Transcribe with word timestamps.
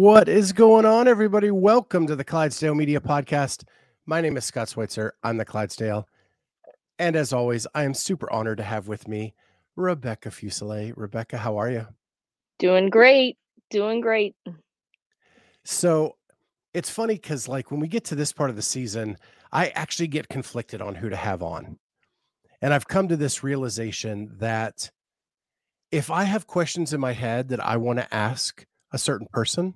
What 0.00 0.30
is 0.30 0.54
going 0.54 0.86
on, 0.86 1.08
everybody? 1.08 1.50
Welcome 1.50 2.06
to 2.06 2.16
the 2.16 2.24
Clydesdale 2.24 2.74
Media 2.74 3.00
Podcast. 3.00 3.64
My 4.06 4.22
name 4.22 4.38
is 4.38 4.46
Scott 4.46 4.70
Schweitzer. 4.70 5.12
I'm 5.22 5.36
the 5.36 5.44
Clydesdale. 5.44 6.08
And 6.98 7.16
as 7.16 7.34
always, 7.34 7.66
I 7.74 7.84
am 7.84 7.92
super 7.92 8.32
honored 8.32 8.56
to 8.56 8.64
have 8.64 8.88
with 8.88 9.06
me 9.06 9.34
Rebecca 9.76 10.30
Fuselier. 10.30 10.94
Rebecca, 10.96 11.36
how 11.36 11.58
are 11.58 11.70
you? 11.70 11.86
Doing 12.58 12.88
great. 12.88 13.36
Doing 13.68 14.00
great. 14.00 14.34
So 15.66 16.16
it's 16.72 16.88
funny 16.88 17.16
because, 17.16 17.46
like, 17.46 17.70
when 17.70 17.80
we 17.80 17.86
get 17.86 18.04
to 18.04 18.14
this 18.14 18.32
part 18.32 18.48
of 18.48 18.56
the 18.56 18.62
season, 18.62 19.18
I 19.52 19.68
actually 19.68 20.08
get 20.08 20.30
conflicted 20.30 20.80
on 20.80 20.94
who 20.94 21.10
to 21.10 21.16
have 21.16 21.42
on. 21.42 21.78
And 22.62 22.72
I've 22.72 22.88
come 22.88 23.08
to 23.08 23.18
this 23.18 23.44
realization 23.44 24.30
that 24.38 24.90
if 25.92 26.10
I 26.10 26.24
have 26.24 26.46
questions 26.46 26.94
in 26.94 27.00
my 27.00 27.12
head 27.12 27.48
that 27.48 27.62
I 27.62 27.76
want 27.76 27.98
to 27.98 28.14
ask 28.14 28.64
a 28.92 28.98
certain 28.98 29.26
person, 29.30 29.74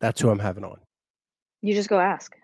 that's 0.00 0.20
who 0.20 0.30
I'm 0.30 0.38
having 0.38 0.64
on. 0.64 0.78
You 1.62 1.74
just 1.74 1.88
go 1.88 1.98
ask. 1.98 2.34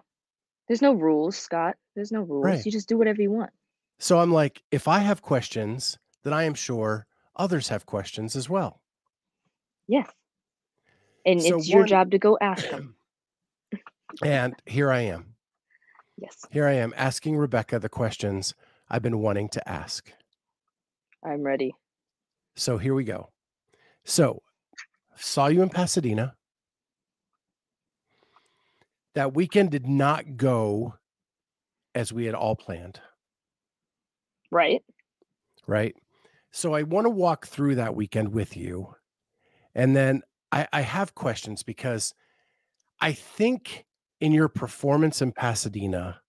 There's 0.69 0.83
no 0.83 0.92
rules, 0.92 1.36
Scott. 1.36 1.77
There's 1.94 2.11
no 2.12 2.22
rules. 2.22 2.44
Right. 2.44 2.66
You 2.66 2.72
just 2.72 2.88
do 2.88 2.96
whatever 2.98 3.20
you 3.22 3.30
want. 3.30 3.50
So 3.98 4.19
I'm 4.19 4.33
like, 4.33 4.62
if 4.72 4.88
I 4.88 4.98
have 4.98 5.22
questions, 5.22 5.98
then 6.24 6.33
I 6.33 6.44
am 6.44 6.55
sure 6.55 7.06
others 7.36 7.69
have 7.69 7.86
questions 7.86 8.34
as 8.34 8.48
well. 8.50 8.80
Yes. 9.86 10.08
And 11.27 11.41
So 11.42 11.58
it's 11.58 11.69
your 11.69 11.80
one- 11.80 11.88
job 11.88 12.11
to 12.11 12.19
go 12.19 12.36
ask 12.41 12.69
them. 12.70 12.96
And 14.22 14.55
here 14.66 14.92
I 14.92 15.00
am. 15.00 15.34
Yes. 16.16 16.36
Here 16.50 16.68
I 16.68 16.74
am 16.74 16.94
asking 16.96 17.36
Rebecca 17.36 17.80
the 17.80 17.89
questions 17.89 18.55
I've 18.89 19.02
been 19.02 19.18
wanting 19.18 19.48
to 19.50 19.68
ask. 19.68 20.12
I'm 21.24 21.42
ready. 21.42 21.74
So 22.55 22.78
here 22.78 22.94
we 22.94 23.02
go. 23.02 23.30
So 24.05 24.42
saw 25.16 25.48
you 25.48 25.62
in 25.62 25.68
Pasadena. 25.70 26.36
That 29.15 29.34
weekend 29.34 29.70
did 29.70 29.87
not 29.87 30.37
go 30.37 30.95
as 31.95 32.12
we 32.12 32.25
had 32.27 32.34
all 32.34 32.57
planned, 32.57 33.01
Right? 34.51 34.83
right? 35.67 35.95
So 36.53 36.75
I 36.75 36.83
want 36.83 37.07
to 37.07 37.11
walk 37.11 37.47
through 37.47 37.77
that 37.77 37.95
weekend 37.95 38.33
with 38.35 38.57
you. 38.57 38.95
And 39.75 39.95
then 39.95 40.23
I, 40.53 40.67
I 40.73 40.81
have 40.83 41.15
questions 41.15 41.62
because 41.62 42.15
I 43.01 43.12
think 43.12 43.85
in 44.20 44.33
your 44.33 44.48
performance 44.48 45.20
in 45.23 45.33
Pasadena, 45.33 46.20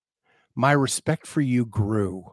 my 0.55 0.71
respect 0.71 1.27
for 1.27 1.41
you 1.41 1.65
grew. 1.65 2.25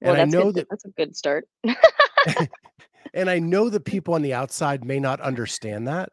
Well, 0.00 0.14
And 0.14 0.22
I 0.22 0.24
know 0.24 0.52
good. 0.52 0.56
that 0.56 0.70
That's 0.70 0.84
a 0.84 0.90
good 0.90 1.16
start. 1.16 1.48
and 3.14 3.30
I 3.30 3.38
know 3.38 3.68
that 3.70 3.84
people 3.84 4.14
on 4.14 4.22
the 4.22 4.34
outside 4.34 4.84
may 4.84 5.00
not 5.00 5.20
understand 5.20 5.88
that, 5.88 6.10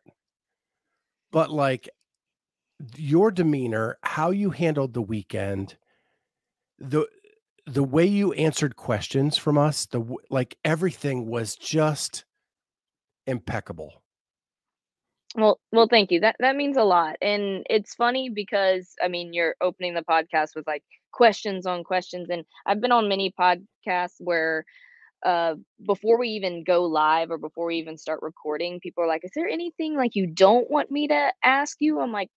but 1.33 1.51
like 1.51 1.89
your 2.95 3.31
demeanor, 3.31 3.97
how 4.03 4.29
you 4.29 4.51
handled 4.51 4.93
the 4.93 5.01
weekend, 5.01 5.75
the 6.79 7.07
the 7.65 7.83
way 7.83 8.05
you 8.05 8.33
answered 8.33 8.75
questions 8.75 9.37
from 9.37 9.57
us, 9.57 9.85
the 9.87 10.01
like 10.29 10.57
everything 10.63 11.27
was 11.27 11.55
just 11.55 12.23
impeccable. 13.25 14.03
Well, 15.35 15.59
well, 15.71 15.87
thank 15.89 16.11
you. 16.11 16.19
That 16.19 16.35
that 16.39 16.55
means 16.55 16.77
a 16.77 16.83
lot. 16.83 17.15
And 17.21 17.65
it's 17.69 17.95
funny 17.95 18.29
because 18.29 18.93
I 19.03 19.07
mean, 19.07 19.33
you're 19.33 19.55
opening 19.59 19.95
the 19.95 20.03
podcast 20.03 20.49
with 20.55 20.67
like 20.67 20.83
questions 21.11 21.65
on 21.65 21.83
questions 21.83 22.29
and 22.29 22.43
I've 22.65 22.81
been 22.81 22.91
on 22.91 23.07
many 23.07 23.33
podcasts 23.39 24.15
where 24.19 24.65
uh 25.25 25.55
before 25.85 26.17
we 26.19 26.29
even 26.29 26.63
go 26.63 26.83
live 26.85 27.31
or 27.31 27.37
before 27.37 27.67
we 27.67 27.77
even 27.77 27.97
start 27.97 28.21
recording, 28.21 28.79
people 28.79 29.03
are 29.03 29.07
like, 29.07 29.23
"Is 29.23 29.31
there 29.35 29.47
anything 29.47 29.95
like 29.95 30.15
you 30.15 30.27
don't 30.27 30.69
want 30.69 30.91
me 30.91 31.07
to 31.09 31.33
ask 31.43 31.77
you?" 31.79 31.99
I'm 31.99 32.11
like, 32.11 32.29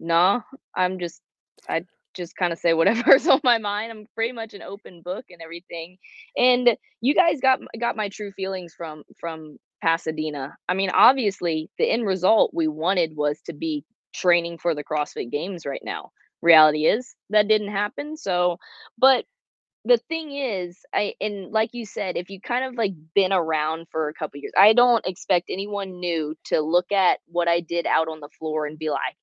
"Nah, 0.00 0.42
I'm 0.76 0.98
just 0.98 1.22
I 1.68 1.84
just 2.14 2.36
kind 2.36 2.52
of 2.52 2.58
say 2.58 2.74
whatever's 2.74 3.26
on 3.28 3.40
my 3.44 3.58
mind. 3.58 3.92
I'm 3.92 4.06
pretty 4.14 4.32
much 4.32 4.54
an 4.54 4.62
open 4.62 5.02
book 5.02 5.26
and 5.30 5.42
everything." 5.42 5.98
And 6.36 6.76
you 7.00 7.14
guys 7.14 7.40
got 7.40 7.60
got 7.80 7.96
my 7.96 8.08
true 8.08 8.32
feelings 8.32 8.74
from 8.76 9.04
from 9.20 9.58
Pasadena. 9.82 10.56
I 10.68 10.74
mean, 10.74 10.90
obviously, 10.90 11.70
the 11.78 11.90
end 11.90 12.06
result 12.06 12.52
we 12.54 12.68
wanted 12.68 13.16
was 13.16 13.40
to 13.46 13.52
be 13.52 13.84
training 14.14 14.58
for 14.58 14.74
the 14.74 14.84
CrossFit 14.84 15.30
Games 15.30 15.66
right 15.66 15.82
now. 15.84 16.10
Reality 16.42 16.86
is 16.86 17.14
that 17.30 17.48
didn't 17.48 17.70
happen. 17.72 18.16
So, 18.16 18.58
but 18.98 19.24
the 19.88 19.96
thing 19.96 20.32
is, 20.36 20.84
I 20.94 21.14
and 21.20 21.50
like 21.50 21.70
you 21.72 21.86
said, 21.86 22.16
if 22.16 22.28
you 22.28 22.40
kind 22.40 22.64
of 22.64 22.74
like 22.74 22.92
been 23.14 23.32
around 23.32 23.86
for 23.90 24.08
a 24.08 24.14
couple 24.14 24.38
years, 24.38 24.52
I 24.56 24.74
don't 24.74 25.04
expect 25.06 25.46
anyone 25.50 25.98
new 25.98 26.36
to 26.46 26.60
look 26.60 26.92
at 26.92 27.20
what 27.26 27.48
I 27.48 27.60
did 27.60 27.86
out 27.86 28.08
on 28.08 28.20
the 28.20 28.28
floor 28.38 28.66
and 28.66 28.78
be 28.78 28.90
like, 28.90 29.16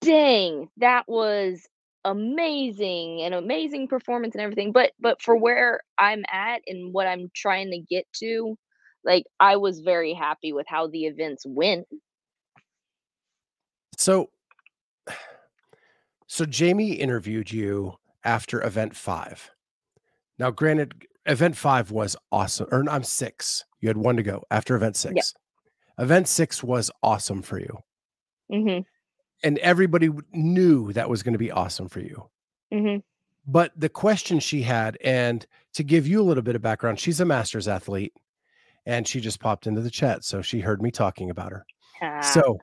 "Dang, 0.00 0.70
that 0.78 1.06
was 1.06 1.68
amazing, 2.04 3.20
an 3.20 3.34
amazing 3.34 3.88
performance 3.88 4.34
and 4.34 4.42
everything." 4.42 4.72
But 4.72 4.92
but 5.00 5.20
for 5.20 5.36
where 5.36 5.82
I'm 5.98 6.24
at 6.32 6.62
and 6.66 6.94
what 6.94 7.06
I'm 7.06 7.30
trying 7.36 7.70
to 7.70 7.78
get 7.78 8.06
to, 8.20 8.56
like 9.04 9.24
I 9.38 9.56
was 9.56 9.80
very 9.80 10.14
happy 10.14 10.54
with 10.54 10.66
how 10.66 10.86
the 10.86 11.04
events 11.04 11.44
went. 11.46 11.86
So 13.98 14.30
so 16.26 16.46
Jamie 16.46 16.92
interviewed 16.92 17.52
you 17.52 17.96
after 18.24 18.62
event 18.64 18.96
5. 18.96 19.50
Now 20.40 20.50
granted 20.50 21.06
event 21.26 21.54
5 21.54 21.90
was 21.90 22.16
awesome 22.32 22.66
or 22.72 22.82
I'm 22.88 23.04
6. 23.04 23.64
You 23.80 23.88
had 23.88 23.98
one 23.98 24.16
to 24.16 24.22
go 24.22 24.42
after 24.50 24.74
event 24.74 24.96
6. 24.96 25.34
Event 25.98 26.26
6 26.26 26.64
was 26.64 26.90
awesome 27.02 27.42
for 27.42 27.60
you. 27.60 27.78
Mhm. 28.50 28.84
and 29.42 29.56
everybody 29.58 30.10
knew 30.32 30.92
that 30.92 31.08
was 31.08 31.22
going 31.22 31.32
to 31.32 31.38
be 31.38 31.50
awesome 31.52 31.88
for 31.88 32.00
you. 32.00 32.28
Mhm. 32.72 33.02
But 33.46 33.72
the 33.74 33.88
question 33.88 34.38
she 34.40 34.60
had, 34.62 34.98
and 35.02 35.46
to 35.74 35.82
give 35.82 36.06
you 36.06 36.20
a 36.20 36.24
little 36.24 36.42
bit 36.42 36.56
of 36.56 36.60
background, 36.62 36.98
she's 37.00 37.20
a 37.20 37.24
master's 37.24 37.66
athlete 37.68 38.12
and 38.84 39.06
she 39.08 39.18
just 39.20 39.40
popped 39.40 39.66
into 39.66 39.80
the 39.80 39.88
chat. 39.90 40.24
So 40.24 40.42
she 40.42 40.60
heard 40.60 40.82
me 40.82 40.90
talking 40.90 41.30
about 41.30 41.52
her. 41.52 41.64
Ah, 42.02 42.20
So, 42.20 42.58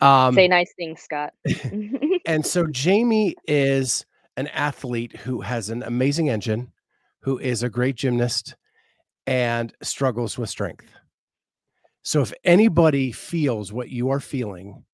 um, 0.00 0.34
say 0.34 0.48
nice 0.48 0.72
things, 0.74 1.02
Scott. 1.02 1.34
and 2.26 2.46
so 2.46 2.66
Jamie 2.66 3.34
is 3.46 4.06
an 4.38 4.46
athlete 4.48 5.16
who 5.16 5.40
has 5.42 5.68
an 5.68 5.82
amazing 5.82 6.30
engine, 6.30 6.71
who 7.22 7.38
is 7.38 7.62
a 7.62 7.68
great 7.70 7.96
gymnast 7.96 8.56
and 9.26 9.72
struggles 9.82 10.36
with 10.38 10.50
strength. 10.50 10.86
So 12.02 12.20
if 12.20 12.32
anybody 12.44 13.12
feels 13.12 13.72
what 13.72 13.88
you 13.90 14.10
are 14.10 14.20
feeling, 14.20 14.84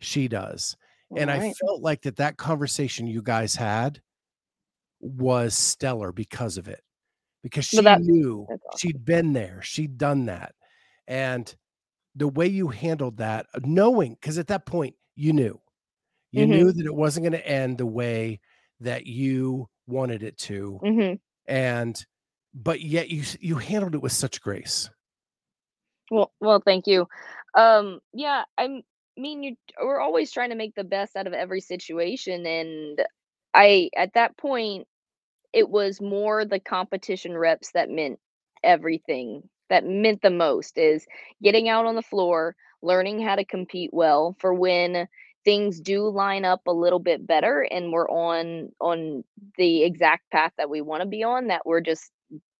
she 0.00 0.28
does. 0.28 0.76
and 1.16 1.30
I 1.30 1.52
felt 1.52 1.82
like 1.82 2.02
that 2.02 2.16
that 2.16 2.36
conversation 2.36 3.06
you 3.06 3.22
guys 3.22 3.54
had 3.54 4.00
was 5.00 5.54
stellar 5.54 6.10
because 6.12 6.56
of 6.58 6.66
it. 6.68 6.82
Because 7.44 7.64
she 7.66 7.80
that- 7.80 8.00
knew 8.00 8.44
awesome. 8.50 8.78
she'd 8.78 9.04
been 9.04 9.32
there, 9.32 9.62
she'd 9.62 9.98
done 9.98 10.26
that. 10.26 10.54
And 11.06 11.54
the 12.16 12.26
way 12.26 12.46
you 12.48 12.68
handled 12.68 13.18
that, 13.18 13.46
uh, 13.54 13.60
knowing 13.64 14.14
because 14.14 14.36
at 14.38 14.48
that 14.48 14.66
point 14.66 14.96
you 15.14 15.32
knew. 15.32 15.60
You 16.32 16.44
Mhm. 16.46 16.48
knew 16.48 16.72
that 16.72 16.86
it 16.86 16.94
wasn't 16.94 17.24
going 17.24 17.40
to 17.40 17.46
end 17.46 17.78
the 17.78 17.86
way 17.86 18.40
that 18.80 19.06
you 19.06 19.68
wanted 19.86 20.22
it 20.24 20.36
to. 20.38 20.80
Mhm. 20.82 21.20
And 21.46 22.04
but 22.54 22.80
yet 22.80 23.10
you 23.10 23.22
you 23.40 23.56
handled 23.56 23.94
it 23.94 24.02
with 24.02 24.12
such 24.12 24.40
grace. 24.40 24.90
Well, 26.10 26.32
well, 26.40 26.62
thank 26.64 26.86
you. 26.86 27.06
Um, 27.56 28.00
yeah, 28.12 28.44
I'm 28.58 28.82
mean 29.18 29.42
you 29.42 29.56
we're 29.82 30.00
always 30.00 30.30
trying 30.30 30.50
to 30.50 30.56
make 30.56 30.74
the 30.74 30.84
best 30.84 31.16
out 31.16 31.26
of 31.26 31.32
every 31.32 31.60
situation 31.60 32.44
and 32.44 33.00
I 33.54 33.88
at 33.96 34.12
that 34.12 34.36
point 34.36 34.86
it 35.54 35.70
was 35.70 36.02
more 36.02 36.44
the 36.44 36.60
competition 36.60 37.36
reps 37.36 37.72
that 37.72 37.88
meant 37.88 38.18
everything. 38.62 39.48
That 39.70 39.86
meant 39.86 40.20
the 40.20 40.30
most 40.30 40.76
is 40.76 41.06
getting 41.42 41.68
out 41.68 41.86
on 41.86 41.94
the 41.94 42.02
floor, 42.02 42.54
learning 42.82 43.22
how 43.22 43.36
to 43.36 43.44
compete 43.44 43.88
well 43.92 44.36
for 44.38 44.52
when 44.52 45.08
things 45.46 45.80
do 45.80 46.10
line 46.10 46.44
up 46.44 46.60
a 46.66 46.72
little 46.72 46.98
bit 46.98 47.26
better 47.26 47.62
and 47.70 47.92
we're 47.92 48.10
on 48.10 48.70
on 48.82 49.24
the 49.56 49.84
exact 49.84 50.28
path 50.32 50.52
that 50.58 50.68
we 50.68 50.82
want 50.82 51.02
to 51.02 51.08
be 51.08 51.22
on 51.22 51.46
that 51.46 51.62
we're 51.64 51.80
just 51.80 52.10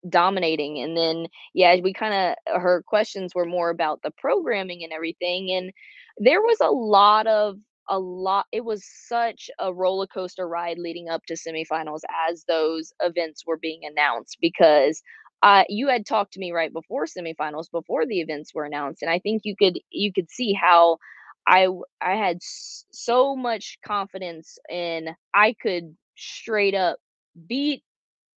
dominating 0.09 0.79
and 0.79 0.97
then 0.97 1.27
yeah 1.53 1.75
we 1.83 1.93
kind 1.93 2.13
of 2.47 2.61
her 2.61 2.81
questions 2.87 3.35
were 3.35 3.45
more 3.45 3.69
about 3.69 4.01
the 4.03 4.11
programming 4.17 4.83
and 4.85 4.93
everything 4.93 5.51
and 5.51 5.71
there 6.17 6.41
was 6.41 6.57
a 6.61 6.71
lot 6.71 7.27
of 7.27 7.57
a 7.89 7.99
lot 7.99 8.45
it 8.53 8.63
was 8.63 8.85
such 9.07 9.49
a 9.59 9.73
roller 9.73 10.07
coaster 10.07 10.47
ride 10.47 10.79
leading 10.79 11.09
up 11.09 11.21
to 11.27 11.35
semifinals 11.35 12.01
as 12.29 12.45
those 12.47 12.93
events 13.01 13.43
were 13.45 13.57
being 13.57 13.81
announced 13.83 14.37
because 14.41 15.01
uh, 15.43 15.63
you 15.69 15.87
had 15.87 16.05
talked 16.05 16.33
to 16.33 16.39
me 16.39 16.51
right 16.51 16.73
before 16.73 17.05
semifinals 17.05 17.69
before 17.71 18.05
the 18.07 18.21
events 18.21 18.53
were 18.55 18.65
announced 18.65 19.01
and 19.01 19.11
i 19.11 19.19
think 19.19 19.41
you 19.45 19.55
could 19.57 19.77
you 19.91 20.11
could 20.13 20.31
see 20.31 20.53
how 20.53 20.97
i 21.47 21.67
i 22.01 22.15
had 22.15 22.37
so 22.41 23.35
much 23.35 23.79
confidence 23.85 24.59
in 24.69 25.09
i 25.33 25.55
could 25.61 25.95
straight 26.17 26.75
up 26.75 26.99
beat 27.47 27.83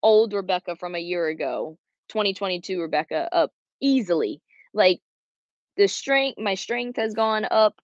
old 0.03 0.33
rebecca 0.33 0.75
from 0.75 0.95
a 0.95 0.99
year 0.99 1.27
ago 1.27 1.77
2022 2.09 2.81
rebecca 2.81 3.29
up 3.33 3.51
easily. 3.81 4.41
Like 4.73 5.01
the 5.77 5.87
strength 5.87 6.39
my 6.39 6.55
strength 6.55 6.97
has 6.97 7.13
gone 7.13 7.47
up 7.49 7.75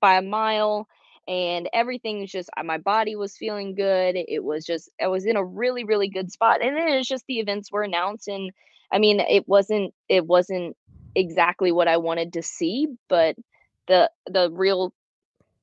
by 0.00 0.18
a 0.18 0.22
mile 0.22 0.86
and 1.28 1.68
everything's 1.72 2.30
just 2.30 2.50
uh, 2.56 2.62
my 2.64 2.78
body 2.78 3.16
was 3.16 3.36
feeling 3.36 3.74
good 3.74 4.16
it 4.16 4.42
was 4.44 4.64
just 4.66 4.90
i 5.02 5.08
was 5.08 5.26
in 5.26 5.36
a 5.36 5.44
really 5.44 5.84
really 5.84 6.08
good 6.08 6.32
spot 6.32 6.62
and 6.62 6.76
then 6.76 6.88
it's 6.88 7.08
just 7.08 7.24
the 7.28 7.38
events 7.40 7.72
were 7.72 7.82
announced 7.82 8.28
and 8.28 8.52
i 8.92 8.98
mean 8.98 9.20
it 9.20 9.48
wasn't 9.48 9.92
it 10.08 10.26
wasn't 10.26 10.76
exactly 11.14 11.72
what 11.72 11.88
i 11.88 11.96
wanted 11.98 12.32
to 12.34 12.42
see 12.42 12.88
but 13.08 13.36
the 13.90 14.10
the 14.26 14.50
real 14.52 14.94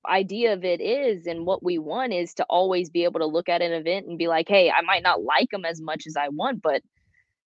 idea 0.07 0.53
of 0.53 0.63
it 0.63 0.79
is 0.79 1.25
and 1.25 1.45
what 1.45 1.63
we 1.63 1.77
want 1.77 2.13
is 2.13 2.33
to 2.35 2.45
always 2.50 2.89
be 2.89 3.03
able 3.03 3.19
to 3.19 3.25
look 3.25 3.50
at 3.50 3.62
an 3.62 3.74
event 3.74 4.06
and 4.07 4.18
be 4.18 4.27
like 4.27 4.47
hey 4.47 4.69
i 4.69 4.81
might 4.81 5.03
not 5.03 5.24
like 5.24 5.50
them 5.50 5.65
as 5.65 5.81
much 5.81 6.03
as 6.07 6.15
i 6.15 6.29
want 6.29 6.62
but 6.62 6.81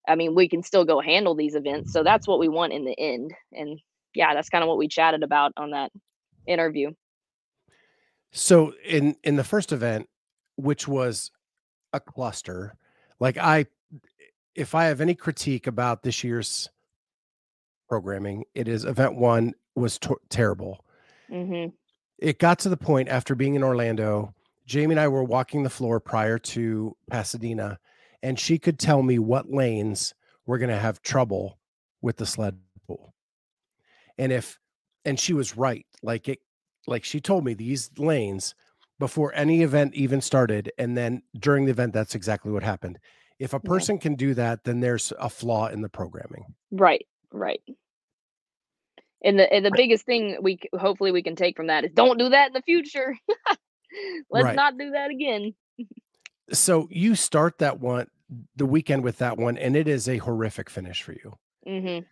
i 0.08 0.16
mean 0.16 0.36
we 0.36 0.48
can 0.48 0.62
still 0.62 0.86
go 0.86 1.00
handle 1.02 1.34
these 1.34 1.56
events 1.56 1.92
so 1.92 2.04
that's 2.04 2.28
what 2.28 2.40
we 2.40 2.48
want 2.48 2.74
in 2.74 2.86
the 2.86 3.00
end 3.00 3.34
and 3.54 3.80
yeah 4.14 4.34
that's 4.36 4.50
kind 4.50 4.64
of 4.64 4.68
what 4.68 4.78
we 4.78 4.88
chatted 4.88 5.24
about 5.24 5.54
on 5.58 5.72
that 5.72 5.92
interview. 6.48 6.92
So 8.32 8.74
in 8.86 9.16
in 9.24 9.36
the 9.36 9.44
first 9.44 9.72
event, 9.72 10.08
which 10.56 10.88
was 10.88 11.32
a 11.94 12.00
cluster, 12.00 12.76
like 13.20 13.38
I 13.38 13.66
if 14.56 14.76
I 14.76 14.86
have 14.86 15.02
any 15.02 15.16
critique 15.16 15.68
about 15.68 16.04
this 16.04 16.24
year's 16.24 16.70
programming, 17.90 18.46
it 18.54 18.68
is 18.68 18.86
event 18.86 19.16
1 19.16 19.54
was 19.76 19.98
t- 19.98 20.14
terrible. 20.30 20.84
Mm-hmm. 21.30 21.70
It 22.20 22.40
got 22.40 22.60
to 22.60 22.70
the 22.70 22.78
point 22.78 23.10
after 23.10 23.36
being 23.36 23.56
in 23.56 23.64
Orlando, 23.64 24.34
Jamie 24.66 24.94
and 24.94 25.00
I 25.00 25.08
were 25.08 25.24
walking 25.24 25.64
the 25.64 25.70
floor 25.70 26.00
prior 26.00 26.38
to 26.40 26.96
Pasadena, 27.10 27.80
and 28.22 28.40
she 28.40 28.60
could 28.60 28.78
tell 28.78 29.02
me 29.02 29.18
what 29.20 29.52
lanes 29.52 30.14
were 30.46 30.58
going 30.58 30.70
to 30.70 30.78
have 30.78 31.02
trouble 31.02 31.58
with 32.02 32.18
the 32.18 32.26
sled 32.26 32.58
pool. 32.88 33.14
And 34.18 34.32
if 34.32 34.60
and 35.06 35.20
she 35.20 35.34
was 35.34 35.58
right. 35.58 35.86
Like 36.04 36.28
it, 36.30 36.40
like 36.88 37.04
she 37.04 37.20
told 37.20 37.46
me 37.46 37.54
these 37.54 37.90
lanes 37.98 38.56
before 39.00 39.34
any 39.34 39.64
event 39.64 39.96
even 39.96 40.22
started, 40.22 40.72
and 40.78 40.96
then 40.96 41.24
during 41.40 41.66
the 41.66 41.72
event, 41.72 41.94
that's 41.94 42.16
exactly 42.16 42.52
what 42.52 42.64
happened. 42.64 43.00
If 43.40 43.54
a 43.54 43.60
person 43.60 43.96
yeah. 43.96 44.02
can 44.02 44.16
do 44.16 44.34
that, 44.36 44.64
then 44.64 44.80
there's 44.80 45.12
a 45.20 45.30
flaw 45.30 45.68
in 45.68 45.82
the 45.82 45.90
programming. 45.90 46.46
Right. 46.72 47.08
Right. 47.32 47.62
And 49.24 49.38
the 49.38 49.52
and 49.52 49.66
the 49.66 49.72
biggest 49.72 50.06
thing 50.06 50.38
we 50.42 50.60
hopefully 50.74 51.12
we 51.12 51.22
can 51.22 51.36
take 51.36 51.56
from 51.56 51.68
that 51.68 51.86
is 51.86 51.92
don't 51.94 52.18
do 52.18 52.30
that 52.30 52.48
in 52.48 52.54
the 52.54 52.62
future. 52.62 53.16
Let's 54.32 54.46
right. 54.46 54.56
not 54.56 54.78
do 54.78 54.92
that 54.92 55.12
again. 55.12 55.54
so 56.52 56.88
you 56.90 57.16
start 57.16 57.60
that 57.60 57.80
one 57.80 58.08
the 58.56 58.66
weekend 58.66 59.04
with 59.04 59.18
that 59.18 59.38
one, 59.38 59.58
and 59.58 59.76
it 59.76 59.88
is 59.88 60.08
a 60.08 60.18
horrific 60.18 60.70
finish 60.70 61.04
for 61.04 61.14
you. 61.14 61.38
Mm-hmm. 61.68 62.06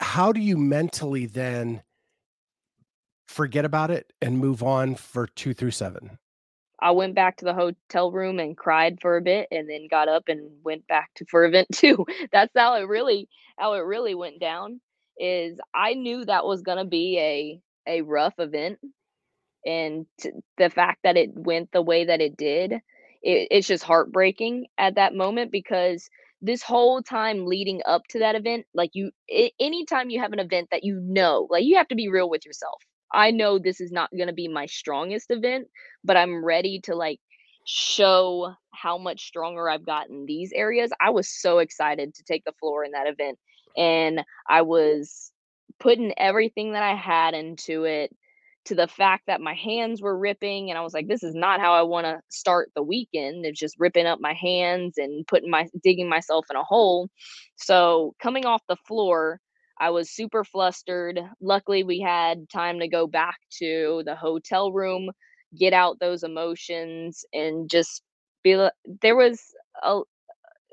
How 0.00 0.32
do 0.32 0.40
you 0.40 0.56
mentally 0.56 1.26
then 1.26 1.82
forget 3.26 3.64
about 3.64 3.90
it 3.90 4.12
and 4.20 4.38
move 4.38 4.62
on 4.62 4.94
for 4.94 5.26
two 5.28 5.54
through 5.54 5.70
seven? 5.70 6.18
I 6.78 6.90
went 6.90 7.14
back 7.14 7.38
to 7.38 7.44
the 7.46 7.54
hotel 7.54 8.12
room 8.12 8.38
and 8.38 8.56
cried 8.56 8.98
for 9.00 9.16
a 9.16 9.22
bit 9.22 9.48
and 9.50 9.68
then 9.68 9.88
got 9.90 10.08
up 10.08 10.24
and 10.28 10.50
went 10.62 10.86
back 10.86 11.10
to 11.16 11.24
for 11.30 11.44
event 11.44 11.68
two. 11.72 12.04
That's 12.32 12.52
how 12.54 12.74
it 12.76 12.82
really 12.82 13.28
how 13.56 13.74
it 13.74 13.80
really 13.80 14.14
went 14.14 14.40
down 14.40 14.80
is 15.18 15.58
I 15.74 15.94
knew 15.94 16.24
that 16.24 16.46
was 16.46 16.62
going 16.62 16.78
to 16.78 16.84
be 16.84 17.18
a 17.18 17.60
a 17.88 18.02
rough 18.02 18.34
event 18.38 18.78
and 19.64 20.06
t- 20.20 20.30
the 20.58 20.70
fact 20.70 21.00
that 21.04 21.16
it 21.16 21.30
went 21.34 21.70
the 21.72 21.82
way 21.82 22.04
that 22.04 22.20
it 22.20 22.36
did 22.36 22.72
it, 23.22 23.48
it's 23.50 23.66
just 23.66 23.84
heartbreaking 23.84 24.66
at 24.78 24.96
that 24.96 25.14
moment 25.14 25.52
because 25.52 26.08
this 26.42 26.62
whole 26.62 27.02
time 27.02 27.46
leading 27.46 27.80
up 27.86 28.02
to 28.08 28.18
that 28.20 28.34
event 28.36 28.66
like 28.74 28.90
you 28.94 29.10
anytime 29.60 30.10
you 30.10 30.20
have 30.20 30.32
an 30.32 30.40
event 30.40 30.68
that 30.70 30.84
you 30.84 31.00
know 31.02 31.46
like 31.50 31.64
you 31.64 31.76
have 31.76 31.88
to 31.88 31.94
be 31.96 32.08
real 32.08 32.30
with 32.30 32.44
yourself 32.46 32.82
I 33.12 33.30
know 33.30 33.58
this 33.58 33.80
is 33.80 33.92
not 33.92 34.10
going 34.16 34.28
to 34.28 34.34
be 34.34 34.48
my 34.48 34.66
strongest 34.66 35.30
event, 35.30 35.68
but 36.04 36.16
I'm 36.16 36.44
ready 36.44 36.80
to 36.84 36.94
like 36.94 37.20
show 37.64 38.54
how 38.74 38.98
much 38.98 39.26
stronger 39.26 39.70
I've 39.70 39.86
gotten 39.86 40.26
these 40.26 40.52
areas. 40.54 40.90
I 41.00 41.10
was 41.10 41.28
so 41.28 41.58
excited 41.58 42.14
to 42.14 42.24
take 42.24 42.44
the 42.44 42.52
floor 42.60 42.84
in 42.84 42.92
that 42.92 43.06
event 43.08 43.38
and 43.76 44.22
I 44.48 44.62
was 44.62 45.32
putting 45.78 46.14
everything 46.18 46.72
that 46.72 46.82
I 46.82 46.94
had 46.94 47.34
into 47.34 47.84
it 47.84 48.14
to 48.66 48.74
the 48.74 48.88
fact 48.88 49.24
that 49.28 49.40
my 49.40 49.54
hands 49.54 50.02
were 50.02 50.18
ripping 50.18 50.70
and 50.70 50.78
I 50.78 50.82
was 50.82 50.92
like 50.92 51.06
this 51.06 51.22
is 51.22 51.34
not 51.34 51.60
how 51.60 51.72
I 51.72 51.82
want 51.82 52.06
to 52.06 52.20
start 52.28 52.70
the 52.74 52.82
weekend. 52.82 53.46
It's 53.46 53.60
just 53.60 53.78
ripping 53.78 54.06
up 54.06 54.20
my 54.20 54.34
hands 54.34 54.94
and 54.98 55.26
putting 55.26 55.50
my 55.50 55.68
digging 55.82 56.08
myself 56.08 56.46
in 56.50 56.56
a 56.56 56.64
hole. 56.64 57.08
So, 57.56 58.14
coming 58.20 58.44
off 58.44 58.62
the 58.68 58.76
floor, 58.88 59.40
I 59.80 59.90
was 59.90 60.10
super 60.10 60.44
flustered. 60.44 61.20
Luckily, 61.40 61.84
we 61.84 62.00
had 62.00 62.48
time 62.50 62.80
to 62.80 62.88
go 62.88 63.06
back 63.06 63.36
to 63.58 64.02
the 64.04 64.16
hotel 64.16 64.72
room, 64.72 65.10
get 65.58 65.72
out 65.72 66.00
those 66.00 66.22
emotions, 66.22 67.24
and 67.32 67.70
just 67.70 68.02
be. 68.42 68.68
There 69.02 69.16
was 69.16 69.40
a, 69.82 70.00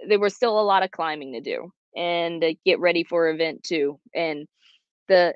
there 0.07 0.19
was 0.19 0.35
still 0.35 0.59
a 0.59 0.61
lot 0.61 0.83
of 0.83 0.91
climbing 0.91 1.33
to 1.33 1.41
do, 1.41 1.71
and 1.95 2.43
uh, 2.43 2.53
get 2.65 2.79
ready 2.79 3.03
for 3.03 3.29
event 3.29 3.63
two. 3.63 3.99
And 4.13 4.47
the 5.07 5.35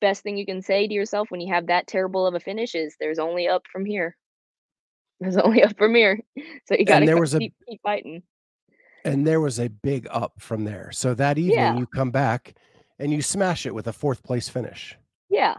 best 0.00 0.22
thing 0.22 0.36
you 0.36 0.46
can 0.46 0.62
say 0.62 0.86
to 0.86 0.94
yourself 0.94 1.30
when 1.30 1.40
you 1.40 1.52
have 1.52 1.66
that 1.66 1.86
terrible 1.86 2.26
of 2.26 2.34
a 2.34 2.40
finish 2.40 2.74
is, 2.74 2.96
"There's 2.98 3.18
only 3.18 3.48
up 3.48 3.62
from 3.70 3.84
here." 3.84 4.16
There's 5.20 5.36
only 5.38 5.62
up 5.62 5.76
from 5.76 5.94
here, 5.94 6.20
so 6.66 6.76
you 6.78 6.84
got 6.84 7.00
to 7.00 7.38
keep, 7.38 7.54
keep 7.68 7.80
fighting 7.82 8.22
and 9.04 9.26
there 9.26 9.40
was 9.40 9.58
a 9.58 9.68
big 9.68 10.06
up 10.10 10.34
from 10.38 10.64
there. 10.64 10.90
So 10.92 11.14
that 11.14 11.38
evening 11.38 11.56
yeah. 11.56 11.76
you 11.76 11.86
come 11.86 12.10
back 12.10 12.54
and 12.98 13.12
you 13.12 13.22
smash 13.22 13.66
it 13.66 13.74
with 13.74 13.88
a 13.88 13.92
fourth 13.92 14.22
place 14.22 14.48
finish. 14.48 14.96
Yeah. 15.28 15.56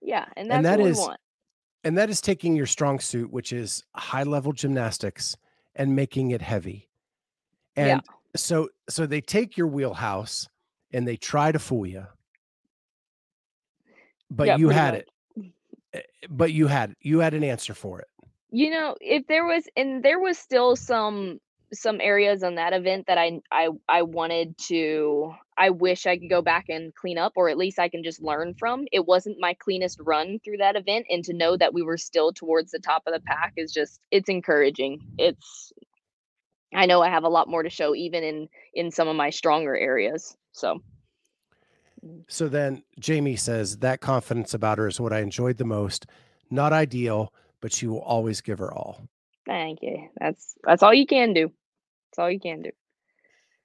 Yeah. 0.00 0.26
And 0.36 0.50
that's 0.50 0.56
and 0.56 0.64
that 0.64 0.80
what 0.80 0.88
is, 0.88 0.96
we 0.96 1.02
want. 1.02 1.20
And 1.84 1.98
that 1.98 2.10
is 2.10 2.20
taking 2.20 2.56
your 2.56 2.66
strong 2.66 3.00
suit, 3.00 3.30
which 3.30 3.52
is 3.52 3.82
high 3.94 4.22
level 4.22 4.52
gymnastics, 4.52 5.36
and 5.74 5.96
making 5.96 6.30
it 6.30 6.42
heavy. 6.42 6.88
And 7.76 8.02
yeah. 8.06 8.14
So 8.36 8.68
so 8.88 9.06
they 9.06 9.20
take 9.20 9.56
your 9.56 9.66
wheelhouse 9.66 10.48
and 10.92 11.06
they 11.06 11.16
try 11.16 11.52
to 11.52 11.58
fool 11.58 11.86
you. 11.86 12.06
But 14.30 14.46
yeah, 14.46 14.56
you 14.56 14.68
had 14.68 14.94
much. 14.94 15.02
it. 15.36 15.52
Eh, 15.92 16.00
but 16.28 16.52
you 16.52 16.66
had 16.66 16.94
you 17.00 17.18
had 17.18 17.34
an 17.34 17.44
answer 17.44 17.74
for 17.74 18.00
it. 18.00 18.08
You 18.50 18.70
know, 18.70 18.96
if 19.00 19.26
there 19.26 19.44
was 19.44 19.64
and 19.76 20.02
there 20.02 20.18
was 20.18 20.38
still 20.38 20.76
some 20.76 21.40
some 21.72 22.00
areas 22.00 22.42
on 22.42 22.56
that 22.56 22.72
event 22.72 23.06
that 23.06 23.18
I 23.18 23.40
I 23.52 23.68
I 23.88 24.02
wanted 24.02 24.56
to 24.68 25.34
I 25.56 25.70
wish 25.70 26.06
I 26.06 26.16
could 26.18 26.30
go 26.30 26.42
back 26.42 26.66
and 26.68 26.94
clean 26.94 27.18
up 27.18 27.32
or 27.36 27.48
at 27.48 27.58
least 27.58 27.78
I 27.78 27.88
can 27.88 28.02
just 28.02 28.22
learn 28.22 28.54
from. 28.54 28.86
It 28.92 29.06
wasn't 29.06 29.36
my 29.38 29.54
cleanest 29.54 30.00
run 30.00 30.40
through 30.44 30.58
that 30.58 30.76
event 30.76 31.06
and 31.10 31.24
to 31.24 31.32
know 31.32 31.56
that 31.56 31.74
we 31.74 31.82
were 31.82 31.98
still 31.98 32.32
towards 32.32 32.72
the 32.72 32.80
top 32.80 33.02
of 33.06 33.12
the 33.12 33.20
pack 33.20 33.52
is 33.56 33.72
just 33.72 34.00
it's 34.10 34.28
encouraging. 34.28 35.00
It's 35.18 35.72
I 36.74 36.86
know 36.86 37.02
I 37.02 37.08
have 37.08 37.24
a 37.24 37.28
lot 37.28 37.48
more 37.48 37.62
to 37.62 37.70
show 37.70 37.94
even 37.94 38.22
in 38.22 38.48
in 38.74 38.90
some 38.90 39.08
of 39.08 39.16
my 39.16 39.30
stronger 39.30 39.76
areas. 39.76 40.36
So 40.52 40.80
mm. 42.04 42.24
so 42.28 42.48
then 42.48 42.82
Jamie 42.98 43.36
says 43.36 43.78
that 43.78 44.00
confidence 44.00 44.54
about 44.54 44.78
her 44.78 44.88
is 44.88 45.00
what 45.00 45.12
I 45.12 45.20
enjoyed 45.20 45.56
the 45.56 45.64
most. 45.64 46.06
Not 46.50 46.72
ideal, 46.72 47.32
but 47.60 47.72
she 47.72 47.86
will 47.86 48.02
always 48.02 48.40
give 48.40 48.58
her 48.58 48.72
all. 48.72 49.08
Thank 49.46 49.80
you. 49.82 50.08
That's 50.18 50.54
that's 50.64 50.82
all 50.82 50.94
you 50.94 51.06
can 51.06 51.32
do. 51.32 51.50
That's 52.10 52.18
all 52.18 52.30
you 52.30 52.40
can 52.40 52.62
do. 52.62 52.70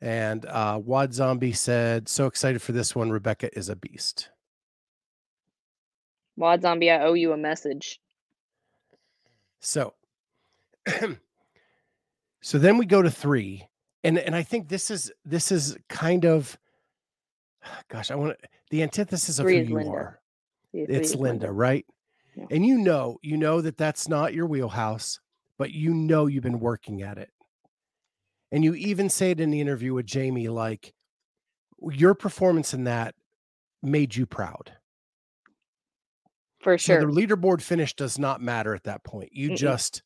And 0.02 0.46
uh, 0.46 0.80
Wad 0.84 1.14
Zombie 1.14 1.54
said, 1.54 2.10
"So 2.10 2.26
excited 2.28 2.62
for 2.62 2.72
this 2.72 2.96
one. 2.96 3.12
Rebecca 3.12 3.56
is 3.58 3.70
a 3.70 3.76
beast." 3.76 4.30
Wad 6.38 6.62
Zombie, 6.62 6.92
I 6.92 7.02
owe 7.02 7.14
you 7.14 7.32
a 7.32 7.38
message. 7.38 8.02
So, 9.62 9.94
so 12.46 12.60
then 12.60 12.78
we 12.78 12.88
go 12.88 13.04
to 13.04 13.12
three, 13.12 13.68
and 14.04 14.20
and 14.20 14.36
I 14.36 14.44
think 14.44 14.70
this 14.70 14.92
is 14.92 15.12
this 15.26 15.52
is 15.52 15.78
kind 15.90 16.26
of, 16.26 16.58
gosh, 17.90 18.12
I 18.12 18.16
want 18.16 18.38
the 18.72 18.84
antithesis 18.84 19.40
of 19.40 19.46
three 19.46 19.60
who 19.60 19.64
you 19.64 19.76
Linda. 19.76 19.92
are. 19.92 20.22
it's 20.90 21.16
Linda, 21.16 21.48
Linda, 21.48 21.54
right? 21.54 21.86
Yeah. 22.36 22.46
And 22.52 22.66
you 22.66 22.78
know, 22.80 23.20
you 23.24 23.38
know 23.38 23.62
that 23.62 23.78
that's 23.78 24.10
not 24.10 24.34
your 24.34 24.48
wheelhouse, 24.48 25.20
but 25.58 25.72
you 25.74 25.94
know 25.94 26.28
you've 26.28 26.44
been 26.44 26.62
working 26.62 27.02
at 27.04 27.18
it 27.18 27.32
And 28.52 28.64
you 28.64 28.76
even 28.76 29.10
say 29.10 29.32
it 29.32 29.42
in 29.42 29.52
the 29.52 29.62
interview 29.62 29.94
with 29.94 30.08
Jamie, 30.08 30.50
like 30.50 30.94
your 31.92 32.16
performance 32.16 32.74
in 32.74 32.86
that 32.86 33.16
made 33.84 34.16
you 34.16 34.28
proud. 34.28 34.74
For 36.62 36.78
So 36.78 36.98
sure. 36.98 37.00
the 37.00 37.08
leaderboard 37.08 37.62
finish 37.62 37.96
does 37.96 38.20
not 38.20 38.42
matter 38.42 38.76
at 38.76 38.84
that 38.86 39.04
point. 39.04 39.32
You 39.34 39.52
Mm-mm. 39.52 39.58
just 39.58 40.04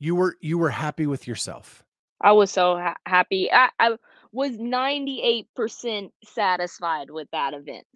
you 0.00 0.14
were 0.16 0.36
you 0.40 0.58
were 0.58 0.70
happy 0.70 1.06
with 1.06 1.28
yourself. 1.28 1.84
I 2.20 2.32
was 2.32 2.50
so 2.50 2.76
ha- 2.76 2.96
happy. 3.06 3.50
I, 3.52 3.68
I 3.78 3.96
was 4.32 4.52
98% 4.52 6.10
satisfied 6.24 7.10
with 7.10 7.28
that 7.32 7.54
event. 7.54 7.86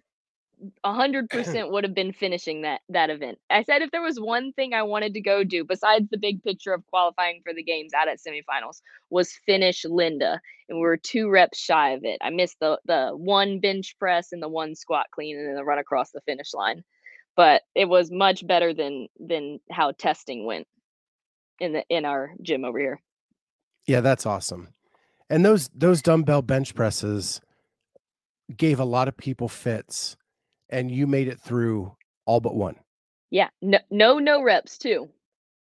100% 0.85 1.69
would 1.71 1.83
have 1.83 1.93
been 1.93 2.13
finishing 2.13 2.61
that 2.61 2.81
that 2.89 3.09
event. 3.09 3.37
I 3.49 3.63
said 3.63 3.81
if 3.81 3.91
there 3.91 4.01
was 4.01 4.19
one 4.19 4.53
thing 4.53 4.73
I 4.73 4.83
wanted 4.83 5.13
to 5.15 5.21
go 5.21 5.43
do 5.43 5.63
besides 5.63 6.07
the 6.09 6.17
big 6.17 6.43
picture 6.43 6.73
of 6.73 6.85
qualifying 6.87 7.41
for 7.43 7.53
the 7.53 7.63
games 7.63 7.93
out 7.93 8.07
at 8.07 8.19
semifinals 8.19 8.81
was 9.09 9.33
finish 9.45 9.83
Linda 9.83 10.39
and 10.69 10.77
we 10.77 10.83
were 10.83 10.97
two 10.97 11.29
reps 11.29 11.59
shy 11.59 11.89
of 11.91 12.05
it. 12.05 12.19
I 12.21 12.29
missed 12.29 12.59
the 12.59 12.79
the 12.85 13.11
one 13.13 13.59
bench 13.59 13.95
press 13.99 14.31
and 14.31 14.41
the 14.41 14.47
one 14.47 14.75
squat 14.75 15.07
clean 15.11 15.37
and 15.37 15.47
then 15.47 15.55
the 15.55 15.65
run 15.65 15.79
across 15.79 16.11
the 16.11 16.21
finish 16.21 16.53
line. 16.53 16.83
But 17.35 17.63
it 17.75 17.89
was 17.89 18.09
much 18.11 18.47
better 18.47 18.73
than 18.73 19.07
than 19.19 19.59
how 19.69 19.91
testing 19.91 20.45
went 20.45 20.67
in 21.59 21.73
the 21.73 21.85
in 21.89 22.05
our 22.05 22.33
gym 22.41 22.65
over 22.65 22.79
here. 22.79 23.01
Yeah, 23.87 24.01
that's 24.01 24.25
awesome. 24.25 24.69
And 25.29 25.45
those 25.45 25.69
those 25.73 26.01
dumbbell 26.01 26.41
bench 26.41 26.75
presses 26.75 27.41
gave 28.55 28.79
a 28.79 28.85
lot 28.85 29.07
of 29.07 29.17
people 29.17 29.47
fits 29.47 30.17
and 30.69 30.91
you 30.91 31.07
made 31.07 31.27
it 31.27 31.39
through 31.39 31.95
all 32.25 32.39
but 32.39 32.55
one. 32.55 32.75
Yeah, 33.31 33.49
no, 33.61 33.79
no, 33.91 34.19
no 34.19 34.41
reps 34.43 34.77
too. 34.77 35.09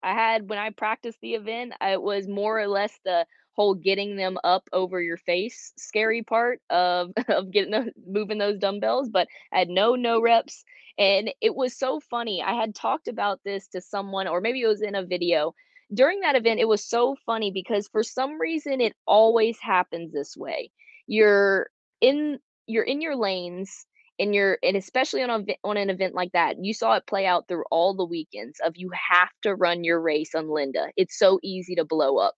I 0.02 0.14
had 0.14 0.48
when 0.48 0.58
I 0.58 0.70
practiced 0.70 1.20
the 1.20 1.34
event, 1.34 1.74
I- 1.80 1.92
it 1.92 2.02
was 2.02 2.28
more 2.28 2.58
or 2.60 2.66
less 2.66 2.98
the 3.04 3.26
whole 3.54 3.74
getting 3.74 4.16
them 4.16 4.38
up 4.44 4.68
over 4.72 5.00
your 5.00 5.18
face 5.18 5.72
scary 5.76 6.22
part 6.22 6.60
of 6.70 7.12
of 7.28 7.50
getting 7.50 7.70
those 7.72 7.90
moving 8.06 8.38
those 8.38 8.58
dumbbells, 8.58 9.08
but 9.10 9.28
I 9.52 9.58
had 9.60 9.68
no 9.68 9.94
no 9.94 10.20
reps, 10.20 10.64
and 10.98 11.32
it 11.40 11.54
was 11.54 11.76
so 11.76 12.00
funny. 12.00 12.42
I 12.42 12.54
had 12.54 12.74
talked 12.74 13.08
about 13.08 13.40
this 13.44 13.68
to 13.68 13.80
someone, 13.80 14.26
or 14.28 14.40
maybe 14.40 14.62
it 14.62 14.66
was 14.66 14.82
in 14.82 14.94
a 14.94 15.04
video. 15.04 15.54
During 15.92 16.20
that 16.20 16.36
event, 16.36 16.60
it 16.60 16.68
was 16.68 16.84
so 16.84 17.16
funny 17.26 17.50
because 17.50 17.88
for 17.88 18.02
some 18.02 18.40
reason 18.40 18.80
it 18.80 18.94
always 19.06 19.58
happens 19.60 20.12
this 20.12 20.36
way. 20.36 20.70
You're 21.06 21.68
in 22.00 22.38
you're 22.66 22.84
in 22.84 23.00
your 23.00 23.16
lanes 23.16 23.86
and 24.18 24.34
you're 24.34 24.58
and 24.62 24.76
especially 24.76 25.22
on 25.22 25.30
a 25.30 25.56
on 25.64 25.76
an 25.76 25.90
event 25.90 26.14
like 26.14 26.32
that 26.32 26.56
you 26.62 26.74
saw 26.74 26.94
it 26.94 27.06
play 27.06 27.26
out 27.26 27.48
through 27.48 27.64
all 27.70 27.94
the 27.94 28.04
weekends 28.04 28.58
of 28.64 28.74
you 28.76 28.90
have 29.10 29.30
to 29.42 29.54
run 29.54 29.84
your 29.84 30.00
race 30.00 30.34
on 30.34 30.48
linda. 30.48 30.88
It's 30.96 31.18
so 31.18 31.38
easy 31.42 31.74
to 31.76 31.84
blow 31.84 32.18
up. 32.18 32.34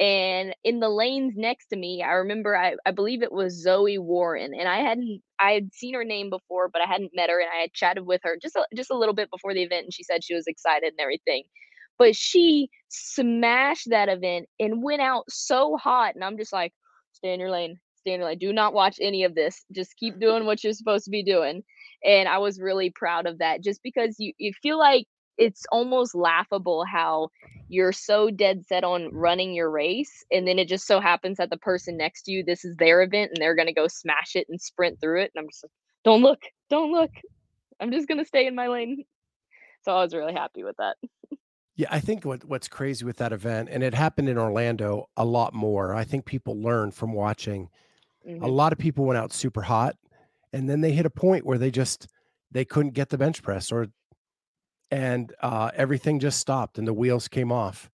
And 0.00 0.54
in 0.64 0.80
the 0.80 0.88
lanes 0.90 1.34
next 1.36 1.68
to 1.68 1.76
me 1.76 2.02
i 2.04 2.12
remember 2.12 2.56
i, 2.56 2.74
I 2.86 2.92
believe 2.92 3.22
it 3.22 3.32
was 3.32 3.62
zoe 3.62 3.98
warren 3.98 4.54
and 4.54 4.68
i 4.68 4.78
hadn't 4.78 5.22
i 5.40 5.52
had 5.52 5.74
seen 5.74 5.94
her 5.94 6.04
name 6.04 6.30
before 6.30 6.68
but 6.68 6.82
i 6.82 6.86
hadn't 6.86 7.12
met 7.16 7.30
her 7.30 7.40
and 7.40 7.50
i 7.52 7.62
had 7.62 7.72
chatted 7.72 8.06
with 8.06 8.20
her 8.24 8.38
just 8.40 8.54
a, 8.56 8.64
just 8.76 8.92
a 8.92 8.96
little 8.96 9.14
bit 9.14 9.28
before 9.30 9.54
the 9.54 9.62
event 9.62 9.84
and 9.84 9.94
she 9.94 10.04
said 10.04 10.22
she 10.22 10.34
was 10.34 10.46
excited 10.46 10.90
and 10.92 11.00
everything 11.00 11.42
but 11.98 12.14
she 12.16 12.70
smashed 12.88 13.90
that 13.90 14.08
event 14.08 14.48
and 14.58 14.82
went 14.82 15.02
out 15.02 15.24
so 15.28 15.76
hot 15.76 16.14
and 16.14 16.24
i'm 16.24 16.38
just 16.38 16.52
like 16.52 16.72
stay 17.12 17.34
in 17.34 17.40
your 17.40 17.50
lane 17.50 17.78
stay 17.96 18.14
in 18.14 18.20
your 18.20 18.28
lane 18.28 18.38
do 18.38 18.52
not 18.52 18.72
watch 18.72 18.98
any 19.00 19.24
of 19.24 19.34
this 19.34 19.64
just 19.72 19.96
keep 19.96 20.18
doing 20.18 20.46
what 20.46 20.62
you're 20.62 20.72
supposed 20.72 21.04
to 21.04 21.10
be 21.10 21.22
doing. 21.22 21.62
And 22.04 22.28
i 22.28 22.38
was 22.38 22.60
really 22.60 22.90
proud 22.90 23.26
of 23.26 23.38
that 23.38 23.62
just 23.62 23.82
because 23.82 24.16
you, 24.18 24.32
you 24.38 24.52
feel 24.62 24.78
like 24.78 25.06
it's 25.36 25.64
almost 25.70 26.14
laughable 26.14 26.84
how 26.84 27.28
you're 27.68 27.92
so 27.92 28.30
dead 28.30 28.64
set 28.66 28.82
on 28.82 29.12
running 29.12 29.52
your 29.54 29.70
race 29.70 30.24
and 30.32 30.48
then 30.48 30.58
it 30.58 30.68
just 30.68 30.86
so 30.86 31.00
happens 31.00 31.36
that 31.36 31.50
the 31.50 31.58
person 31.58 31.96
next 31.96 32.22
to 32.22 32.32
you 32.32 32.42
this 32.42 32.64
is 32.64 32.74
their 32.76 33.02
event 33.02 33.30
and 33.32 33.42
they're 33.42 33.54
going 33.54 33.66
to 33.68 33.74
go 33.74 33.86
smash 33.86 34.34
it 34.34 34.46
and 34.48 34.60
sprint 34.60 35.00
through 35.00 35.20
it 35.20 35.30
and 35.34 35.42
i'm 35.42 35.48
just 35.48 35.64
like 35.64 35.72
don't 36.04 36.22
look 36.22 36.40
don't 36.70 36.92
look. 36.92 37.10
I'm 37.80 37.92
just 37.92 38.08
going 38.08 38.18
to 38.18 38.24
stay 38.24 38.46
in 38.46 38.54
my 38.54 38.68
lane. 38.68 39.04
So 39.82 39.92
i 39.92 40.02
was 40.02 40.14
really 40.14 40.34
happy 40.34 40.64
with 40.64 40.76
that 40.78 40.96
Yeah, 41.78 41.86
I 41.92 42.00
think 42.00 42.24
what 42.24 42.44
what's 42.44 42.66
crazy 42.68 43.04
with 43.04 43.18
that 43.18 43.32
event, 43.32 43.68
and 43.70 43.84
it 43.84 43.94
happened 43.94 44.28
in 44.28 44.36
Orlando 44.36 45.08
a 45.16 45.24
lot 45.24 45.54
more. 45.54 45.94
I 45.94 46.02
think 46.04 46.24
people 46.26 46.60
learn 46.60 46.90
from 46.90 47.12
watching. 47.12 47.70
A 48.40 48.48
Mhm. 48.48 48.48
lot 48.48 48.72
of 48.72 48.78
people 48.78 49.04
went 49.06 49.18
out 49.18 49.32
super 49.32 49.62
hot, 49.62 49.96
and 50.52 50.68
then 50.68 50.82
they 50.82 50.92
hit 50.92 51.06
a 51.06 51.10
point 51.10 51.46
where 51.46 51.58
they 51.58 51.70
just 51.70 52.08
they 52.50 52.64
couldn't 52.64 52.92
get 52.94 53.10
the 53.10 53.18
bench 53.18 53.42
press, 53.42 53.72
or 53.72 53.88
and 54.90 55.34
uh, 55.42 55.70
everything 55.74 56.18
just 56.18 56.40
stopped 56.40 56.78
and 56.78 56.86
the 56.88 56.94
wheels 56.94 57.28
came 57.28 57.52
off. 57.52 57.90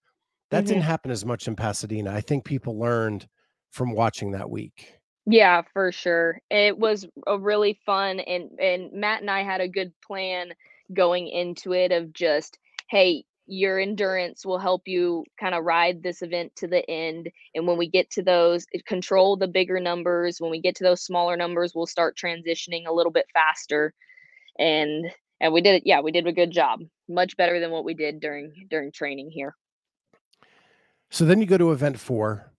That 0.51 0.67
didn't 0.67 0.83
Mhm. 0.83 0.85
happen 0.85 1.11
as 1.11 1.25
much 1.25 1.49
in 1.49 1.57
Pasadena. 1.57 2.13
I 2.13 2.21
think 2.23 2.45
people 2.45 2.79
learned 2.79 3.29
from 3.71 3.93
watching 3.95 4.33
that 4.33 4.51
week. 4.51 4.99
Yeah, 5.27 5.63
for 5.73 5.91
sure. 5.91 6.41
It 6.51 6.79
was 6.79 7.07
a 7.27 7.39
really 7.39 7.81
fun 7.87 8.21
and 8.21 8.59
and 8.61 8.93
Matt 8.93 9.23
and 9.23 9.31
I 9.31 9.43
had 9.43 9.61
a 9.61 9.69
good 9.69 9.93
plan 10.01 10.53
going 10.93 11.29
into 11.29 11.73
it 11.73 11.93
of 11.93 12.13
just, 12.13 12.59
hey, 12.91 13.25
your 13.47 13.79
endurance 13.79 14.45
will 14.47 14.59
help 14.59 14.83
you 14.87 15.25
kind 15.39 15.55
of 15.55 15.65
ride 15.65 16.03
this 16.03 16.23
event 16.23 16.55
to 16.57 16.67
the 16.67 16.89
end. 16.89 17.31
And 17.55 17.67
when 17.67 17.77
we 17.77 17.89
get 17.89 18.11
to 18.13 18.23
those, 18.23 18.67
control 18.87 19.37
the 19.37 19.49
bigger 19.49 19.81
numbers. 19.81 20.41
When 20.41 20.51
we 20.51 20.61
get 20.61 20.77
to 20.77 20.85
those 20.85 21.03
smaller 21.03 21.37
numbers, 21.37 21.73
we'll 21.75 21.87
start 21.87 22.17
transitioning 22.17 22.87
a 22.87 22.93
little 22.93 23.13
bit 23.13 23.27
faster. 23.35 23.93
And 24.59 25.07
and 25.41 25.53
we 25.53 25.61
did 25.61 25.75
it. 25.75 25.83
Yeah, 25.85 26.01
we 26.01 26.13
did 26.13 26.27
a 26.27 26.33
good 26.33 26.53
job. 26.53 26.81
Much 27.09 27.37
better 27.37 27.61
than 27.61 27.71
what 27.71 27.85
we 27.85 27.95
did 27.95 28.21
during 28.21 28.67
during 28.71 28.93
training 28.93 29.31
here. 29.31 29.55
So 31.11 31.25
then 31.25 31.41
you 31.41 31.47
go 31.47 31.59
to 31.59 31.73
event 31.73 31.99
four 31.99 32.51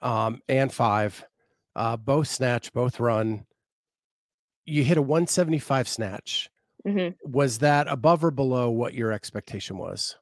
um, 0.00 0.40
and 0.48 0.72
five, 0.72 1.24
uh, 1.74 1.96
both 1.96 2.28
snatch, 2.28 2.72
both 2.72 3.00
run. 3.00 3.46
You 4.64 4.84
hit 4.84 4.96
a 4.96 5.02
175 5.02 5.88
snatch. 5.88 6.49
Hmm 6.86 7.08
Was 7.24 7.58
that 7.58 7.88
above 7.88 8.24
or 8.24 8.30
below 8.30 8.70
what 8.70 8.94
your 8.94 9.12
expectation 9.12 9.78
was? 9.78 10.16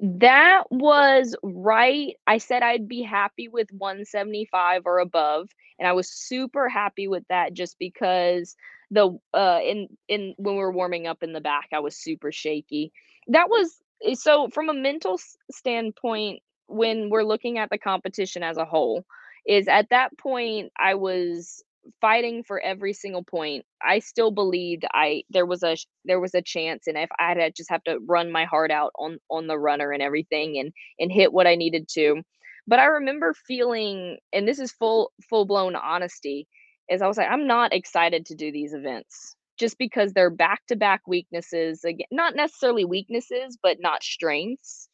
That 0.00 0.64
was 0.70 1.36
right. 1.42 2.16
I 2.26 2.38
said 2.38 2.62
I'd 2.62 2.88
be 2.88 3.02
happy 3.02 3.48
with 3.48 3.68
175 3.72 4.82
or 4.86 4.98
above, 4.98 5.50
and 5.78 5.86
I 5.86 5.92
was 5.92 6.10
super 6.10 6.68
happy 6.70 7.06
with 7.06 7.24
that 7.28 7.52
just 7.52 7.78
because 7.78 8.56
the 8.90 9.18
uh 9.34 9.60
in 9.62 9.88
in 10.08 10.34
when 10.38 10.54
we 10.54 10.60
were 10.60 10.72
warming 10.72 11.06
up 11.06 11.22
in 11.22 11.34
the 11.34 11.40
back, 11.40 11.68
I 11.72 11.80
was 11.80 11.96
super 11.96 12.32
shaky. 12.32 12.92
That 13.28 13.50
was 13.50 13.78
eh, 14.04 14.14
so 14.14 14.48
from 14.48 14.70
a 14.70 14.74
mental 14.74 15.20
standpoint 15.50 16.40
when 16.66 17.10
we're 17.10 17.22
looking 17.24 17.58
at 17.58 17.68
the 17.68 17.78
competition 17.78 18.42
as 18.42 18.56
a 18.56 18.64
whole, 18.64 19.04
is 19.46 19.68
at 19.68 19.90
that 19.90 20.16
point 20.16 20.72
I 20.78 20.94
was 20.94 21.62
fighting 22.00 22.42
for 22.44 22.60
every 22.60 22.92
single 22.92 23.24
point. 23.24 23.64
I 23.82 24.00
still 24.00 24.30
believed 24.30 24.84
I 24.92 25.24
there 25.30 25.46
was 25.46 25.62
a 25.62 25.76
there 26.04 26.20
was 26.20 26.34
a 26.34 26.42
chance, 26.42 26.86
and 26.86 26.96
if 26.98 27.10
I 27.18 27.34
had 27.34 27.56
just 27.56 27.70
have 27.70 27.84
to 27.84 27.98
run 28.06 28.32
my 28.32 28.44
heart 28.44 28.70
out 28.70 28.92
on 28.96 29.18
on 29.30 29.46
the 29.46 29.58
runner 29.58 29.92
and 29.92 30.02
everything, 30.02 30.58
and 30.58 30.72
and 30.98 31.12
hit 31.12 31.32
what 31.32 31.46
I 31.46 31.54
needed 31.56 31.88
to. 31.94 32.22
But 32.66 32.78
I 32.78 32.86
remember 32.86 33.34
feeling, 33.46 34.18
and 34.32 34.46
this 34.46 34.58
is 34.58 34.72
full 34.72 35.12
full 35.28 35.44
blown 35.46 35.76
honesty, 35.76 36.46
is 36.90 37.02
I 37.02 37.08
was 37.08 37.16
like, 37.16 37.30
I'm 37.30 37.46
not 37.46 37.72
excited 37.72 38.26
to 38.26 38.34
do 38.34 38.52
these 38.52 38.74
events 38.74 39.36
just 39.58 39.78
because 39.78 40.12
they're 40.12 40.30
back 40.30 40.62
to 40.68 40.76
back 40.76 41.02
weaknesses. 41.06 41.84
Again, 41.84 42.06
not 42.10 42.34
necessarily 42.36 42.84
weaknesses, 42.84 43.58
but 43.62 43.78
not 43.80 44.02
strengths. 44.02 44.88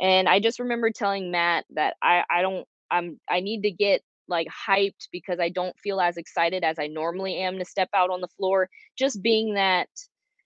And 0.00 0.28
I 0.28 0.40
just 0.40 0.60
remember 0.60 0.90
telling 0.90 1.30
Matt 1.30 1.64
that 1.74 1.96
I 2.02 2.24
I 2.30 2.42
don't 2.42 2.66
I'm 2.90 3.20
I 3.30 3.40
need 3.40 3.62
to 3.62 3.70
get 3.70 4.02
like 4.28 4.48
hyped 4.48 5.08
because 5.12 5.40
I 5.40 5.48
don't 5.48 5.78
feel 5.82 6.00
as 6.00 6.16
excited 6.16 6.64
as 6.64 6.78
I 6.78 6.86
normally 6.88 7.36
am 7.38 7.58
to 7.58 7.64
step 7.64 7.88
out 7.94 8.10
on 8.10 8.20
the 8.20 8.28
floor. 8.38 8.68
Just 8.98 9.22
being 9.22 9.54
that 9.54 9.88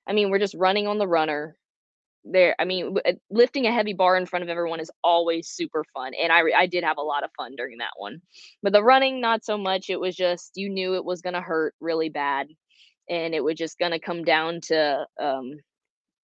I 0.09 0.13
mean, 0.15 0.31
we're 0.31 0.39
just 0.39 0.55
running 0.55 0.87
on 0.87 0.99
the 0.99 1.09
runner. 1.09 1.57
There 2.25 2.55
I 2.59 2.65
mean, 2.65 2.97
lifting 3.31 3.67
a 3.67 3.73
heavy 3.73 3.95
bar 3.95 4.17
in 4.17 4.27
front 4.27 4.43
of 4.43 4.49
everyone 4.49 4.81
is 4.81 4.91
always 5.05 5.49
super 5.49 5.85
fun 5.95 6.13
and 6.21 6.33
I 6.33 6.43
I 6.57 6.67
did 6.67 6.85
have 6.85 6.99
a 6.99 7.03
lot 7.03 7.25
of 7.25 7.31
fun 7.37 7.55
during 7.57 7.79
that 7.79 7.95
one. 7.97 8.21
But 8.63 8.73
the 8.73 8.83
running 8.83 9.21
not 9.21 9.45
so 9.45 9.57
much. 9.59 9.91
It 9.91 10.01
was 10.01 10.17
just 10.17 10.53
you 10.57 10.69
knew 10.69 10.95
it 10.97 11.05
was 11.05 11.23
to 11.35 11.41
hurt 11.41 11.75
really 11.81 12.09
bad 12.11 12.49
and 13.09 13.35
it 13.35 13.43
was 13.45 13.57
just 13.57 13.79
to 13.93 14.01
come 14.01 14.25
down 14.25 14.61
to 14.63 15.07
um 15.21 15.53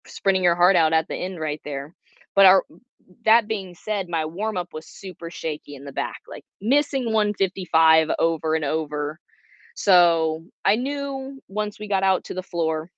sprinting 0.07 0.43
your 0.43 0.55
heart 0.55 0.75
out 0.75 0.93
at 0.93 1.07
the 1.07 1.15
end 1.15 1.39
right 1.39 1.61
there. 1.63 1.95
But 2.35 2.45
our 2.45 2.63
that 3.25 3.47
being 3.47 3.75
said, 3.75 4.09
my 4.09 4.25
warm 4.25 4.57
up 4.57 4.69
was 4.73 4.87
super 4.87 5.29
shaky 5.29 5.75
in 5.75 5.85
the 5.85 5.91
back, 5.91 6.21
like 6.27 6.43
missing 6.61 7.05
155 7.05 8.09
over 8.19 8.55
and 8.55 8.65
over. 8.65 9.19
So 9.75 10.45
I 10.65 10.75
knew 10.75 11.41
once 11.47 11.79
we 11.79 11.87
got 11.87 12.03
out 12.03 12.25
to 12.25 12.33
the 12.33 12.43
floor 12.43 12.89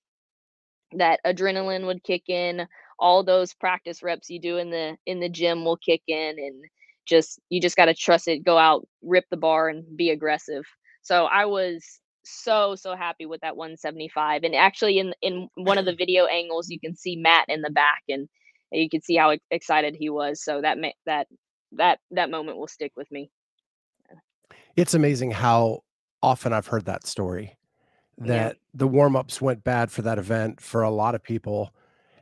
that 0.93 1.19
adrenaline 1.25 1.85
would 1.85 2.03
kick 2.03 2.23
in, 2.29 2.67
all 2.99 3.23
those 3.23 3.53
practice 3.53 4.03
reps 4.03 4.29
you 4.29 4.39
do 4.39 4.57
in 4.57 4.69
the 4.69 4.97
in 5.05 5.19
the 5.19 5.29
gym 5.29 5.65
will 5.65 5.77
kick 5.77 6.01
in 6.07 6.35
and 6.37 6.63
just 7.05 7.39
you 7.49 7.61
just 7.61 7.77
got 7.77 7.85
to 7.85 7.93
trust 7.93 8.27
it, 8.27 8.43
go 8.43 8.57
out, 8.57 8.87
rip 9.03 9.25
the 9.29 9.37
bar 9.37 9.69
and 9.69 9.97
be 9.97 10.09
aggressive. 10.09 10.63
So 11.01 11.25
I 11.25 11.45
was 11.45 11.83
so 12.23 12.75
so 12.75 12.95
happy 12.95 13.25
with 13.25 13.41
that 13.41 13.55
175 13.55 14.43
and 14.43 14.55
actually 14.55 14.97
in 14.97 15.13
in 15.21 15.47
one 15.55 15.77
of 15.77 15.85
the 15.85 15.95
video 15.97 16.25
angles 16.25 16.69
you 16.69 16.79
can 16.79 16.95
see 16.95 17.15
Matt 17.15 17.45
in 17.49 17.61
the 17.61 17.69
back 17.69 18.01
and 18.09 18.27
you 18.71 18.89
can 18.89 19.01
see 19.01 19.15
how 19.15 19.35
excited 19.51 19.95
he 19.95 20.09
was 20.09 20.43
so 20.43 20.61
that 20.61 20.77
that 21.05 21.27
that 21.73 21.99
that 22.11 22.29
moment 22.29 22.57
will 22.57 22.67
stick 22.67 22.91
with 22.95 23.11
me. 23.11 23.29
It's 24.75 24.93
amazing 24.93 25.31
how 25.31 25.83
often 26.21 26.53
I've 26.53 26.67
heard 26.67 26.85
that 26.85 27.07
story 27.07 27.57
Yeah. 28.17 28.25
that 28.25 28.57
the 28.73 28.87
warm-ups 28.87 29.41
went 29.41 29.63
bad 29.63 29.91
for 29.91 30.01
that 30.03 30.17
event 30.17 30.59
for 30.61 30.81
a 30.83 30.89
lot 30.89 31.15
of 31.15 31.23
people 31.23 31.73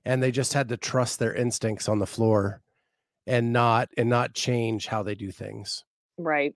and 0.06 0.22
they 0.22 0.32
just 0.32 0.54
had 0.54 0.70
to 0.70 0.78
trust 0.78 1.20
their 1.20 1.34
instincts 1.34 1.88
on 1.88 2.00
the 2.00 2.06
floor 2.06 2.62
and 3.26 3.54
not 3.54 3.90
and 3.98 4.10
not 4.10 4.34
change 4.34 4.88
how 4.88 5.02
they 5.02 5.16
do 5.16 5.32
things. 5.32 5.84
Right. 6.18 6.54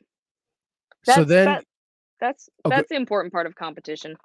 So 1.04 1.24
That's 1.24 1.30
then 1.30 1.46
that 1.46 1.64
that's 2.20 2.50
oh, 2.66 2.68
okay, 2.70 2.78
that's 2.78 2.90
the 2.90 2.96
important 2.96 3.32
part 3.34 3.48
of 3.48 3.56
competition. 3.56 4.18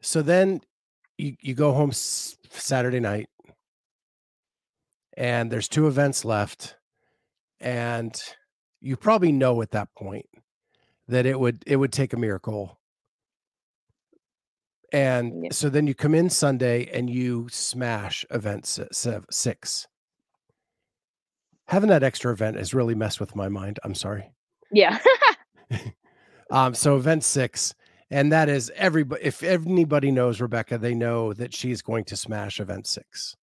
so 0.00 0.22
then 0.22 0.60
you 1.18 1.36
you 1.40 1.54
go 1.54 1.72
home 1.72 1.90
s- 1.90 2.36
Saturday 2.50 3.00
night 3.00 3.28
and 5.16 5.50
there's 5.50 5.68
two 5.68 5.86
events 5.86 6.24
left 6.24 6.76
and 7.60 8.20
you 8.80 8.96
probably 8.96 9.32
know 9.32 9.62
at 9.62 9.70
that 9.70 9.88
point 9.96 10.26
that 11.08 11.26
it 11.26 11.38
would 11.38 11.62
it 11.66 11.76
would 11.76 11.92
take 11.92 12.12
a 12.12 12.16
miracle 12.18 12.78
and 14.92 15.44
Yeah. 15.44 15.50
so 15.52 15.68
then 15.68 15.86
you 15.86 15.94
come 15.94 16.14
in 16.14 16.30
sunday 16.30 16.86
and 16.92 17.08
you 17.08 17.46
smash 17.50 18.24
event 18.30 18.66
six 19.30 19.86
having 21.66 21.88
that 21.88 22.02
extra 22.02 22.32
event 22.32 22.56
has 22.56 22.74
really 22.74 22.94
messed 22.94 23.20
with 23.20 23.34
my 23.36 23.48
mind 23.48 23.78
i'm 23.84 23.94
sorry 23.94 24.30
Yeah. 24.72 24.98
um 26.50 26.74
so 26.74 26.96
event 26.96 27.24
six 27.24 27.74
and 28.10 28.32
that 28.32 28.48
is 28.48 28.70
everybody 28.76 29.22
if 29.24 29.42
anybody 29.42 30.10
knows 30.10 30.40
rebecca 30.40 30.76
they 30.78 30.94
know 30.94 31.32
that 31.32 31.54
she's 31.54 31.82
going 31.82 32.04
to 32.04 32.16
smash 32.16 32.60
event 32.60 32.86
six 32.86 33.34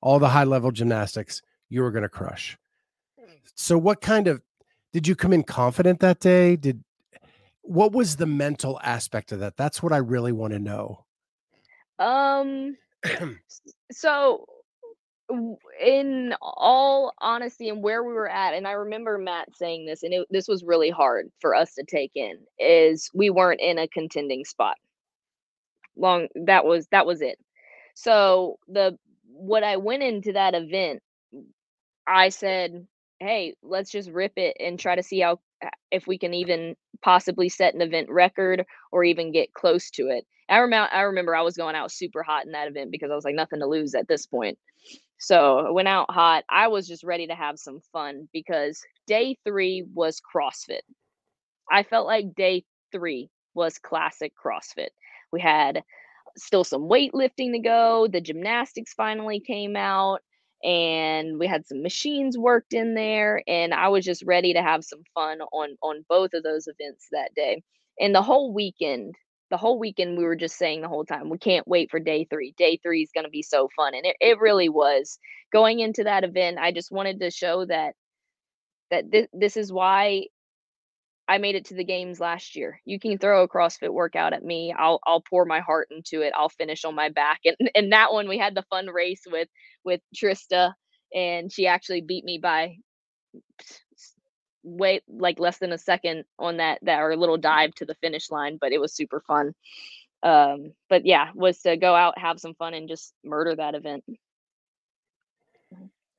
all 0.00 0.18
the 0.18 0.28
high 0.28 0.44
level 0.44 0.70
gymnastics 0.70 1.42
you 1.68 1.82
were 1.82 1.90
going 1.90 2.02
to 2.02 2.08
crush 2.08 2.56
so 3.54 3.76
what 3.76 4.00
kind 4.00 4.28
of 4.28 4.40
did 4.92 5.06
you 5.06 5.16
come 5.16 5.32
in 5.32 5.42
confident 5.42 6.00
that 6.00 6.20
day? 6.20 6.56
Did 6.56 6.82
what 7.62 7.92
was 7.92 8.16
the 8.16 8.26
mental 8.26 8.80
aspect 8.82 9.32
of 9.32 9.40
that? 9.40 9.56
That's 9.56 9.82
what 9.82 9.92
i 9.92 9.98
really 9.98 10.32
want 10.32 10.52
to 10.52 10.58
know. 10.58 11.04
Um 11.98 12.76
so 13.92 14.46
in 15.84 16.34
all 16.40 17.12
honesty 17.20 17.68
and 17.68 17.82
where 17.82 18.02
we 18.02 18.14
were 18.14 18.30
at 18.30 18.54
and 18.54 18.66
i 18.66 18.72
remember 18.72 19.18
matt 19.18 19.46
saying 19.54 19.84
this 19.84 20.02
and 20.02 20.14
it, 20.14 20.26
this 20.30 20.48
was 20.48 20.64
really 20.64 20.88
hard 20.88 21.30
for 21.38 21.54
us 21.54 21.74
to 21.74 21.84
take 21.84 22.12
in 22.14 22.38
is 22.58 23.10
we 23.12 23.28
weren't 23.28 23.60
in 23.60 23.78
a 23.78 23.88
contending 23.88 24.44
spot. 24.44 24.76
Long 25.96 26.28
that 26.46 26.64
was 26.64 26.86
that 26.92 27.06
was 27.06 27.20
it. 27.20 27.38
So 27.94 28.58
the 28.68 28.96
what 29.38 29.64
i 29.64 29.76
went 29.76 30.02
into 30.02 30.32
that 30.32 30.54
event 30.54 31.00
i 32.06 32.28
said 32.28 32.86
hey 33.20 33.54
let's 33.62 33.90
just 33.90 34.10
rip 34.10 34.32
it 34.36 34.56
and 34.60 34.78
try 34.78 34.94
to 34.94 35.02
see 35.02 35.20
how 35.20 35.38
if 35.90 36.06
we 36.06 36.18
can 36.18 36.34
even 36.34 36.76
possibly 37.02 37.48
set 37.48 37.74
an 37.74 37.82
event 37.82 38.08
record 38.10 38.64
or 38.92 39.04
even 39.04 39.32
get 39.32 39.52
close 39.54 39.90
to 39.90 40.08
it. 40.08 40.26
I 40.48 40.58
remember 40.58 40.88
i 40.92 41.02
remember 41.02 41.36
i 41.36 41.42
was 41.42 41.56
going 41.56 41.74
out 41.74 41.92
super 41.92 42.22
hot 42.22 42.46
in 42.46 42.52
that 42.52 42.68
event 42.68 42.90
because 42.90 43.10
i 43.10 43.14
was 43.14 43.24
like 43.24 43.34
nothing 43.34 43.60
to 43.60 43.66
lose 43.66 43.94
at 43.94 44.08
this 44.08 44.26
point. 44.26 44.58
So 45.18 45.58
I 45.58 45.70
went 45.70 45.88
out 45.88 46.10
hot. 46.10 46.44
I 46.48 46.68
was 46.68 46.86
just 46.86 47.02
ready 47.04 47.26
to 47.26 47.34
have 47.34 47.58
some 47.58 47.80
fun 47.92 48.28
because 48.32 48.80
day 49.06 49.36
three 49.44 49.84
was 49.94 50.20
crossfit. 50.20 50.82
I 51.70 51.82
felt 51.82 52.06
like 52.06 52.34
day 52.36 52.64
three 52.92 53.28
was 53.54 53.78
classic 53.78 54.32
CrossFit. 54.42 54.90
We 55.32 55.40
had 55.40 55.82
still 56.38 56.64
some 56.64 56.82
weightlifting 56.82 57.52
to 57.52 57.58
go. 57.58 58.08
The 58.10 58.20
gymnastics 58.20 58.94
finally 58.94 59.40
came 59.40 59.76
out, 59.76 60.20
and 60.64 61.38
we 61.38 61.46
had 61.46 61.66
some 61.66 61.82
machines 61.82 62.38
worked 62.38 62.72
in 62.74 62.94
there. 62.94 63.42
And 63.46 63.74
I 63.74 63.88
was 63.88 64.04
just 64.04 64.22
ready 64.24 64.52
to 64.54 64.62
have 64.62 64.84
some 64.84 65.02
fun 65.14 65.40
on 65.52 65.76
on 65.82 66.04
both 66.08 66.34
of 66.34 66.42
those 66.42 66.66
events 66.66 67.08
that 67.12 67.34
day. 67.34 67.62
And 68.00 68.14
the 68.14 68.22
whole 68.22 68.52
weekend, 68.52 69.14
the 69.50 69.56
whole 69.56 69.78
weekend, 69.78 70.18
we 70.18 70.24
were 70.24 70.36
just 70.36 70.56
saying 70.56 70.82
the 70.82 70.88
whole 70.88 71.04
time, 71.04 71.30
we 71.30 71.38
can't 71.38 71.66
wait 71.66 71.90
for 71.90 72.00
day 72.00 72.26
three. 72.30 72.54
Day 72.56 72.78
three 72.82 73.02
is 73.02 73.10
going 73.14 73.24
to 73.24 73.30
be 73.30 73.42
so 73.42 73.68
fun, 73.76 73.94
and 73.94 74.06
it, 74.06 74.16
it 74.20 74.38
really 74.38 74.68
was. 74.68 75.18
Going 75.52 75.80
into 75.80 76.04
that 76.04 76.24
event, 76.24 76.58
I 76.58 76.72
just 76.72 76.92
wanted 76.92 77.20
to 77.20 77.30
show 77.30 77.64
that 77.66 77.94
that 78.90 79.10
this, 79.10 79.26
this 79.32 79.56
is 79.56 79.72
why 79.72 80.26
I 81.28 81.38
made 81.38 81.56
it 81.56 81.66
to 81.66 81.74
the 81.74 81.84
games 81.84 82.20
last 82.20 82.56
year. 82.56 82.80
You 82.86 82.98
can 82.98 83.18
throw 83.18 83.42
a 83.42 83.48
CrossFit 83.48 83.92
workout 83.92 84.32
at 84.32 84.42
me. 84.44 84.74
I'll 84.76 85.00
I'll 85.06 85.22
pour 85.22 85.44
my 85.44 85.60
heart 85.60 85.88
into 85.90 86.22
it. 86.22 86.32
I'll 86.36 86.48
finish 86.48 86.84
on 86.84 86.94
my 86.94 87.10
back. 87.10 87.40
And 87.44 87.56
and 87.74 87.92
that 87.92 88.12
one 88.12 88.28
we 88.28 88.38
had 88.38 88.54
the 88.54 88.64
fun 88.70 88.86
race 88.88 89.22
with 89.30 89.48
with 89.84 90.00
Trista 90.16 90.72
and 91.14 91.52
she 91.52 91.66
actually 91.66 92.00
beat 92.02 92.24
me 92.24 92.38
by 92.38 92.76
way 94.62 95.00
like 95.08 95.38
less 95.38 95.58
than 95.58 95.72
a 95.72 95.78
second 95.78 96.24
on 96.38 96.58
that 96.58 96.78
that 96.82 96.98
our 96.98 97.16
little 97.16 97.38
dive 97.38 97.74
to 97.76 97.86
the 97.86 97.94
finish 97.96 98.30
line, 98.30 98.58
but 98.60 98.72
it 98.72 98.80
was 98.80 98.94
super 98.94 99.20
fun. 99.26 99.52
Um 100.22 100.72
but 100.88 101.06
yeah, 101.06 101.30
was 101.34 101.60
to 101.62 101.76
go 101.76 101.94
out, 101.94 102.18
have 102.18 102.40
some 102.40 102.54
fun 102.54 102.74
and 102.74 102.88
just 102.88 103.14
murder 103.24 103.54
that 103.56 103.74
event. 103.74 104.04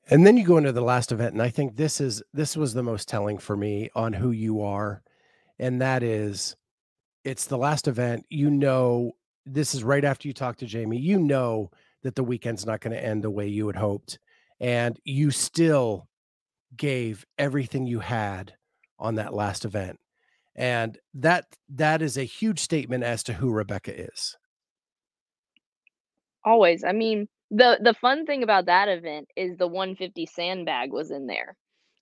And 0.10 0.26
then 0.26 0.38
you 0.38 0.46
go 0.46 0.58
into 0.58 0.72
the 0.72 0.82
last 0.82 1.12
event 1.12 1.34
and 1.34 1.42
i 1.42 1.50
think 1.50 1.76
this 1.76 2.02
is 2.02 2.22
this 2.34 2.58
was 2.58 2.74
the 2.74 2.84
most 2.84 3.08
telling 3.08 3.38
for 3.38 3.56
me 3.56 3.90
on 3.96 4.14
who 4.14 4.32
you 4.32 4.62
are 4.62 5.02
and 5.60 5.82
that 5.82 6.04
is 6.04 6.56
it's 7.24 7.46
the 7.46 7.58
last 7.58 7.88
event. 7.88 8.26
You 8.30 8.50
know 8.50 9.12
this 9.46 9.74
is 9.76 9.84
right 9.84 10.04
after 10.04 10.28
you 10.28 10.34
talk 10.34 10.58
to 10.58 10.66
jamie. 10.66 10.98
You 10.98 11.20
know 11.20 11.72
that 12.04 12.16
the 12.16 12.24
weekend's 12.24 12.66
not 12.66 12.82
going 12.82 12.94
to 12.96 13.04
end 13.04 13.24
the 13.24 13.30
way 13.30 13.48
you 13.48 13.68
had 13.68 13.76
hoped 13.76 14.20
and 14.60 14.98
you 15.04 15.32
still 15.32 16.08
gave 16.76 17.26
everything 17.38 17.86
you 17.86 18.00
had 18.00 18.54
on 18.98 19.16
that 19.16 19.34
last 19.34 19.66
event. 19.66 20.00
And 20.56 20.98
that 21.16 21.46
that 21.70 22.02
is 22.02 22.18
a 22.18 22.24
huge 22.24 22.60
statement 22.60 23.04
as 23.04 23.24
to 23.24 23.34
who 23.34 23.52
rebecca 23.52 23.98
is. 23.98 24.38
Always. 26.46 26.84
I 26.84 26.94
mean, 26.94 27.28
the 27.52 27.80
the 27.82 27.94
fun 27.94 28.26
thing 28.26 28.44
about 28.44 28.66
that 28.68 28.90
event 28.90 29.28
is 29.36 29.58
the 29.58 29.68
150 29.68 30.26
sandbag 30.28 30.92
was 30.92 31.12
in 31.12 31.28
there. 31.28 31.56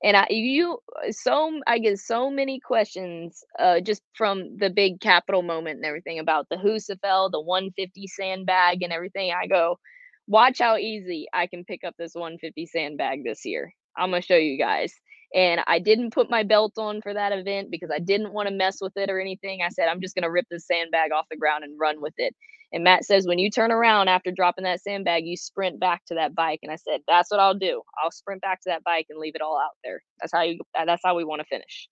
And 0.04 0.16
I 0.18 0.28
you 0.30 0.80
uh, 0.96 1.12
so 1.12 1.60
i 1.68 1.80
get 1.80 2.00
so 2.00 2.30
many 2.30 2.60
questions 2.60 3.44
uh 3.60 3.80
just 3.82 4.04
from 4.16 4.58
the 4.58 4.70
big 4.70 5.00
capital 5.02 5.42
moment 5.42 5.78
and 5.78 5.86
everything 5.86 6.20
about 6.20 6.48
the 6.50 6.58
Husafell, 6.58 7.32
the 7.32 7.42
150 7.42 8.08
sandbag 8.08 8.84
and 8.84 8.94
everything. 8.94 9.32
I 9.32 9.48
go, 9.48 9.80
watch 10.28 10.60
how 10.60 10.78
easy 10.78 11.28
I 11.34 11.48
can 11.48 11.64
pick 11.66 11.84
up 11.84 11.96
this 11.98 12.14
150 12.16 12.66
sandbag 12.68 13.24
this 13.24 13.46
year. 13.46 13.74
I'm 13.98 14.12
gonna 14.12 14.22
show 14.22 14.36
you 14.36 14.58
guys. 14.58 14.94
And 15.34 15.62
I 15.68 15.80
didn't 15.80 16.14
put 16.14 16.30
my 16.30 16.44
belt 16.44 16.74
on 16.78 17.02
for 17.02 17.14
that 17.14 17.34
event 17.34 17.70
because 17.70 17.92
I 17.94 18.00
didn't 18.00 18.34
want 18.34 18.48
to 18.48 18.56
mess 18.56 18.78
with 18.82 18.94
it 18.96 19.10
or 19.10 19.20
anything. 19.20 19.62
I 19.62 19.70
said, 19.70 19.88
I'm 19.90 20.02
just 20.02 20.16
gonna 20.16 20.32
rip 20.32 20.46
this 20.50 20.68
sandbag 20.68 21.12
off 21.12 21.26
the 21.30 21.38
ground 21.38 21.64
and 21.64 21.80
run 21.80 22.02
with 22.02 22.14
it 22.18 22.36
and 22.74 22.84
Matt 22.84 23.06
says, 23.06 23.26
when 23.26 23.40
you 23.40 23.50
turn 23.50 23.72
around 23.72 24.10
after 24.10 24.32
dropping 24.32 24.66
that 24.66 24.82
sandbag, 24.82 25.26
you 25.26 25.38
sprint 25.38 25.80
back 25.80 26.04
to 26.06 26.16
that 26.16 26.36
bike. 26.36 26.60
And 26.64 26.72
I 26.72 26.76
said, 26.76 27.02
that's 27.08 27.32
what 27.32 27.40
I'll 27.40 27.58
do. 27.58 27.82
I'll 28.04 28.12
sprint 28.12 28.42
back 28.42 28.62
to 28.62 28.70
that 28.70 28.84
bike 28.84 29.06
and 29.10 29.20
leave 29.20 29.36
it 29.36 29.42
all 29.42 29.58
out 29.58 29.78
there. 29.84 30.02
That's 30.20 30.34
how 30.34 30.42
you. 30.42 30.60
Uh, 30.78 30.86
that's 30.86 31.02
how 31.04 31.16
we 31.16 31.24
want 31.24 31.42
to 31.42 31.48
finish. 31.48 31.88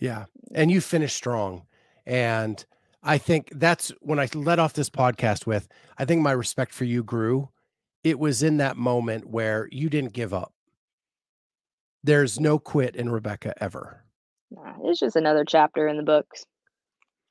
Yeah. 0.00 0.24
And 0.54 0.70
you 0.70 0.80
finish 0.80 1.14
strong. 1.14 1.66
And 2.04 2.64
I 3.02 3.18
think 3.18 3.50
that's 3.54 3.92
when 4.00 4.18
I 4.18 4.28
let 4.34 4.58
off 4.58 4.72
this 4.72 4.90
podcast 4.90 5.46
with, 5.46 5.68
I 5.98 6.04
think 6.04 6.22
my 6.22 6.32
respect 6.32 6.72
for 6.72 6.84
you 6.84 7.04
grew. 7.04 7.50
It 8.02 8.18
was 8.18 8.42
in 8.42 8.56
that 8.56 8.76
moment 8.76 9.28
where 9.28 9.68
you 9.70 9.88
didn't 9.88 10.12
give 10.12 10.32
up. 10.34 10.52
There's 12.04 12.38
no 12.40 12.58
quit 12.58 12.96
in 12.96 13.10
Rebecca 13.10 13.54
ever. 13.62 14.04
Nah, 14.50 14.74
it's 14.84 15.00
just 15.00 15.16
another 15.16 15.44
chapter 15.44 15.88
in 15.88 15.96
the 15.96 16.02
books. 16.02 16.46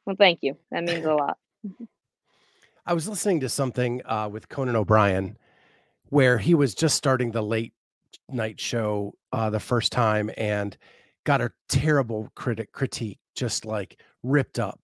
Well, 0.05 0.15
thank 0.17 0.39
you. 0.41 0.57
That 0.71 0.83
means 0.83 1.05
a 1.05 1.13
lot. 1.13 1.37
I 2.85 2.93
was 2.93 3.09
listening 3.09 3.41
to 3.41 3.49
something 3.49 4.01
uh, 4.05 4.29
with 4.31 4.47
Conan 4.47 4.75
O'Brien 4.75 5.37
where 6.09 6.37
he 6.37 6.53
was 6.55 6.73
just 6.73 6.95
starting 6.95 7.31
the 7.31 7.43
late 7.43 7.73
night 8.29 8.59
show 8.59 9.13
uh, 9.33 9.49
the 9.49 9.59
first 9.59 9.91
time 9.91 10.31
and 10.37 10.77
got 11.25 11.41
a 11.41 11.51
terrible 11.67 12.31
critic 12.35 12.71
critique, 12.71 13.19
just 13.35 13.65
like 13.65 14.01
ripped 14.23 14.59
up. 14.59 14.79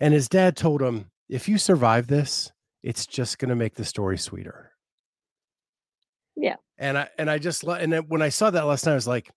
And 0.00 0.14
his 0.14 0.28
dad 0.28 0.56
told 0.56 0.80
him, 0.80 1.10
if 1.28 1.48
you 1.48 1.58
survive 1.58 2.06
this, 2.06 2.52
it's 2.82 3.06
just 3.06 3.38
going 3.38 3.50
to 3.50 3.56
make 3.56 3.74
the 3.74 3.84
story 3.84 4.16
sweeter. 4.16 4.67
Yeah. 6.38 6.56
And 6.78 6.96
I 6.96 7.08
and 7.18 7.28
I 7.28 7.38
just 7.38 7.64
and 7.64 7.92
then 7.92 8.04
when 8.08 8.22
I 8.22 8.28
saw 8.28 8.50
that 8.50 8.66
last 8.66 8.86
night, 8.86 8.92
I 8.92 8.96
was 8.96 9.08
like, 9.08 9.30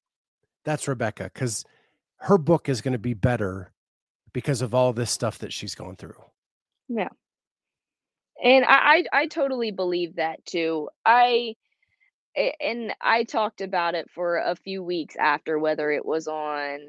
that's 0.64 0.88
Rebecca 0.88 1.32
because 1.34 1.66
her 2.18 2.38
book 2.38 2.70
is 2.70 2.82
going 2.82 2.92
to 2.94 3.00
be 3.00 3.16
better 3.16 3.72
because 4.34 4.62
of 4.62 4.76
all 4.76 4.94
this 4.94 5.12
stuff 5.12 5.40
that 5.40 5.52
she's 5.52 5.74
going 5.74 5.96
through. 5.96 6.24
Yeah. 6.88 7.10
And 8.44 8.64
I, 8.66 9.04
I 9.14 9.22
I 9.22 9.28
totally 9.28 9.72
believe 9.72 10.16
that 10.18 10.46
too. 10.46 10.90
I 11.06 11.56
and 12.36 12.94
I 13.02 13.24
talked 13.24 13.62
about 13.62 13.96
it 13.96 14.10
for 14.14 14.38
a 14.38 14.56
few 14.56 14.84
weeks 14.84 15.16
after 15.20 15.58
whether 15.60 15.92
it 15.92 16.06
was 16.06 16.28
on 16.28 16.80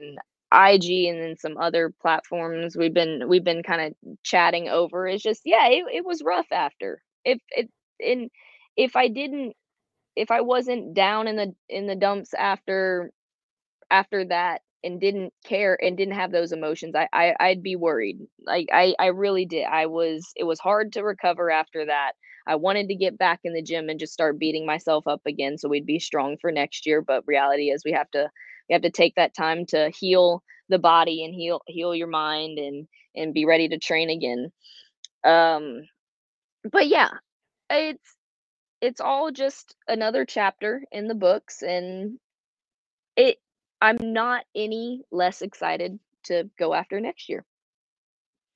IG 0.52 1.06
and 1.06 1.20
then 1.20 1.36
some 1.38 1.56
other 1.56 1.92
platforms 2.02 2.76
we've 2.76 2.92
been 2.92 3.26
we've 3.26 3.44
been 3.44 3.62
kind 3.62 3.80
of 3.80 4.16
chatting 4.22 4.68
over. 4.68 5.06
It's 5.06 5.22
just 5.22 5.42
yeah, 5.46 5.66
it, 5.68 5.84
it 5.92 6.04
was 6.04 6.22
rough 6.22 6.52
after. 6.52 7.02
If 7.24 7.40
it 7.50 7.70
and 8.04 8.30
if 8.76 8.96
I 8.96 9.08
didn't 9.08 9.54
if 10.16 10.30
I 10.30 10.40
wasn't 10.42 10.94
down 10.94 11.28
in 11.28 11.36
the 11.36 11.54
in 11.68 11.86
the 11.86 11.96
dumps 11.96 12.34
after 12.34 13.12
after 13.90 14.24
that 14.26 14.62
and 14.84 15.00
didn't 15.00 15.32
care 15.44 15.78
and 15.82 15.96
didn't 15.96 16.14
have 16.14 16.32
those 16.32 16.52
emotions, 16.52 16.94
I, 16.96 17.08
I 17.12 17.34
I'd 17.40 17.62
be 17.62 17.76
worried. 17.76 18.18
Like 18.44 18.68
I 18.72 18.94
I 18.98 19.06
really 19.08 19.46
did. 19.46 19.64
I 19.66 19.86
was 19.86 20.32
it 20.36 20.44
was 20.44 20.60
hard 20.60 20.92
to 20.94 21.02
recover 21.02 21.50
after 21.50 21.86
that. 21.86 22.12
I 22.46 22.56
wanted 22.56 22.88
to 22.88 22.96
get 22.96 23.18
back 23.18 23.40
in 23.44 23.54
the 23.54 23.62
gym 23.62 23.88
and 23.88 24.00
just 24.00 24.12
start 24.14 24.38
beating 24.38 24.66
myself 24.66 25.06
up 25.06 25.22
again 25.26 25.58
so 25.58 25.68
we'd 25.68 25.86
be 25.86 26.00
strong 26.00 26.36
for 26.40 26.50
next 26.52 26.86
year, 26.86 27.00
but 27.02 27.24
reality 27.26 27.70
is 27.70 27.84
we 27.84 27.92
have 27.92 28.10
to 28.12 28.30
we 28.68 28.72
have 28.74 28.82
to 28.82 28.90
take 28.90 29.14
that 29.16 29.34
time 29.34 29.66
to 29.66 29.90
heal 29.98 30.42
the 30.68 30.78
body 30.78 31.24
and 31.24 31.34
heal 31.34 31.60
heal 31.66 31.94
your 31.94 32.08
mind 32.08 32.58
and 32.58 32.88
and 33.16 33.34
be 33.34 33.44
ready 33.44 33.68
to 33.68 33.78
train 33.78 34.10
again. 34.10 34.50
Um 35.24 35.82
but 36.70 36.88
yeah, 36.88 37.10
it's 37.70 38.16
it's 38.82 39.00
all 39.00 39.30
just 39.30 39.76
another 39.86 40.26
chapter 40.26 40.82
in 40.90 41.06
the 41.06 41.14
books 41.14 41.62
and 41.62 42.18
it 43.16 43.38
I'm 43.80 43.96
not 44.12 44.44
any 44.54 45.02
less 45.10 45.40
excited 45.40 45.98
to 46.24 46.50
go 46.58 46.74
after 46.74 47.00
next 47.00 47.28
year. 47.28 47.44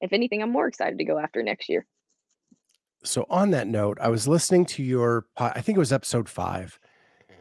If 0.01 0.13
anything, 0.13 0.43
I'm 0.43 0.53
more 0.53 0.67
excited 0.69 0.99
to 0.99 1.05
go 1.05 1.19
after 1.19 1.43
next 1.43 1.69
year. 1.69 1.87
So 3.03 3.25
on 3.31 3.51
that 3.53 3.67
note, 3.67 3.99
I 4.01 4.09
was 4.09 4.29
listening 4.29 4.67
to 4.67 4.83
your 4.83 5.27
I 5.37 5.61
think 5.61 5.77
it 5.77 5.81
was 5.81 5.93
episode 5.93 6.29
5 6.29 6.79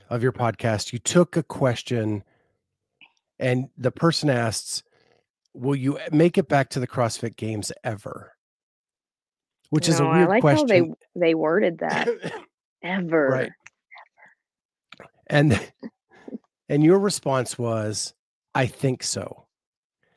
of 0.09 0.21
your 0.21 0.31
podcast. 0.31 0.93
You 0.93 0.99
took 0.99 1.35
a 1.35 1.43
question 1.43 2.23
and 3.39 3.69
the 3.77 3.91
person 3.91 4.29
asks, 4.29 4.83
"Will 5.53 5.75
you 5.75 5.97
make 6.11 6.37
it 6.37 6.47
back 6.47 6.69
to 6.69 6.79
the 6.79 6.87
CrossFit 6.87 7.35
Games 7.35 7.71
ever?" 7.83 8.33
Which 9.71 9.89
is 9.89 9.99
a 9.99 10.03
No, 10.03 10.09
I 10.09 10.17
weird 10.17 10.29
like 10.29 10.43
how 10.43 10.63
they 10.65 10.81
question. 10.81 10.95
they 11.15 11.33
worded 11.33 11.79
that. 11.79 12.07
Ever. 12.85 13.27
Right. 13.29 13.51
And 15.27 15.59
and 16.69 16.83
your 16.83 16.99
response 16.99 17.57
was, 17.57 18.13
"I 18.53 18.67
think 18.67 19.03
so." 19.03 19.45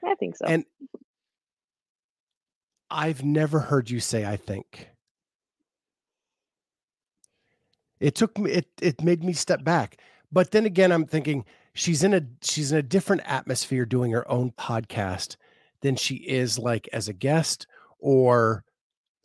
I 0.04 0.14
think 0.14 0.36
so. 0.36 0.44
And 0.46 0.64
I've 2.90 3.24
never 3.24 3.58
heard 3.60 3.90
you 3.90 4.00
say, 4.00 4.24
"I 4.24 4.36
think." 4.36 4.88
It 8.00 8.14
took 8.14 8.38
me 8.38 8.50
it 8.52 8.66
it 8.80 9.02
made 9.02 9.24
me 9.24 9.32
step 9.32 9.64
back. 9.64 10.00
But 10.30 10.50
then 10.50 10.66
again, 10.66 10.92
I'm 10.92 11.06
thinking 11.06 11.44
she's 11.74 12.02
in 12.02 12.14
a 12.14 12.22
she's 12.42 12.70
in 12.70 12.78
a 12.78 12.82
different 12.82 13.22
atmosphere 13.24 13.86
doing 13.86 14.12
her 14.12 14.30
own 14.30 14.52
podcast 14.52 15.36
than 15.80 15.96
she 15.96 16.16
is 16.16 16.58
like 16.58 16.88
as 16.92 17.08
a 17.08 17.12
guest 17.12 17.66
or 17.98 18.64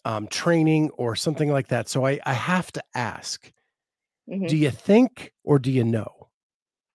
um, 0.05 0.27
training 0.27 0.89
or 0.91 1.15
something 1.15 1.51
like 1.51 1.67
that. 1.69 1.89
So 1.89 2.05
I 2.05 2.19
I 2.25 2.33
have 2.33 2.71
to 2.73 2.83
ask, 2.95 3.51
Mhm. 4.27 4.47
do 4.47 4.57
you 4.57 4.71
think 4.71 5.33
or 5.43 5.59
do 5.59 5.71
you 5.71 5.83
know? 5.83 6.29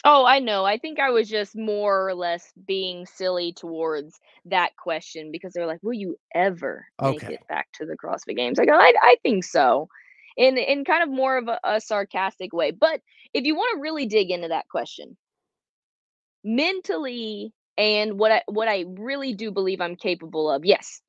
Oh, 0.05 0.25
I 0.25 0.39
know. 0.39 0.65
I 0.65 0.79
think 0.79 0.99
I 1.01 1.11
was 1.11 1.29
just 1.29 1.57
more 1.57 2.09
or 2.09 2.15
less 2.15 2.53
being 2.67 3.05
silly 3.07 3.53
towards 3.53 4.19
that 4.47 4.77
question 4.77 5.31
because 5.33 5.53
they're 5.53 5.67
like, 5.67 5.83
"Will 5.83 5.93
you 5.93 6.19
ever 6.35 6.87
make 7.01 7.25
Okay. 7.25 7.31
it 7.31 7.47
back 7.49 7.69
to 7.75 7.87
the 7.87 7.97
CrossFit 7.97 8.37
Games?" 8.37 8.59
I 8.59 8.65
go, 8.67 8.73
"I 8.75 8.93
I 9.03 9.17
think 9.23 9.45
so." 9.45 9.89
In 10.37 10.57
in 10.59 10.85
kind 10.85 11.03
of 11.03 11.09
more 11.11 11.37
of 11.37 11.49
a, 11.49 11.59
a 11.65 11.81
sarcastic 11.81 12.53
way. 12.53 12.71
But 12.71 13.03
if 13.35 13.45
you 13.45 13.57
want 13.57 13.75
to 13.77 13.81
really 13.83 14.07
dig 14.07 14.31
into 14.31 14.49
that 14.49 14.69
question, 14.69 15.17
mentally 16.45 17.53
and 17.77 18.19
what 18.19 18.33
I 18.33 18.43
what 18.47 18.69
I 18.69 18.85
really 18.89 19.35
do 19.35 19.51
believe 19.51 19.81
I'm 19.81 19.97
capable 19.97 20.51
of, 20.51 20.65
yes. 20.65 21.01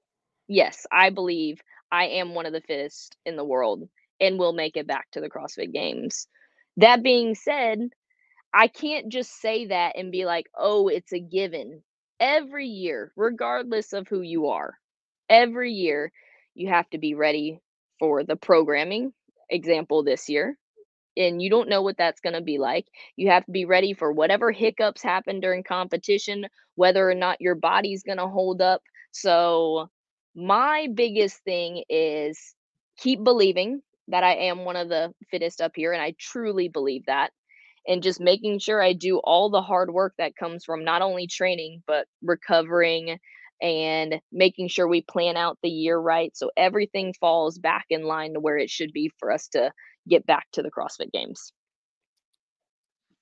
Yes, 0.48 0.86
I 0.92 1.10
believe 1.12 1.62
I 1.92 2.06
am 2.06 2.34
one 2.34 2.46
of 2.46 2.54
the 2.54 2.62
fittest 2.62 3.18
in 3.26 3.36
the 3.36 3.46
world 3.46 3.88
and 4.20 4.38
will 4.40 4.54
make 4.54 4.78
it 4.78 4.88
back 4.88 5.10
to 5.12 5.22
the 5.22 5.30
CrossFit 5.30 5.74
Games. 5.74 6.28
That 6.78 7.04
being 7.04 7.36
said, 7.36 7.90
I 8.54 8.68
can't 8.68 9.10
just 9.10 9.32
say 9.42 9.68
that 9.68 9.98
and 9.98 10.12
be 10.12 10.26
like, 10.26 10.48
"Oh, 10.56 10.88
it's 10.88 11.14
a 11.14 11.20
given." 11.20 11.84
Every 12.20 12.68
year, 12.68 13.14
regardless 13.16 13.94
of 13.94 14.08
who 14.08 14.22
you 14.22 14.48
are, 14.48 14.78
every 15.30 15.72
year 15.74 16.12
you 16.54 16.68
have 16.70 16.90
to 16.90 16.98
be 16.98 17.16
ready 17.16 17.62
for 18.00 18.24
the 18.24 18.36
programming. 18.36 19.14
Example 19.50 20.04
this 20.04 20.30
year, 20.30 20.58
and 21.18 21.42
you 21.42 21.50
don't 21.50 21.70
know 21.70 21.82
what 21.82 21.98
that's 21.98 22.22
going 22.22 22.36
to 22.36 22.42
be 22.42 22.58
like. 22.60 22.88
You 23.16 23.30
have 23.30 23.46
to 23.46 23.52
be 23.52 23.66
ready 23.66 23.94
for 23.94 24.12
whatever 24.12 24.52
hiccups 24.52 25.02
happen 25.02 25.40
during 25.40 25.64
competition, 25.64 26.48
whether 26.76 27.10
or 27.10 27.16
not 27.16 27.42
your 27.42 27.56
body's 27.56 28.04
going 28.04 28.18
to 28.20 28.28
hold 28.28 28.62
up. 28.62 28.82
So, 29.12 29.90
my 30.36 30.88
biggest 30.94 31.44
thing 31.44 31.84
is 31.90 32.56
keep 32.98 33.24
believing 33.24 33.82
that 34.08 34.24
I 34.24 34.36
am 34.36 34.66
one 34.66 34.76
of 34.76 34.90
the 34.90 35.14
fittest 35.30 35.62
up 35.62 35.74
here, 35.76 35.94
and 35.94 36.02
I 36.02 36.16
truly 36.20 36.70
believe 36.70 37.06
that. 37.06 37.32
And 37.88 38.04
just 38.04 38.20
making 38.20 38.60
sure 38.60 38.82
I 38.82 38.94
do 38.94 39.20
all 39.20 39.50
the 39.50 39.62
hard 39.62 39.92
work 39.92 40.14
that 40.18 40.36
comes 40.36 40.66
from 40.66 40.84
not 40.84 41.02
only 41.02 41.28
training, 41.28 41.82
but 41.88 42.08
recovering 42.22 43.18
and 43.62 44.22
making 44.32 44.68
sure 44.68 44.88
we 44.88 45.02
plan 45.02 45.38
out 45.38 45.58
the 45.62 45.70
year 45.70 45.98
right. 45.98 46.36
So 46.36 46.52
everything 46.56 47.14
falls 47.20 47.58
back 47.58 47.86
in 47.90 48.04
line 48.04 48.34
to 48.34 48.40
where 48.40 48.58
it 48.58 48.70
should 48.70 48.92
be 48.94 49.12
for 49.18 49.32
us 49.32 49.48
to 49.50 49.72
get 50.08 50.26
back 50.26 50.48
to 50.54 50.62
the 50.62 50.72
CrossFit 50.72 51.12
Games. 51.12 51.52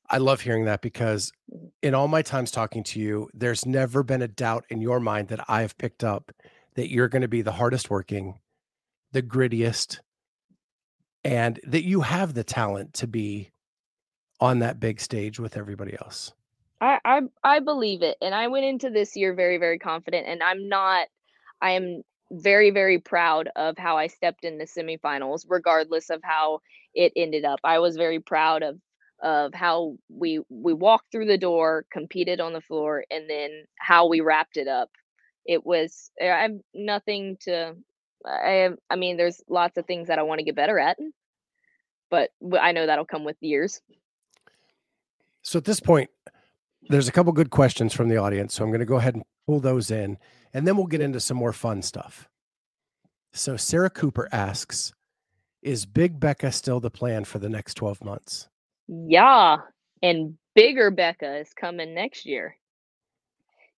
I 0.09 0.19
love 0.19 0.41
hearing 0.41 0.65
that 0.65 0.81
because 0.81 1.31
Mhm. 1.53 1.71
in 1.81 1.93
all 1.93 2.07
my 2.07 2.21
times 2.21 2.51
talking 2.51 2.83
to 2.83 2.99
you, 2.99 3.29
there's 3.33 3.65
never 3.65 4.03
been 4.03 4.21
a 4.21 4.27
doubt 4.27 4.65
in 4.69 4.81
your 4.81 4.99
mind 4.99 5.27
that 5.29 5.43
I 5.49 5.61
have 5.61 5.77
picked 5.77 6.03
up 6.03 6.31
that 6.77 6.89
you're 6.91 7.09
going 7.09 7.23
to 7.23 7.27
be 7.27 7.41
the 7.41 7.51
hardest 7.51 7.89
working, 7.89 8.39
the 9.11 9.21
grittiest, 9.21 9.99
and 11.23 11.59
that 11.65 11.83
you 11.83 12.01
have 12.01 12.33
the 12.33 12.43
talent 12.43 12.93
to 12.93 13.07
be 13.07 13.51
on 14.39 14.59
that 14.59 14.79
big 14.79 15.01
stage 15.01 15.39
with 15.39 15.57
everybody 15.57 15.97
else. 15.99 16.31
I 16.79 16.99
I 17.03 17.21
I 17.43 17.59
believe 17.59 18.03
it, 18.03 18.15
and 18.21 18.33
I 18.33 18.47
went 18.47 18.65
into 18.65 18.91
this 18.91 19.15
year 19.15 19.33
very, 19.33 19.57
very 19.57 19.79
confident, 19.79 20.27
and 20.27 20.41
I'm 20.43 20.69
not 20.69 21.07
I 21.61 21.71
am 21.71 22.03
very, 22.31 22.69
very 22.69 22.99
proud 22.99 23.49
of 23.55 23.77
how 23.77 23.97
I 23.97 24.07
stepped 24.07 24.43
in 24.43 24.59
the 24.59 24.65
semifinals, 24.65 25.45
regardless 25.49 26.11
of 26.11 26.21
how 26.23 26.59
it 26.93 27.11
ended 27.15 27.43
up. 27.43 27.59
I 27.63 27.79
was 27.79 27.97
very 27.97 28.19
proud 28.19 28.61
of 28.61 28.79
of 29.23 29.51
how 29.55 29.97
we 30.09 30.41
we 30.49 30.73
walked 30.75 31.11
through 31.11 31.25
the 31.25 31.39
door, 31.39 31.85
competed 31.91 32.39
on 32.39 32.53
the 32.53 32.61
floor, 32.61 33.03
and 33.09 33.27
then 33.27 33.65
how 33.79 34.07
we 34.07 34.21
wrapped 34.21 34.57
it 34.57 34.67
up. 34.67 34.91
It 35.47 35.65
was 35.65 36.11
eh, 36.19 36.31
I 36.31 36.41
have 36.43 36.59
nothing 36.73 37.37
to 37.41 37.75
I 38.25 38.69
I 38.89 38.95
mean, 38.95 39.17
there's 39.17 39.41
lots 39.49 39.77
of 39.77 39.85
things 39.85 40.07
that 40.07 40.19
I 40.19 40.23
want 40.23 40.39
to 40.39 40.45
get 40.45 40.55
better 40.55 40.79
at, 40.79 40.97
but 42.09 42.31
i 42.59 42.71
know 42.71 42.85
that'll 42.85 43.05
come 43.05 43.23
with 43.23 43.37
years. 43.41 43.81
So 45.41 45.57
at 45.57 45.65
this 45.65 45.79
point, 45.79 46.09
there's 46.89 47.07
a 47.07 47.11
couple 47.11 47.31
good 47.31 47.49
questions 47.49 47.93
from 47.93 48.09
the 48.09 48.17
audience. 48.17 48.53
So 48.53 48.63
I'm 48.63 48.69
going 48.69 48.79
to 48.79 48.85
go 48.85 48.97
ahead 48.97 49.15
and 49.15 49.23
pull 49.45 49.59
those 49.59 49.91
in, 49.91 50.17
and 50.53 50.67
then 50.67 50.75
we'll 50.75 50.87
get 50.87 51.01
into 51.01 51.19
some 51.19 51.37
more 51.37 51.53
fun 51.53 51.81
stuff. 51.81 52.27
So 53.33 53.55
Sarah 53.55 53.89
Cooper 53.89 54.27
asks, 54.31 54.93
is 55.61 55.85
Big 55.85 56.19
Becca 56.19 56.51
still 56.51 56.79
the 56.79 56.89
plan 56.89 57.23
for 57.23 57.39
the 57.39 57.49
next 57.49 57.75
12 57.75 58.03
months? 58.03 58.49
Yeah, 58.87 59.57
and 60.01 60.37
bigger 60.55 60.91
Becca 60.91 61.37
is 61.37 61.53
coming 61.53 61.93
next 61.93 62.25
year. 62.25 62.57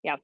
Yeah. 0.04 0.18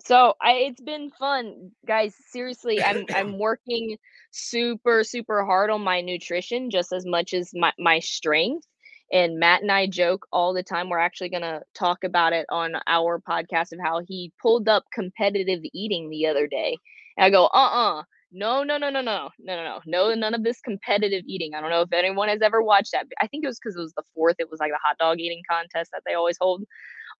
So 0.00 0.34
I 0.40 0.52
it's 0.70 0.80
been 0.80 1.10
fun, 1.10 1.70
guys. 1.86 2.14
Seriously, 2.30 2.82
I'm 2.82 3.04
I'm 3.14 3.38
working 3.38 3.96
super 4.30 5.04
super 5.04 5.44
hard 5.44 5.70
on 5.70 5.82
my 5.82 6.00
nutrition 6.00 6.70
just 6.70 6.92
as 6.92 7.04
much 7.06 7.34
as 7.34 7.50
my 7.54 7.72
my 7.78 7.98
strength. 8.00 8.66
And 9.12 9.38
Matt 9.38 9.60
and 9.62 9.70
I 9.70 9.86
joke 9.86 10.26
all 10.32 10.54
the 10.54 10.62
time. 10.62 10.88
We're 10.88 10.98
actually 10.98 11.28
gonna 11.28 11.62
talk 11.74 12.02
about 12.04 12.32
it 12.32 12.46
on 12.50 12.74
our 12.86 13.20
podcast 13.20 13.72
of 13.72 13.78
how 13.84 14.00
he 14.06 14.32
pulled 14.40 14.68
up 14.68 14.84
competitive 14.92 15.60
eating 15.74 16.08
the 16.08 16.26
other 16.26 16.46
day. 16.46 16.76
And 17.16 17.26
I 17.26 17.30
go, 17.30 17.46
uh-uh. 17.46 18.04
No, 18.34 18.62
no, 18.64 18.78
no, 18.78 18.88
no, 18.88 19.02
no, 19.02 19.28
no, 19.38 19.54
no, 19.56 19.64
no, 19.64 19.80
no, 19.84 20.14
none 20.14 20.32
of 20.34 20.42
this 20.42 20.60
competitive 20.62 21.22
eating. 21.26 21.52
I 21.54 21.60
don't 21.60 21.68
know 21.68 21.82
if 21.82 21.92
anyone 21.92 22.28
has 22.30 22.40
ever 22.40 22.62
watched 22.62 22.92
that. 22.92 23.06
I 23.20 23.26
think 23.26 23.44
it 23.44 23.46
was 23.46 23.58
because 23.62 23.76
it 23.76 23.80
was 23.80 23.92
the 23.94 24.02
fourth. 24.14 24.36
It 24.38 24.50
was 24.50 24.58
like 24.58 24.70
the 24.72 24.78
hot 24.82 24.96
dog 24.98 25.20
eating 25.20 25.42
contest 25.50 25.90
that 25.92 26.02
they 26.06 26.14
always 26.14 26.38
hold 26.40 26.64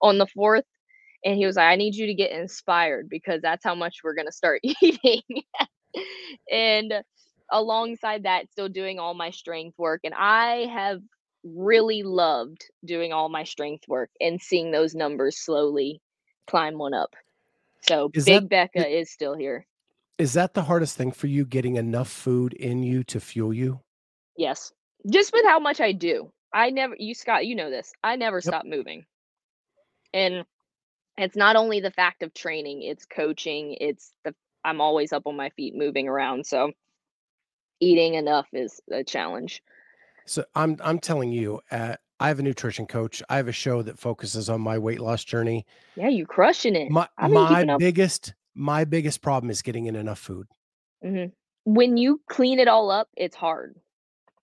on 0.03 0.19
the 0.19 0.27
fourth. 0.27 0.65
And 1.25 1.37
he 1.37 1.47
was 1.47 1.57
like, 1.57 1.67
I 1.69 1.77
need 1.77 1.95
you 1.95 2.07
to 2.07 2.15
get 2.15 2.33
inspired 2.33 3.09
because 3.09 3.41
that's 3.43 3.65
how 3.65 3.75
much 3.75 3.99
we're 4.03 4.15
gonna 4.15 4.33
start 4.33 4.61
eating. 4.83 5.23
and 6.51 6.95
alongside 7.51 8.25
that, 8.25 8.51
still 8.51 8.69
doing 8.69 8.99
all 8.99 9.15
my 9.15 9.31
strength 9.31 9.79
work. 9.79 10.01
And 10.05 10.15
I 10.15 10.67
have 10.73 11.01
really 11.45 12.03
loved 12.03 12.65
doing 12.85 13.13
all 13.13 13.29
my 13.29 13.45
strength 13.45 13.85
work 13.89 14.11
and 14.21 14.41
seeing 14.41 14.71
those 14.71 14.95
numbers 14.95 15.39
slowly 15.39 16.01
climb 16.47 16.79
one 16.79 16.95
up. 16.95 17.15
So 17.89 18.11
Is 18.15 18.25
Big 18.25 18.49
that- 18.49 18.73
Becca 18.75 18.89
is 18.89 19.11
still 19.11 19.35
here. 19.37 19.67
Is 20.19 20.35
that 20.35 20.55
the 20.55 20.63
hardest 20.63 20.97
thing 20.97 21.11
for 21.11 21.27
you 21.27 21.45
getting 21.45 21.77
enough 21.77 22.09
food 22.09 22.53
in 22.53 22.83
you 22.85 23.03
to 23.05 23.19
fuel 23.19 23.53
you? 23.53 23.81
Yes. 24.37 24.73
Just 25.11 25.33
with 25.33 25.45
how 25.45 25.59
much 25.59 25.81
I 25.81 25.91
do. 25.93 26.31
I 26.55 26.71
never 26.71 26.95
you 26.99 27.15
Scott, 27.15 27.47
you 27.47 27.57
know 27.57 27.71
this. 27.71 27.93
I 28.05 28.15
never 28.17 28.41
stop 28.41 28.65
moving. 28.65 29.05
And 30.13 30.45
it's 31.19 31.37
not 31.37 31.57
only 31.57 31.81
the 31.81 31.91
fact 31.91 32.23
of 32.23 32.35
training, 32.35 32.83
it's 32.83 33.05
coaching, 33.07 33.77
it's 33.81 34.13
the 34.25 34.35
I'm 34.65 34.81
always 34.81 35.13
up 35.13 35.27
on 35.27 35.37
my 35.37 35.51
feet 35.51 35.75
moving 35.75 36.09
around. 36.09 36.47
So 36.47 36.73
eating 37.81 38.15
enough 38.15 38.47
is 38.53 38.81
a 38.91 39.03
challenge. 39.05 39.63
So 40.27 40.45
I'm 40.55 40.77
I'm 40.83 40.99
telling 40.99 41.33
you, 41.33 41.61
uh, 41.71 41.97
I 42.21 42.29
have 42.29 42.39
a 42.39 42.43
nutrition 42.43 42.87
coach. 42.87 43.23
I 43.29 43.37
have 43.37 43.49
a 43.49 43.53
show 43.53 43.83
that 43.83 43.99
focuses 43.99 44.49
on 44.49 44.61
my 44.61 44.79
weight 44.79 45.01
loss 45.01 45.25
journey. 45.25 45.67
Yeah, 45.97 46.09
you're 46.09 46.27
crushing 46.27 46.77
it. 46.77 46.91
My 46.91 47.09
my 47.21 47.65
biggest 47.79 48.35
my 48.55 48.85
biggest 48.85 49.21
problem 49.23 49.51
is 49.51 49.63
getting 49.63 49.87
in 49.87 49.97
enough 49.97 50.21
food. 50.21 50.47
hmm 51.03 51.27
When 51.65 51.97
you 51.97 52.21
clean 52.29 52.61
it 52.61 52.69
all 52.69 52.91
up, 52.91 53.09
it's 53.17 53.37
hard. 53.37 53.77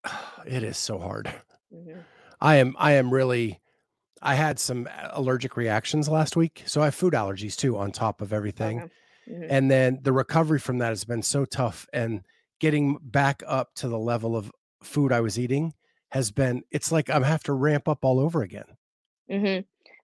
It 0.46 0.64
is 0.64 0.78
so 0.78 1.00
hard. 1.00 1.32
hmm 1.72 2.00
I 2.42 2.56
am 2.58 2.76
I 2.78 2.94
am 2.94 3.14
really 3.14 3.60
I 4.22 4.36
had 4.36 4.60
some 4.60 4.88
allergic 5.12 5.58
reactions 5.58 6.10
last 6.10 6.36
week. 6.36 6.64
So 6.66 6.82
I 6.82 6.86
have 6.86 6.96
food 6.96 7.14
allergies 7.14 7.56
too 7.56 7.78
on 7.78 7.92
top 7.92 8.22
of 8.22 8.34
everything. 8.34 8.84
Okay. 8.84 8.90
hmm 9.28 9.50
And 9.50 9.70
then 9.72 10.00
the 10.04 10.14
recovery 10.14 10.60
from 10.60 10.80
that 10.80 10.90
has 10.90 11.06
been 11.06 11.24
so 11.24 11.46
tough 11.46 11.88
and 11.94 12.24
getting 12.60 12.98
back 13.02 13.44
up 13.48 13.74
to 13.76 13.88
the 13.90 14.00
level 14.00 14.36
of 14.36 14.52
food 14.84 15.12
I 15.12 15.22
was 15.22 15.40
eating 15.40 15.74
has 16.12 16.32
been 16.32 16.64
it's 16.72 16.92
like 16.92 17.10
I'm 17.10 17.24
have 17.24 17.44
to 17.44 17.54
ramp 17.54 17.88
up 17.88 18.06
all 18.06 18.20
over 18.20 18.42
again. 18.44 18.66
hmm 19.30 19.60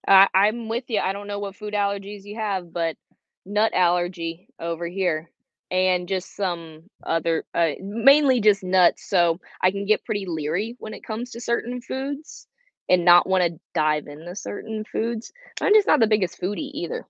I, 0.08 0.28
I'm 0.34 0.68
with 0.68 0.84
you. 0.88 1.00
I 1.00 1.12
don't 1.12 1.26
know 1.26 1.40
what 1.40 1.56
food 1.56 1.74
allergies 1.74 2.22
you 2.24 2.36
have, 2.36 2.72
but 2.72 2.96
nut 3.44 3.72
allergy 3.74 4.48
over 4.60 4.86
here, 4.86 5.30
and 5.70 6.06
just 6.08 6.36
some 6.36 6.84
other, 7.04 7.44
uh, 7.54 7.72
mainly 7.80 8.40
just 8.40 8.62
nuts. 8.62 9.08
So 9.10 9.40
I 9.60 9.72
can 9.72 9.84
get 9.84 10.04
pretty 10.04 10.26
leery 10.26 10.76
when 10.78 10.94
it 10.94 11.02
comes 11.04 11.32
to 11.32 11.40
certain 11.40 11.80
foods, 11.80 12.46
and 12.88 13.04
not 13.04 13.26
want 13.26 13.44
to 13.44 13.60
dive 13.74 14.06
into 14.06 14.34
certain 14.34 14.84
foods. 14.84 15.32
I'm 15.60 15.74
just 15.74 15.86
not 15.86 16.00
the 16.00 16.06
biggest 16.06 16.40
foodie 16.40 16.70
either. 16.74 17.06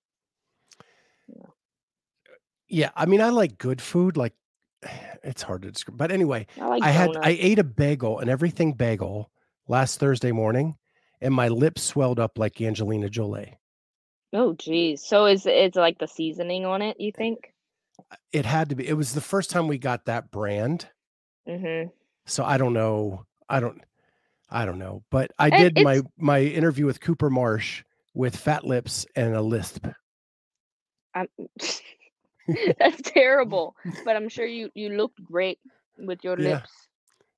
Yeah, 2.69 2.91
I 2.97 3.07
mean 3.07 3.21
I 3.21 3.31
like 3.31 3.59
good 3.59 3.81
food 3.81 4.17
like 4.17 4.35
it's 5.23 5.43
hard 5.43 5.63
to 5.63 5.71
describe. 5.71 5.99
But 5.99 6.13
anyway, 6.13 6.47
I 6.61 6.67
like 6.67 6.83
I 6.83 6.91
had 6.91 7.17
I 7.23 7.31
ate 7.41 7.59
a 7.59 7.65
bagel, 7.65 8.19
an 8.19 8.29
everything 8.29 8.73
bagel 8.73 9.31
last 9.69 10.01
Thursday 10.01 10.33
morning 10.33 10.77
and 11.21 11.35
my 11.35 11.49
lips 11.49 11.83
swelled 11.83 12.21
up 12.21 12.39
like 12.39 12.61
Angelina 12.61 13.09
Jolie. 13.09 13.59
Oh, 14.33 14.55
geez. 14.55 15.05
So 15.05 15.27
is 15.27 15.47
it's 15.47 15.77
like 15.77 15.99
the 15.99 16.09
seasoning 16.09 16.67
on 16.67 16.83
it, 16.83 17.01
you 17.01 17.13
think? 17.13 17.53
It 18.33 18.45
had 18.45 18.69
to 18.69 18.77
be. 18.77 18.87
It 18.87 18.95
was 18.95 19.15
the 19.15 19.21
first 19.21 19.51
time 19.51 19.67
we 19.67 19.79
got 19.79 20.05
that 20.07 20.31
brand. 20.31 20.89
hmm 21.47 21.85
So 22.27 22.45
I 22.45 22.59
don't 22.59 22.75
know. 22.75 23.25
I 23.49 23.61
don't 23.61 23.81
I 24.51 24.65
don't 24.65 24.79
know. 24.79 25.03
But 25.11 25.33
I 25.39 25.51
And 25.51 25.65
did 25.65 25.79
my 25.79 26.03
my 26.19 26.41
interview 26.43 26.87
with 26.87 27.01
Cooper 27.01 27.31
Marsh 27.31 27.85
with 28.15 28.37
fat 28.37 28.65
lips 28.65 29.07
and 29.15 29.35
a 29.35 29.43
lisp. 29.43 29.87
I'm 31.15 31.29
that's 32.79 33.03
terrible, 33.03 33.75
but 34.05 34.17
I'm 34.17 34.29
sure 34.29 34.47
you 34.47 34.71
you 34.75 34.91
looked 34.91 35.23
great 35.25 35.59
with 35.99 36.25
your 36.25 36.37
Yeah. 36.37 36.39
lips 36.39 36.89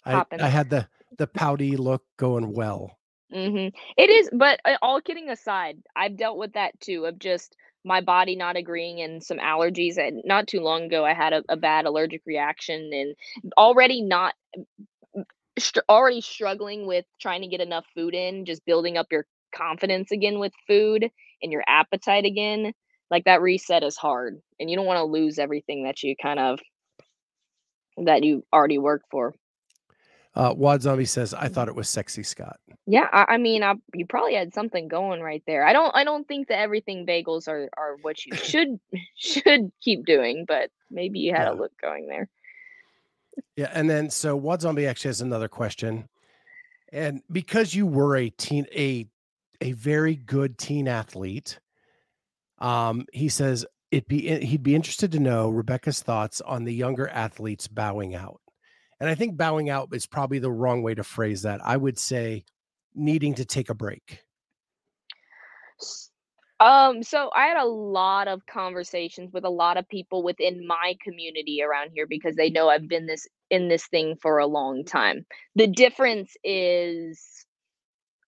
I. 0.04 0.24
I 0.38 0.48
had 0.48 0.70
the 0.70 0.88
the 1.18 1.26
pouty 1.26 1.76
look 1.76 2.04
going 2.18 2.52
well. 2.54 2.98
Mhm. 3.32 3.72
It 3.96 4.10
is, 4.10 4.30
but 4.32 4.60
uh, 4.64 4.76
all 4.82 5.00
kidding 5.00 5.28
aside, 5.28 5.78
I've 5.94 6.16
dealt 6.16 6.38
with 6.38 6.54
that 6.54 6.78
too, 6.80 7.04
of 7.06 7.18
just 7.18 7.56
my 7.84 8.00
body 8.00 8.36
not 8.36 8.56
agreeing 8.56 9.00
and 9.02 9.22
some 9.22 9.38
allergies. 9.38 9.98
And 9.98 10.22
not 10.24 10.46
too 10.48 10.60
long 10.60 10.84
ago, 10.84 11.04
I 11.04 11.12
had 11.14 11.32
a, 11.34 11.44
a 11.48 11.56
bad 11.56 11.84
allergic 11.86 12.22
reaction 12.26 12.90
and 12.92 13.14
already 13.58 14.00
not 14.02 14.34
str- 15.58 15.80
already 15.88 16.20
struggling 16.20 16.86
with 16.86 17.04
trying 17.20 17.42
to 17.42 17.48
get 17.48 17.60
enough 17.60 17.84
food 17.94 18.14
in, 18.14 18.44
just 18.44 18.64
building 18.64 18.96
up 18.96 19.06
your 19.10 19.26
confidence 19.54 20.10
again 20.10 20.38
with 20.38 20.52
food 20.66 21.08
and 21.42 21.52
your 21.52 21.64
appetite 21.66 22.24
again. 22.24 22.72
Like 23.10 23.24
that 23.24 23.40
reset 23.40 23.82
is 23.82 23.96
hard, 23.96 24.38
and 24.60 24.68
you 24.68 24.76
don't 24.76 24.86
want 24.86 24.98
to 24.98 25.04
lose 25.04 25.38
everything 25.38 25.84
that 25.84 26.02
you 26.02 26.14
kind 26.20 26.38
of 26.38 26.60
that 28.04 28.22
you 28.22 28.44
already 28.52 28.78
work 28.78 29.02
for. 29.10 29.34
Uh 30.34 30.54
Wad 30.56 30.82
Zombie 30.82 31.06
says, 31.06 31.32
I 31.32 31.48
thought 31.48 31.68
it 31.68 31.74
was 31.74 31.88
sexy 31.88 32.22
Scott. 32.22 32.60
Yeah, 32.86 33.08
I, 33.12 33.34
I 33.34 33.36
mean, 33.38 33.62
I, 33.62 33.74
you 33.94 34.06
probably 34.06 34.34
had 34.34 34.54
something 34.54 34.88
going 34.88 35.20
right 35.20 35.42
there. 35.46 35.66
I 35.66 35.74
don't, 35.74 35.94
I 35.94 36.04
don't 36.04 36.26
think 36.26 36.48
that 36.48 36.58
everything 36.58 37.04
bagels 37.06 37.48
are 37.48 37.68
are 37.76 37.96
what 38.02 38.24
you 38.24 38.34
should 38.34 38.78
should 39.16 39.72
keep 39.82 40.06
doing, 40.06 40.44
but 40.46 40.70
maybe 40.90 41.18
you 41.18 41.34
had 41.34 41.48
a 41.48 41.54
look 41.54 41.72
going 41.80 42.06
there. 42.08 42.28
Yeah. 43.56 43.70
And 43.72 43.88
then 43.88 44.10
so 44.10 44.36
Wad 44.36 44.60
Zombie 44.60 44.86
actually 44.86 45.10
has 45.10 45.20
another 45.20 45.48
question. 45.48 46.08
And 46.92 47.22
because 47.30 47.74
you 47.74 47.86
were 47.86 48.16
a 48.16 48.30
teen 48.30 48.66
a 48.74 49.06
a 49.60 49.72
very 49.72 50.14
good 50.14 50.58
teen 50.58 50.88
athlete, 50.88 51.58
um, 52.58 53.06
he 53.12 53.28
says 53.28 53.66
it 53.90 54.08
be 54.08 54.28
eh, 54.28 54.40
he'd 54.40 54.62
be 54.62 54.74
interested 54.74 55.12
to 55.12 55.20
know 55.20 55.48
Rebecca's 55.48 56.02
thoughts 56.02 56.40
on 56.40 56.64
the 56.64 56.74
younger 56.74 57.08
athletes 57.08 57.68
bowing 57.68 58.14
out. 58.14 58.40
And 59.00 59.08
I 59.08 59.14
think 59.14 59.36
bowing 59.36 59.70
out 59.70 59.88
is 59.92 60.06
probably 60.06 60.38
the 60.38 60.50
wrong 60.50 60.82
way 60.82 60.94
to 60.94 61.04
phrase 61.04 61.42
that. 61.42 61.60
I 61.64 61.76
would 61.76 61.98
say 61.98 62.44
needing 62.94 63.34
to 63.34 63.44
take 63.44 63.70
a 63.70 63.74
break. 63.74 64.22
Um, 66.60 67.04
so 67.04 67.30
I 67.34 67.46
had 67.46 67.56
a 67.56 67.66
lot 67.68 68.26
of 68.26 68.44
conversations 68.46 69.32
with 69.32 69.44
a 69.44 69.50
lot 69.50 69.76
of 69.76 69.88
people 69.88 70.24
within 70.24 70.66
my 70.66 70.96
community 71.02 71.62
around 71.62 71.90
here 71.94 72.06
because 72.08 72.34
they 72.34 72.50
know 72.50 72.68
I've 72.68 72.88
been 72.88 73.06
this 73.06 73.28
in 73.48 73.68
this 73.68 73.86
thing 73.86 74.16
for 74.20 74.38
a 74.38 74.46
long 74.46 74.84
time. 74.84 75.24
The 75.54 75.68
difference 75.68 76.34
is 76.42 77.46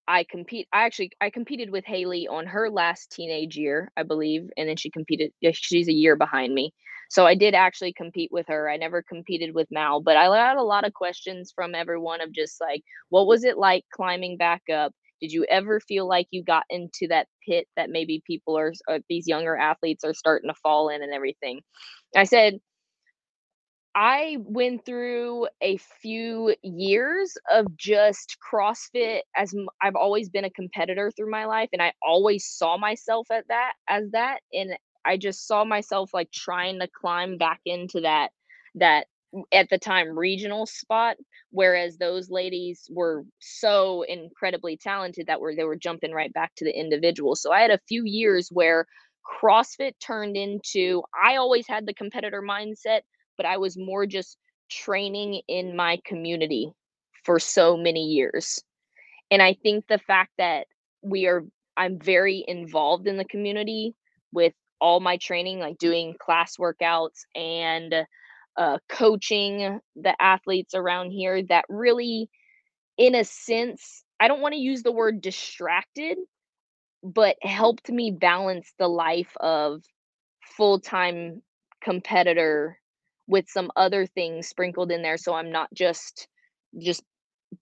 I 0.07 0.25
compete 0.25 0.69
I 0.73 0.85
actually 0.85 1.13
I 1.21 1.31
competed 1.31 1.71
with 1.71 1.85
Haley 1.85 2.29
on 2.29 2.47
her 2.47 2.71
last 2.71 3.11
teenage 3.13 3.57
year, 3.57 3.91
I 3.97 4.05
believe, 4.05 4.49
and 4.57 4.69
then 4.69 4.77
she 4.77 4.91
competed 4.91 5.33
she's 5.53 5.89
a 5.89 5.93
year 5.93 6.17
behind 6.17 6.55
me. 6.55 6.73
So 7.11 7.27
I 7.27 7.35
did 7.35 7.55
actually 7.55 7.93
compete 7.93 8.31
with 8.33 8.47
her. 8.49 8.71
I 8.71 8.77
never 8.77 9.03
competed 9.03 9.55
with 9.55 9.69
Mal, 9.73 10.01
but 10.01 10.17
I 10.17 10.25
had 10.37 10.57
a 10.57 10.63
lot 10.63 10.87
of 10.87 10.95
questions 10.95 11.53
from 11.55 11.75
everyone 11.75 12.21
of 12.21 12.33
just 12.33 12.61
like, 12.61 12.85
what 13.09 13.27
was 13.27 13.43
it 13.43 13.59
like 13.59 13.85
climbing 13.93 14.37
back 14.37 14.63
up? 14.73 14.95
Did 15.21 15.33
you 15.33 15.45
ever 15.51 15.81
feel 15.81 16.09
like 16.09 16.29
you 16.31 16.45
got 16.45 16.65
into 16.71 17.09
that 17.09 17.29
pit 17.49 17.67
that 17.77 17.91
maybe 17.91 18.23
people 18.27 18.57
are 18.59 18.73
uh, 18.89 19.01
these 19.09 19.27
younger 19.29 19.57
athletes 19.57 20.05
are 20.05 20.15
starting 20.15 20.49
to 20.51 20.55
fall 20.63 20.89
in 20.89 21.03
and 21.03 21.13
everything? 21.13 21.61
I 22.17 22.25
said, 22.25 22.61
I 23.95 24.37
went 24.41 24.85
through 24.87 25.49
a 25.61 25.77
few 25.79 26.55
years 26.63 27.37
of 27.53 27.77
just 27.77 28.37
CrossFit 28.53 29.21
as 29.37 29.53
I've 29.83 29.97
always 29.97 30.29
been 30.29 30.45
a 30.45 30.51
competitor 30.51 31.11
through 31.11 31.31
my 31.31 31.47
life 31.47 31.71
and 31.73 31.83
I 31.83 31.93
always 32.03 32.47
saw 32.47 32.77
myself 32.79 33.27
at 33.33 33.49
that 33.49 33.73
as 33.89 34.11
that 34.13 34.41
and 34.53 34.73
I 35.05 35.17
just 35.17 35.47
saw 35.47 35.65
myself 35.65 36.11
like 36.15 36.31
trying 36.31 36.79
to 36.81 36.89
climb 37.01 37.37
back 37.37 37.61
into 37.67 38.03
that 38.03 38.31
that 38.77 39.07
at 39.53 39.69
the 39.71 39.79
time 39.79 40.19
regional 40.19 40.67
spot 40.67 41.17
whereas 41.51 41.99
those 41.99 42.31
ladies 42.31 42.89
were 42.91 43.25
so 43.41 44.03
incredibly 44.03 44.77
talented 44.77 45.27
that 45.27 45.41
were 45.41 45.55
they 45.55 45.65
were 45.65 45.77
jumping 45.77 46.13
right 46.13 46.33
back 46.33 46.53
to 46.57 46.65
the 46.65 46.79
individual. 46.79 47.35
So 47.35 47.53
I 47.53 47.61
had 47.61 47.71
a 47.71 47.81
few 47.89 48.05
years 48.05 48.49
where 48.53 48.87
CrossFit 49.43 49.93
turned 50.01 50.37
into 50.37 51.03
I 51.23 51.37
always 51.37 51.67
had 51.67 51.87
the 51.87 51.95
competitor 51.95 52.43
mindset 52.43 53.01
but 53.37 53.47
I 53.47 53.57
was 53.57 53.77
more 53.79 54.07
just 54.07 54.37
training 54.71 55.43
in 55.49 55.75
my 55.75 55.99
community 56.05 56.73
for 57.25 57.39
so 57.39 57.77
many 57.77 58.05
years. 58.05 58.63
And 59.31 59.43
I 59.43 59.55
think 59.55 59.87
the 59.89 59.99
fact 59.99 60.33
that 60.39 60.67
we 61.03 61.27
are 61.27 61.45
I'm 61.77 61.99
very 61.99 62.45
involved 62.47 63.07
in 63.07 63.17
the 63.17 63.25
community 63.25 63.95
with 64.33 64.53
all 64.81 65.01
my 65.01 65.17
training, 65.17 65.59
like 65.59 65.79
doing 65.79 66.15
class 66.21 66.57
workouts 66.59 67.21
and 67.35 67.95
uh, 68.61 68.79
coaching 68.91 69.81
the 69.97 70.23
athletes 70.23 70.75
around 70.77 71.13
here 71.13 71.43
that 71.45 71.67
really, 71.71 72.31
in 72.99 73.15
a 73.17 73.25
sense, 73.25 74.05
I 74.21 74.29
don't 74.29 74.43
want 74.43 74.55
to 74.55 74.61
use 74.61 74.83
the 74.83 74.93
word 74.93 75.23
distracted, 75.23 76.19
but 77.03 77.37
helped 77.43 77.91
me 77.91 78.11
balance 78.13 78.73
the 78.79 78.89
life 78.89 79.37
of 79.41 79.83
full-time 80.57 81.43
competitor 81.83 82.79
with 83.29 83.49
some 83.49 83.71
other 83.77 84.07
things 84.07 84.49
sprinkled 84.49 84.93
in 84.93 85.03
there 85.03 85.19
so 85.19 85.35
I'm 85.35 85.53
not 85.53 85.73
just 85.75 86.29
just 86.81 87.03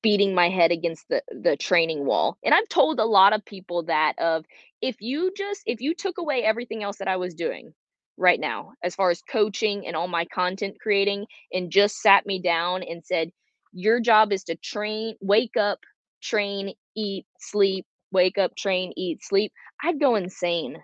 beating 0.03 0.35
my 0.35 0.49
head 0.51 0.71
against 0.73 1.09
the 1.09 1.23
the 1.31 1.57
training 1.57 2.05
wall. 2.05 2.39
And 2.45 2.55
I've 2.55 2.69
told 2.69 3.01
a 3.01 3.05
lot 3.05 3.33
of 3.33 3.45
people 3.45 3.85
that 3.85 4.15
of 4.19 4.45
if 4.81 4.97
you 5.01 5.33
just 5.37 5.63
if 5.67 5.81
you 5.81 5.95
took 5.95 6.19
away 6.19 6.43
everything 6.45 6.83
else 6.83 6.99
that 6.99 7.09
I 7.09 7.17
was 7.17 7.35
doing 7.35 7.73
right 8.19 8.41
now 8.41 8.73
as 8.83 8.95
far 8.95 9.11
as 9.11 9.23
coaching 9.23 9.87
and 9.87 9.97
all 9.97 10.09
my 10.09 10.25
content 10.27 10.77
creating 10.81 11.27
and 11.53 11.71
just 11.71 12.01
sat 12.03 12.27
me 12.27 12.41
down 12.41 12.83
and 12.83 13.05
said 13.05 13.31
your 13.73 14.01
job 14.01 14.33
is 14.33 14.45
to 14.45 14.57
train, 14.57 15.15
wake 15.21 15.57
up, 15.59 15.81
train, 16.23 16.75
eat, 16.97 17.27
sleep, 17.39 17.87
wake 18.13 18.39
up, 18.39 18.57
train, 18.57 18.93
eat, 18.97 19.23
sleep, 19.23 19.53
I'd 19.83 20.01
go 20.01 20.17
insane. 20.17 20.79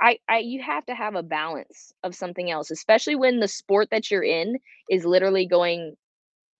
I 0.00 0.18
I 0.28 0.38
you 0.38 0.62
have 0.62 0.84
to 0.86 0.94
have 0.94 1.14
a 1.14 1.22
balance 1.22 1.92
of 2.02 2.14
something 2.14 2.50
else, 2.50 2.70
especially 2.70 3.14
when 3.16 3.40
the 3.40 3.48
sport 3.48 3.88
that 3.90 4.10
you're 4.10 4.22
in 4.24 4.58
is 4.90 5.04
literally 5.06 5.46
going 5.46 5.96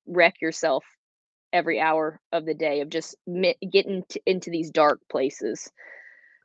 wreck 0.06 0.40
yourself 0.42 0.84
every 1.52 1.80
hour 1.80 2.20
of 2.32 2.46
the 2.46 2.54
day 2.54 2.80
of 2.80 2.90
just 2.90 3.16
mi- 3.26 3.56
getting 3.72 4.04
t- 4.08 4.22
into 4.26 4.50
these 4.50 4.70
dark 4.70 5.00
places. 5.10 5.70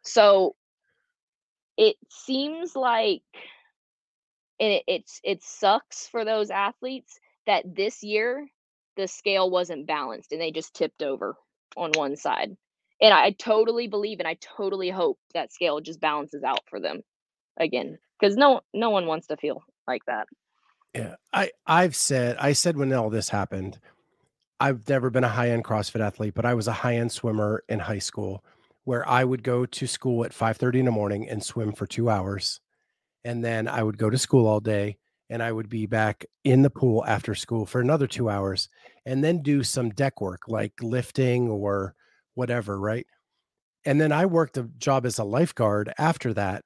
So 0.04 0.56
it 1.82 1.98
seems 2.10 2.76
like 2.76 3.24
and 4.60 4.74
it, 4.74 4.84
it's 4.88 5.20
it 5.24 5.44
sucks 5.44 6.08
for 6.08 6.24
those 6.24 6.52
athletes 6.52 7.20
that 7.48 7.64
this 7.76 8.04
year 8.04 8.48
the 8.98 9.08
scale 9.08 9.50
wasn't 9.50 9.88
balanced 9.88 10.32
and 10.32 10.40
they 10.40 10.52
just 10.52 10.76
tipped 10.76 11.02
over 11.02 11.36
on 11.76 11.92
one 11.96 12.16
side. 12.16 12.56
And 13.02 13.14
I 13.14 13.32
totally 13.32 13.88
believe 13.88 14.20
and 14.20 14.28
I 14.28 14.38
totally 14.40 14.92
hope 14.92 15.18
that 15.34 15.52
scale 15.52 15.82
just 15.82 16.00
balances 16.00 16.44
out 16.44 16.62
for 16.70 16.80
them 16.80 17.02
again 17.58 17.98
because 18.20 18.36
no 18.36 18.62
no 18.76 18.92
one 18.92 19.08
wants 19.08 19.26
to 19.28 19.38
feel 19.38 19.64
like 19.88 20.06
that. 20.06 20.28
Yeah, 20.94 21.16
I 21.34 21.50
I've 21.66 21.96
said 21.96 22.38
I 22.38 22.54
said 22.54 22.78
when 22.78 22.94
all 22.94 23.10
this 23.10 23.30
happened, 23.30 23.80
I've 24.60 24.88
never 24.88 25.10
been 25.10 25.24
a 25.24 25.30
high 25.30 25.50
end 25.50 25.64
CrossFit 25.64 26.06
athlete, 26.06 26.36
but 26.36 26.46
I 26.46 26.54
was 26.54 26.68
a 26.68 26.74
high 26.74 26.98
end 26.98 27.12
swimmer 27.12 27.64
in 27.68 27.80
high 27.80 27.98
school, 27.98 28.44
where 28.84 29.08
I 29.08 29.24
would 29.24 29.44
go 29.44 29.66
to 29.66 29.88
school 29.88 30.26
at 30.26 30.34
five 30.34 30.58
thirty 30.58 30.80
in 30.80 30.86
the 30.86 30.92
morning 30.92 31.28
and 31.30 31.44
swim 31.44 31.74
for 31.74 31.86
two 31.88 32.10
hours, 32.10 32.60
and 33.24 33.44
then 33.44 33.68
I 33.68 33.84
would 33.84 33.98
go 33.98 34.10
to 34.10 34.18
school 34.18 34.48
all 34.48 34.60
day, 34.60 34.98
and 35.30 35.44
I 35.44 35.52
would 35.52 35.70
be 35.70 35.86
back 35.86 36.26
in 36.44 36.62
the 36.64 36.70
pool 36.70 37.06
after 37.06 37.36
school 37.36 37.66
for 37.66 37.82
another 37.82 38.08
two 38.08 38.30
hours, 38.30 38.70
and 39.06 39.24
then 39.24 39.42
do 39.44 39.64
some 39.64 39.90
deck 39.92 40.22
work 40.22 40.42
like 40.48 40.74
lifting 40.82 41.50
or 41.50 41.96
whatever, 42.36 42.80
right? 42.80 43.08
And 43.86 44.00
then 44.00 44.12
I 44.12 44.26
worked 44.26 44.58
a 44.58 44.64
job 44.78 45.06
as 45.06 45.18
a 45.20 45.24
lifeguard 45.24 45.92
after 45.98 46.34
that. 46.36 46.64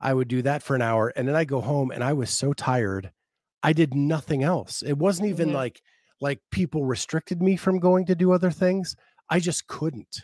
I 0.00 0.14
would 0.14 0.28
do 0.28 0.42
that 0.42 0.62
for 0.62 0.74
an 0.74 0.82
hour, 0.82 1.12
and 1.16 1.28
then 1.28 1.36
I 1.36 1.44
go 1.44 1.60
home, 1.60 1.90
and 1.90 2.02
I 2.04 2.12
was 2.12 2.30
so 2.30 2.52
tired 2.52 3.12
I 3.62 3.72
did 3.72 3.94
nothing 3.94 4.42
else. 4.42 4.82
It 4.82 4.98
wasn't 4.98 5.28
even 5.28 5.50
Mhm. 5.50 5.54
like 5.54 5.82
like 6.20 6.40
people 6.50 6.84
restricted 6.84 7.42
me 7.42 7.56
from 7.56 7.78
going 7.80 8.06
to 8.06 8.14
do 8.14 8.32
other 8.32 8.50
things. 8.50 8.96
I 9.30 9.40
just 9.40 9.66
couldn't. 9.66 10.22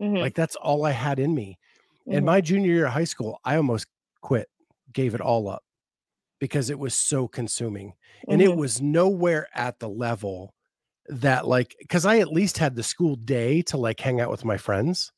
Mhm, 0.00 0.20
Like 0.20 0.34
that's 0.34 0.56
all 0.56 0.84
I 0.84 0.92
had 0.92 1.18
in 1.18 1.34
me. 1.34 1.58
In 2.10 2.24
mhm, 2.24 2.26
my 2.26 2.40
junior 2.40 2.72
year 2.72 2.86
of 2.86 2.92
high 2.92 3.04
school, 3.04 3.38
I 3.44 3.56
almost 3.56 3.86
quit, 4.22 4.48
gave 4.92 5.14
it 5.14 5.20
all 5.20 5.48
up 5.48 5.64
because 6.40 6.70
it 6.70 6.78
was 6.78 6.94
so 6.94 7.28
consuming. 7.28 7.94
And 8.28 8.42
it 8.42 8.52
mhm, 8.52 8.56
was 8.56 8.80
nowhere 8.80 9.48
at 9.54 9.78
the 9.80 9.88
level 9.88 10.54
that 11.08 11.46
like 11.48 11.76
cuz 11.88 12.06
I 12.06 12.18
at 12.20 12.32
least 12.32 12.58
had 12.58 12.76
the 12.76 12.84
school 12.84 13.16
day 13.16 13.62
to 13.64 13.76
like 13.78 14.00
hang 14.00 14.20
out 14.20 14.30
with 14.30 14.44
my 14.44 14.58
friends. 14.58 15.12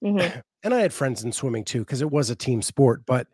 mhm, 0.00 0.34
And 0.62 0.72
I 0.72 0.80
had 0.80 0.92
friends 0.94 1.22
in 1.22 1.32
swimming 1.32 1.64
too 1.64 1.84
cuz 1.84 2.00
it 2.00 2.10
was 2.10 2.30
a 2.30 2.36
team 2.36 2.62
sport, 2.62 3.04
but 3.06 3.28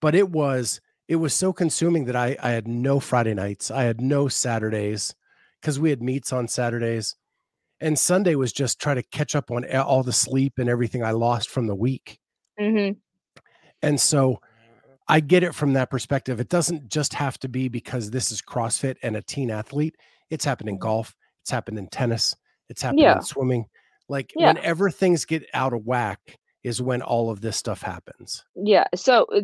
but 0.00 0.14
it 0.14 0.30
was 0.30 0.80
it 1.08 1.16
was 1.16 1.34
so 1.34 1.52
consuming 1.52 2.06
that 2.06 2.16
I 2.16 2.36
I 2.42 2.50
had 2.52 2.68
no 2.68 3.00
Friday 3.00 3.34
nights. 3.34 3.70
I 3.70 3.84
had 3.84 4.00
no 4.00 4.28
Saturdays 4.28 5.14
because 5.60 5.80
we 5.80 5.90
had 5.90 6.02
meets 6.02 6.32
on 6.32 6.48
Saturdays. 6.48 7.16
And 7.80 7.98
Sunday 7.98 8.34
was 8.36 8.52
just 8.52 8.80
try 8.80 8.94
to 8.94 9.02
catch 9.02 9.34
up 9.34 9.50
on 9.50 9.64
all 9.76 10.02
the 10.02 10.12
sleep 10.12 10.54
and 10.58 10.68
everything 10.68 11.02
I 11.04 11.10
lost 11.12 11.50
from 11.50 11.66
the 11.66 11.74
week. 11.74 12.18
mhm, 12.58 12.96
And 13.82 14.00
so 14.00 14.40
I 15.08 15.20
get 15.20 15.42
it 15.44 15.54
from 15.54 15.74
that 15.74 15.90
perspective. 15.90 16.40
It 16.40 16.48
doesn't 16.48 16.88
just 16.88 17.14
have 17.14 17.38
to 17.40 17.48
be 17.48 17.68
because 17.68 18.10
this 18.10 18.32
is 18.32 18.40
CrossFit 18.42 18.96
and 19.02 19.16
a 19.16 19.22
teen 19.22 19.50
athlete. 19.50 19.94
It's 20.30 20.44
happened 20.44 20.68
in 20.70 20.76
mhm. 20.76 20.80
golf, 20.80 21.14
it's 21.42 21.50
happened 21.50 21.78
in 21.78 21.86
tennis, 21.88 22.34
it's 22.68 22.82
happened 22.82 23.00
Yeah, 23.00 23.16
in 23.16 23.22
swimming. 23.22 23.66
Like 24.08 24.32
yeah. 24.36 24.48
whenever 24.52 24.90
things 24.90 25.24
get 25.24 25.44
out 25.54 25.72
of 25.72 25.84
whack 25.84 26.38
is 26.66 26.82
when 26.82 27.02
all 27.02 27.30
of 27.30 27.40
this 27.42 27.56
stuff 27.56 27.82
happens. 27.82 28.44
Yeah, 28.58 28.86
so, 28.94 29.26
uh, 29.34 29.42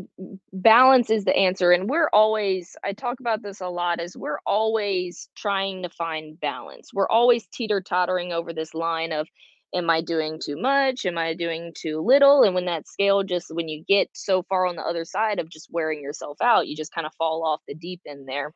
balance 0.54 1.10
is 1.10 1.24
the 1.26 1.36
answer, 1.36 1.70
and 1.70 1.88
we're 1.90 2.08
always 2.14 2.74
I 2.82 2.94
talk 2.94 3.20
about 3.20 3.42
this 3.42 3.60
a 3.60 3.68
lot, 3.68 4.00
is 4.00 4.16
we're 4.16 4.38
always 4.46 5.28
trying 5.36 5.82
to 5.82 5.90
find 5.90 6.40
balance. 6.40 6.94
We're 6.94 7.08
always 7.08 7.46
teeter-tottering 7.48 8.32
over 8.32 8.54
this 8.54 8.72
line 8.72 9.12
of, 9.12 9.28
"Am 9.74 9.90
I 9.90 10.00
doing 10.00 10.40
too 10.42 10.56
much? 10.58 11.04
Am 11.04 11.18
I 11.18 11.34
doing 11.34 11.74
too 11.76 12.00
little?" 12.00 12.42
And 12.42 12.54
when 12.54 12.64
that 12.66 12.88
scale 12.88 13.22
just 13.22 13.54
when 13.54 13.68
you 13.68 13.84
get 13.86 14.08
so 14.14 14.42
far 14.44 14.64
on 14.66 14.76
the 14.76 14.82
other 14.82 15.04
side 15.04 15.38
of 15.38 15.50
just 15.50 15.68
wearing 15.70 16.00
yourself 16.02 16.38
out, 16.40 16.66
you 16.66 16.74
just 16.74 16.94
kinda 16.94 17.10
fall 17.18 17.44
off 17.44 17.60
the 17.68 17.74
deep 17.74 18.00
end 18.06 18.26
there. 18.26 18.54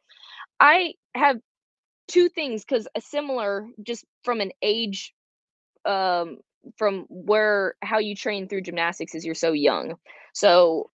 I 0.61 0.95
have 1.15 1.41
2 2.09 2.29
things 2.31 2.65
because 2.65 2.89
a 2.97 3.01
similar 3.03 3.69
just 3.83 4.05
from 4.25 4.41
an 4.43 4.53
age 4.63 5.15
um, 5.87 6.39
from 6.77 7.07
where 7.09 7.75
how 7.83 7.99
you 7.99 8.15
train 8.15 8.49
through 8.49 8.63
gymnastics 8.63 9.15
is 9.15 9.25
you're 9.25 9.35
so 9.35 9.53
young. 9.53 9.97
So 10.35 10.91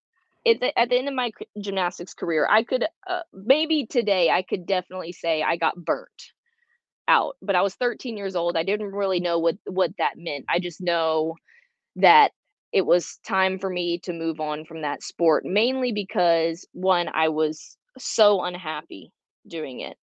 at 0.46 0.60
the, 0.60 0.78
at 0.78 0.88
the 0.90 0.96
end 0.98 1.08
of 1.08 1.14
my 1.14 1.32
gymnastics 1.60 2.14
career, 2.14 2.46
I 2.50 2.64
could 2.64 2.84
uh, 3.08 3.20
maybe 3.32 3.86
today 3.86 4.30
I 4.30 4.42
could 4.42 4.66
definitely 4.66 5.12
say 5.12 5.42
I 5.42 5.56
got 5.56 5.76
burnt 5.76 6.08
out. 7.08 7.36
But 7.42 7.56
I 7.56 7.62
was 7.62 7.74
13 7.74 8.16
years 8.16 8.36
old. 8.36 8.56
I 8.56 8.62
didn't 8.62 8.92
really 8.92 9.20
know 9.20 9.38
what 9.38 9.56
what 9.66 9.92
that 9.98 10.14
meant. 10.16 10.44
I 10.48 10.58
just 10.58 10.80
know 10.80 11.36
that 11.96 12.32
it 12.72 12.86
was 12.86 13.18
time 13.26 13.58
for 13.58 13.68
me 13.68 13.98
to 14.00 14.12
move 14.12 14.40
on 14.40 14.64
from 14.64 14.82
that 14.82 15.02
sport, 15.02 15.44
mainly 15.44 15.92
because 15.92 16.66
one, 16.72 17.08
I 17.12 17.28
was 17.28 17.76
so 17.98 18.42
unhappy 18.42 19.12
doing 19.46 19.80
it. 19.80 19.96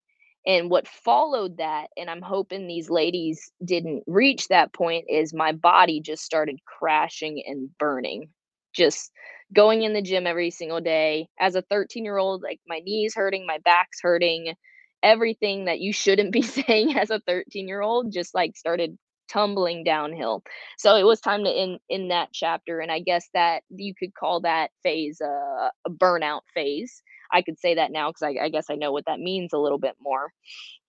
And 0.46 0.70
what 0.70 0.88
followed 0.88 1.59
that, 1.59 1.88
and 1.96 2.09
I'm 2.09 2.22
hoping 2.22 2.66
these 2.66 2.88
ladies 2.88 3.51
didn't 3.64 4.05
reach 4.07 4.48
that 4.48 4.72
point, 4.72 5.07
is 5.09 5.35
my 5.35 5.53
body 5.53 6.01
just 6.01 6.24
started 6.24 6.59
crashing 6.64 7.42
and 7.46 7.68
burning. 7.79 8.31
Just 8.74 9.11
going 9.53 9.83
in 9.83 9.92
the 9.92 10.03
gym 10.03 10.27
every 10.27 10.51
single 10.51 10.81
day. 10.81 11.29
As 11.38 11.55
a 11.55 11.62
13 11.62 12.05
year 12.05 12.18
old, 12.18 12.42
like 12.42 12.61
my 12.66 12.81
knees 12.81 13.14
hurting, 13.14 13.46
my 13.46 13.59
back's 13.64 14.01
hurting, 14.01 14.55
everything 15.03 15.66
that 15.66 15.81
you 15.81 15.92
shouldn't 15.92 16.33
be 16.33 16.42
saying 16.42 16.96
as 16.96 17.11
a 17.11 17.20
13 17.27 17.68
year 17.68 17.81
old 17.81 18.12
just 18.12 18.35
like 18.35 18.57
started 18.57 18.96
tumbling 19.29 19.85
downhill. 19.85 20.42
So 20.79 20.96
it 20.96 21.05
was 21.05 21.20
time 21.20 21.44
to 21.44 21.51
end 21.51 21.81
in 21.88 22.09
that 22.09 22.31
chapter, 22.33 22.81
and 22.81 22.90
I 22.90 23.01
guess 23.01 23.29
that 23.35 23.62
you 23.68 23.94
could 23.94 24.14
call 24.14 24.40
that 24.40 24.70
phase 24.83 25.20
uh, 25.20 25.70
a 25.87 25.90
burnout 25.90 26.42
phase. 26.55 27.03
I 27.33 27.43
could 27.43 27.59
say 27.59 27.75
that 27.75 27.93
now 27.93 28.11
because 28.11 28.23
I, 28.23 28.45
I 28.45 28.49
guess 28.49 28.67
I 28.71 28.77
know 28.77 28.93
what 28.93 29.07
that 29.07 29.21
means 29.21 29.53
a 29.53 29.59
little 29.59 29.79
bit 29.79 29.97
more. 30.01 30.33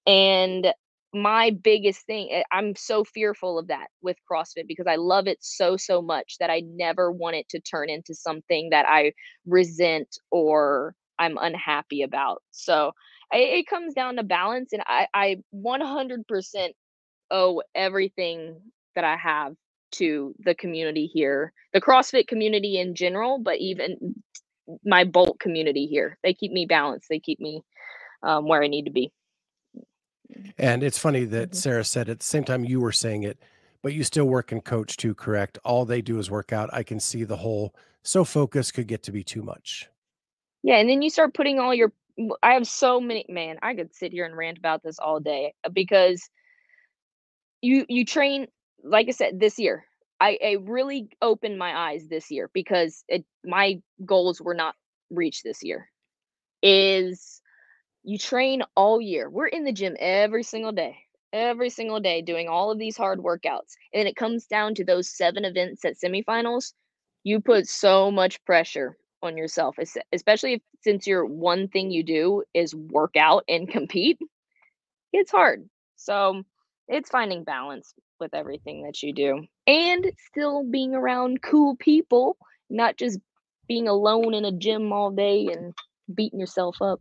And 0.06 0.68
my 1.14 1.52
biggest 1.52 2.06
thing, 2.06 2.30
eh, 2.32 2.44
I'm 2.52 2.76
so 2.76 3.04
fearful 3.04 3.58
of 3.58 3.68
that 3.68 3.88
with 4.02 4.18
CrossFit 4.32 4.68
because 4.68 4.88
I 4.88 4.96
love 4.96 5.28
it 5.28 5.40
so, 5.42 5.78
so 5.78 6.02
much 6.02 6.38
that 6.40 6.50
I 6.50 6.62
never 6.66 7.12
want 7.12 7.36
it 7.36 7.50
to 7.50 7.60
turn 7.60 7.90
into 7.90 8.14
something 8.14 8.70
that 8.70 8.86
I 8.88 9.14
resent 9.46 10.20
or 10.32 10.96
I'm 11.18 11.38
unhappy 11.40 12.04
about. 12.04 12.42
So 12.52 12.94
it 13.32 13.68
comes 13.68 13.94
down 13.94 14.16
to 14.16 14.24
balance, 14.24 14.74
and 14.74 14.82
I, 14.88 15.08
I 15.14 15.38
100% 15.54 16.70
owe 17.32 17.62
everything 17.76 18.60
that 18.96 19.04
I 19.04 19.18
have 19.18 19.54
to 19.92 20.34
the 20.40 20.56
community 20.56 21.06
here, 21.06 21.54
the 21.74 21.82
CrossFit 21.82 22.28
community 22.28 22.80
in 22.80 22.96
general, 22.96 23.40
but 23.40 23.58
even 23.58 24.16
my 24.86 25.04
Bolt 25.06 25.40
community 25.40 25.88
here. 25.88 26.18
They 26.24 26.34
keep 26.34 26.52
me 26.52 26.66
balanced. 26.66 27.10
They 27.10 27.20
keep 27.20 27.40
me 27.40 27.64
um, 28.24 28.48
where 28.48 28.64
I 28.64 28.68
need 28.68 28.86
to 28.86 28.92
be. 28.92 29.12
And 30.58 30.84
it's 30.84 31.00
funny 31.00 31.26
that 31.26 31.52
Mhm. 31.52 31.56
Sarah 31.56 31.86
said 31.86 32.10
at 32.10 32.20
the 32.20 32.26
same 32.26 32.44
time 32.46 32.66
you 32.66 32.80
were 32.82 32.92
saying 32.94 33.24
it, 33.24 33.40
but 33.84 33.94
you 33.94 34.04
still 34.04 34.26
work 34.28 34.52
and 34.52 34.64
coach 34.64 34.98
too, 34.98 35.16
correct? 35.16 35.60
All 35.66 35.86
they 35.86 36.02
do 36.02 36.20
is 36.20 36.32
work 36.32 36.54
out. 36.54 36.70
I 36.74 36.84
can 36.84 37.00
see 37.00 37.24
the 37.26 37.38
whole 37.38 37.76
so 38.04 38.26
focus 38.26 38.72
could 38.72 38.88
get 38.88 39.04
to 39.04 39.12
be 39.14 39.24
too 39.24 39.44
much. 39.44 39.90
Yeah, 40.64 40.78
and 40.78 40.90
then 40.90 41.02
you 41.02 41.10
start 41.10 41.34
putting 41.34 41.60
all 41.60 41.74
your. 41.74 41.94
I 42.44 42.54
have 42.54 42.68
so 42.68 43.00
many. 43.00 43.26
Man, 43.30 43.58
I 43.62 43.76
could 43.76 43.96
sit 43.96 44.12
here 44.12 44.26
and 44.26 44.36
rant 44.36 44.58
about 44.58 44.84
this 44.84 45.00
all 45.00 45.20
day 45.20 45.54
uh, 45.66 45.70
because 45.70 46.30
you 47.62 47.86
you 47.90 48.06
train. 48.06 48.48
Like 48.84 49.08
I 49.10 49.12
said, 49.12 49.40
this 49.40 49.60
year, 49.60 49.86
I, 50.22 50.58
really 50.62 51.10
opened 51.22 51.58
my 51.58 51.76
eyes 51.92 52.08
this 52.08 52.32
year 52.32 52.50
because 52.54 53.04
it 53.08 53.26
my 53.46 53.82
goals 54.06 54.42
were 54.42 54.56
not 54.56 54.76
reached 55.12 55.44
this 55.44 55.64
year. 55.64 55.90
Is 56.62 57.42
You 58.04 58.18
train 58.18 58.64
all 58.76 59.02
year. 59.02 59.30
We're 59.30 59.48
in 59.48 59.66
the 59.66 59.74
gym 59.74 59.96
every 60.00 60.44
single 60.44 60.72
day, 60.72 60.98
every 61.34 61.70
single 61.70 62.00
day 62.00 62.22
doing 62.22 62.48
all 62.48 62.72
of 62.72 62.80
these 62.80 62.98
hard 62.98 63.20
workouts. 63.20 63.76
And 63.94 64.08
it 64.08 64.16
comes 64.16 64.46
down 64.48 64.76
to 64.76 64.86
those 64.86 65.10
7 65.10 65.46
events 65.46 65.86
at 65.86 65.98
semifinals. 65.98 66.74
You 67.24 67.42
put 67.42 67.68
so 67.68 68.10
much 68.10 68.44
pressure 68.46 68.98
on 69.22 69.38
yourself, 69.38 69.78
especially 70.14 70.54
if, 70.54 70.62
since 70.82 71.06
your 71.06 71.26
one 71.26 71.68
thing 71.68 71.92
you 71.92 72.04
do 72.04 72.44
is 72.54 72.74
work 72.74 73.18
out 73.18 73.44
and 73.50 73.70
compete. 73.70 74.18
It's 75.14 75.32
hard. 75.32 75.70
So 75.98 76.44
it's 76.90 77.10
finding 77.10 77.44
balance 77.44 77.94
with 78.20 78.34
everything 78.34 78.84
that 78.84 79.02
you 79.02 79.14
do 79.14 79.46
and 79.68 80.12
still 80.28 80.64
being 80.64 80.94
around 80.94 81.42
cool 81.42 81.76
people, 81.78 82.36
not 82.70 82.98
just 82.98 83.20
being 83.68 83.88
alone 83.88 84.34
in 84.34 84.44
a 84.44 84.52
gym 84.52 84.92
all 84.92 85.12
day 85.12 85.48
and 85.48 85.74
beating 86.14 86.40
yourself 86.40 86.82
up. 86.82 87.00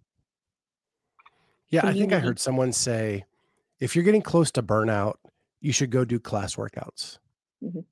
Yeah, 1.70 1.86
I 1.86 1.92
think 1.92 2.12
I 2.12 2.18
heard 2.18 2.38
someone 2.38 2.72
say 2.72 3.24
if 3.80 3.96
you're 3.96 4.04
getting 4.04 4.22
close 4.22 4.50
to 4.52 4.62
burnout, 4.62 5.14
you 5.60 5.72
should 5.72 5.90
go 5.90 6.04
do 6.04 6.20
class 6.20 6.56
workouts. 6.56 7.18
Mhm. 7.62 7.84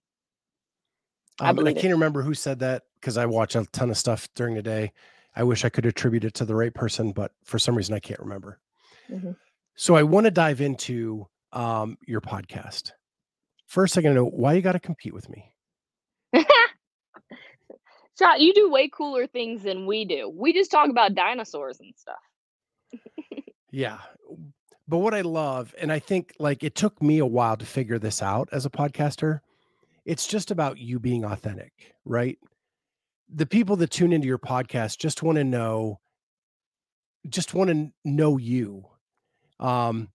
Um, 1.38 1.59
I 1.59 1.62
I 1.70 1.72
can't 1.74 1.92
remember 1.92 2.22
who 2.22 2.32
said 2.32 2.61
that 2.61 2.84
because 3.01 3.16
I 3.18 3.26
watch 3.26 3.57
a 3.57 3.64
ton 3.66 3.90
of 3.90 3.99
stuff 3.99 4.28
during 4.34 4.55
the 4.55 4.62
day. 4.62 4.92
I 5.34 5.42
wish 5.42 5.64
I 5.64 5.68
could 5.68 5.84
attribute 5.84 6.24
it 6.24 6.32
to 6.34 6.47
the 6.47 6.55
right 6.55 6.72
person, 6.72 7.12
but 7.12 7.32
for 7.44 7.59
some 7.59 7.74
reason 7.74 7.94
I 7.94 7.99
can't 7.99 8.20
remember. 8.20 8.59
Mhm. 9.11 9.36
So 9.74 9.94
I 9.94 10.03
want 10.03 10.24
to 10.24 10.30
dive 10.30 10.62
into 10.62 11.28
um, 11.57 11.98
your 12.07 12.20
podcast. 12.20 12.92
First, 13.66 13.98
I 13.98 14.02
got 14.02 14.11
to 14.11 14.14
know 14.14 14.26
why 14.26 14.52
you 14.52 14.62
got 14.62 14.72
to 14.72 14.80
compete 14.80 15.14
with 15.14 15.28
me. 15.28 15.52
Scott, 18.14 18.40
you 18.40 18.54
do 18.54 18.70
way 18.70 18.88
cooler 18.88 19.26
things 19.26 19.62
than 19.62 19.86
we 19.86 20.04
do. 20.04 20.32
We 20.34 20.52
just 20.52 20.70
talk 20.70 20.90
about 20.90 21.14
dinosaurs 21.14 21.80
and 21.80 21.94
stuff. 21.96 22.16
Yeah, 23.72 23.98
but 24.88 24.98
what 24.98 25.12
I 25.12 25.20
love, 25.20 25.74
and 25.78 25.92
I 25.92 25.98
think 25.98 26.32
like 26.38 26.64
it 26.64 26.74
took 26.74 27.02
me 27.02 27.18
a 27.18 27.26
while 27.26 27.57
to 27.59 27.66
figure 27.66 27.98
this 27.98 28.22
out 28.22 28.48
as 28.52 28.64
a 28.64 28.70
podcaster, 28.70 29.40
it's 30.07 30.26
just 30.26 30.50
about 30.50 30.78
you 30.78 30.98
being 30.98 31.24
authentic, 31.24 31.94
right? 32.07 32.38
The 33.28 33.44
people 33.44 33.76
that 33.76 33.90
tune 33.90 34.14
into 34.14 34.28
your 34.28 34.38
podcast 34.38 34.98
just 34.98 35.22
want 35.22 35.36
to 35.36 35.44
know, 35.44 36.00
just 37.28 37.52
want 37.52 37.68
to 37.68 37.90
know 38.04 38.38
you. 38.38 38.86
Um, 39.61 40.09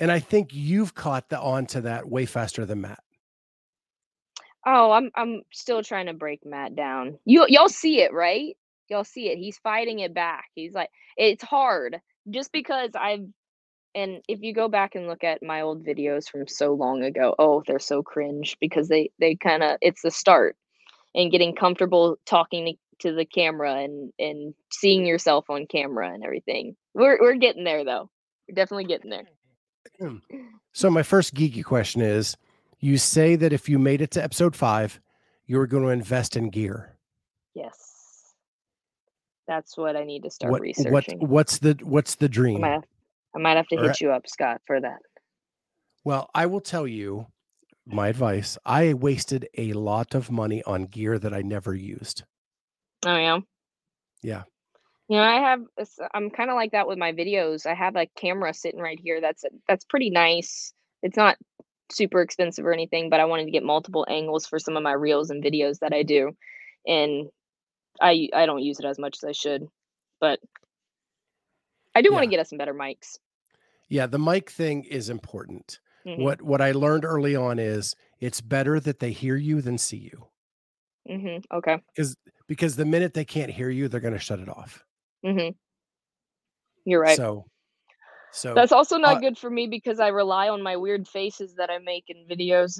and 0.00 0.12
I 0.12 0.18
think 0.20 0.50
you've 0.52 0.94
caught 0.94 1.28
the 1.28 1.40
on 1.40 1.66
to 1.66 1.82
that 1.82 2.08
way 2.08 2.26
faster 2.26 2.66
than 2.66 2.82
Matt. 2.82 3.00
Oh, 4.66 4.90
I'm 4.90 5.10
I'm 5.14 5.42
still 5.52 5.82
trying 5.82 6.06
to 6.06 6.12
break 6.14 6.44
Matt 6.44 6.74
down. 6.74 7.18
You 7.24 7.46
y'all 7.48 7.68
see 7.68 8.00
it, 8.00 8.12
right? 8.12 8.56
Y'all 8.88 9.04
see 9.04 9.28
it. 9.28 9.38
He's 9.38 9.58
fighting 9.58 10.00
it 10.00 10.12
back. 10.14 10.46
He's 10.54 10.72
like 10.74 10.90
it's 11.16 11.44
hard 11.44 12.00
just 12.30 12.52
because 12.52 12.90
I've 12.94 13.26
and 13.94 14.20
if 14.28 14.42
you 14.42 14.52
go 14.52 14.68
back 14.68 14.94
and 14.94 15.06
look 15.06 15.24
at 15.24 15.42
my 15.42 15.62
old 15.62 15.84
videos 15.86 16.28
from 16.28 16.46
so 16.48 16.74
long 16.74 17.02
ago, 17.02 17.34
oh, 17.38 17.62
they're 17.66 17.78
so 17.78 18.02
cringe 18.02 18.56
because 18.60 18.88
they 18.88 19.10
they 19.20 19.36
kind 19.36 19.62
of 19.62 19.78
it's 19.80 20.02
the 20.02 20.10
start 20.10 20.56
and 21.14 21.30
getting 21.32 21.54
comfortable 21.54 22.16
talking 22.26 22.66
to, 23.00 23.08
to 23.08 23.14
the 23.14 23.24
camera 23.24 23.76
and 23.76 24.12
and 24.18 24.54
seeing 24.72 25.06
yourself 25.06 25.48
on 25.48 25.66
camera 25.66 26.12
and 26.12 26.24
everything. 26.24 26.76
We're 26.94 27.18
we're 27.20 27.36
getting 27.36 27.64
there 27.64 27.84
though. 27.84 28.10
We're 28.48 28.54
definitely 28.56 28.84
getting 28.84 29.10
there. 29.10 29.28
So 30.72 30.90
my 30.90 31.02
first 31.02 31.34
geeky 31.34 31.64
question 31.64 32.00
is 32.02 32.36
you 32.80 32.98
say 32.98 33.36
that 33.36 33.52
if 33.52 33.68
you 33.68 33.78
made 33.78 34.00
it 34.02 34.10
to 34.12 34.22
episode 34.22 34.54
five, 34.54 35.00
you 35.46 35.58
were 35.58 35.66
going 35.66 35.82
to 35.84 35.88
invest 35.90 36.36
in 36.36 36.50
gear. 36.50 36.96
Yes. 37.54 38.34
That's 39.48 39.76
what 39.76 39.96
I 39.96 40.04
need 40.04 40.24
to 40.24 40.30
start 40.30 40.52
What 40.52 40.60
researching. 40.60 41.20
what 41.20 41.28
what's 41.28 41.58
the 41.58 41.78
what's 41.82 42.16
the 42.16 42.26
I 42.26 42.28
dream? 42.28 42.60
might 42.60 42.70
have, 42.72 42.84
I 43.34 43.38
might 43.38 43.56
have 43.56 43.68
to 43.68 43.76
All 43.76 43.82
hit 43.82 43.88
right. 43.88 44.00
you 44.00 44.10
up, 44.12 44.28
Scott, 44.28 44.60
for 44.66 44.80
that. 44.80 44.98
Well, 46.04 46.28
I 46.34 46.46
will 46.46 46.60
tell 46.60 46.86
you 46.86 47.26
my 47.86 48.08
advice. 48.08 48.58
I 48.64 48.92
wasted 48.94 49.48
a 49.56 49.72
lot 49.72 50.14
of 50.14 50.30
money 50.30 50.62
on 50.64 50.84
gear 50.86 51.18
that 51.18 51.32
I 51.32 51.42
never 51.42 51.74
used. 51.74 52.24
Oh 53.04 53.16
yeah. 53.16 53.38
Yeah. 54.22 54.42
You 55.08 55.16
know, 55.18 55.22
I 55.22 55.36
have. 55.40 55.60
I'm 56.14 56.30
kind 56.30 56.50
of 56.50 56.56
like 56.56 56.72
that 56.72 56.88
with 56.88 56.98
my 56.98 57.12
videos. 57.12 57.64
I 57.64 57.74
have 57.74 57.94
a 57.96 58.06
camera 58.16 58.52
sitting 58.52 58.80
right 58.80 58.98
here. 59.00 59.20
That's 59.20 59.44
that's 59.68 59.84
pretty 59.84 60.10
nice. 60.10 60.72
It's 61.02 61.16
not 61.16 61.36
super 61.92 62.22
expensive 62.22 62.66
or 62.66 62.72
anything, 62.72 63.10
but 63.10 63.20
I 63.20 63.24
wanted 63.26 63.44
to 63.46 63.52
get 63.52 63.62
multiple 63.62 64.06
angles 64.08 64.46
for 64.46 64.58
some 64.58 64.76
of 64.76 64.82
my 64.82 64.92
reels 64.92 65.30
and 65.30 65.44
videos 65.44 65.78
that 65.80 65.92
I 65.92 66.02
do, 66.02 66.32
and 66.86 67.28
I 68.00 68.28
I 68.34 68.46
don't 68.46 68.62
use 68.62 68.80
it 68.80 68.86
as 68.86 68.98
much 68.98 69.18
as 69.22 69.28
I 69.28 69.32
should, 69.32 69.68
but 70.20 70.40
I 71.94 72.02
do 72.02 72.12
want 72.12 72.22
to 72.24 72.28
get 72.28 72.40
us 72.40 72.50
some 72.50 72.58
better 72.58 72.74
mics. 72.74 73.18
Yeah, 73.88 74.06
the 74.06 74.18
mic 74.18 74.50
thing 74.50 74.84
is 74.84 75.08
important. 75.08 75.80
Mhm, 76.04 76.22
What 76.22 76.42
what 76.42 76.60
I 76.60 76.72
learned 76.72 77.04
early 77.04 77.34
on 77.36 77.58
is 77.58 77.94
it's 78.20 78.40
better 78.40 78.80
that 78.80 78.98
they 79.00 79.12
hear 79.12 79.36
you 79.36 79.60
than 79.60 79.78
see 79.78 79.96
you. 79.98 80.28
Mm-hmm. 81.08 81.56
Okay. 81.56 81.80
Because 82.48 82.76
the 82.76 82.84
minute 82.84 83.14
they 83.14 83.24
can't 83.24 83.50
hear 83.50 83.70
you, 83.70 83.88
they're 83.88 84.00
going 84.00 84.14
to 84.14 84.20
shut 84.20 84.40
it 84.40 84.48
off. 84.48 84.84
Mhm. 85.24 85.54
You're 86.84 87.00
right. 87.00 87.16
So 87.16 87.46
so 88.36 88.52
That's 88.52 88.72
also 88.72 88.98
not 88.98 89.16
uh, 89.16 89.20
good 89.20 89.38
for 89.38 89.48
me 89.48 89.66
because 89.66 89.98
I 89.98 90.08
rely 90.08 90.50
on 90.50 90.62
my 90.62 90.76
weird 90.76 91.08
faces 91.08 91.54
that 91.54 91.70
I 91.70 91.78
make 91.78 92.04
in 92.08 92.26
videos. 92.28 92.78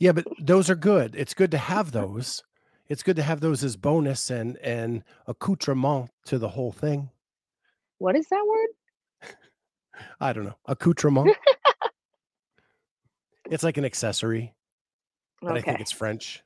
Yeah, 0.00 0.10
but 0.10 0.26
those 0.40 0.68
are 0.68 0.74
good. 0.74 1.14
It's 1.14 1.32
good 1.32 1.52
to 1.52 1.58
have 1.58 1.92
those. 1.92 2.42
It's 2.88 3.04
good 3.04 3.14
to 3.16 3.22
have 3.22 3.40
those 3.40 3.62
as 3.62 3.76
bonus 3.76 4.30
and 4.30 4.58
and 4.58 5.04
accoutrement 5.28 6.10
to 6.26 6.38
the 6.38 6.48
whole 6.48 6.72
thing. 6.72 7.08
What 7.98 8.16
is 8.16 8.26
that 8.30 8.44
word? 8.44 9.32
I 10.20 10.32
don't 10.32 10.44
know. 10.44 10.56
Accoutrement. 10.66 11.36
it's 13.48 13.62
like 13.62 13.76
an 13.76 13.84
accessory, 13.84 14.54
but 15.40 15.56
I 15.56 15.60
think 15.60 15.80
it's 15.80 15.92
French. 15.92 16.42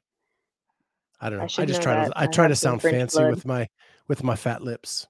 I 1.19 1.31
don't 1.31 1.39
know. 1.39 1.45
I 1.45 1.63
I, 1.63 1.65
just 1.65 1.81
try 1.81 1.95
that. 1.95 2.09
to 2.13 2.19
I 2.19 2.25
I 2.25 2.27
try 2.27 2.47
to 2.47 2.55
sound 2.55 2.83
fancy 2.83 3.19
blood. 3.19 3.31
with 3.31 3.47
my 3.47 3.67
with 4.09 4.23
my 4.25 4.37
fat 4.37 4.63
lips. 4.63 5.07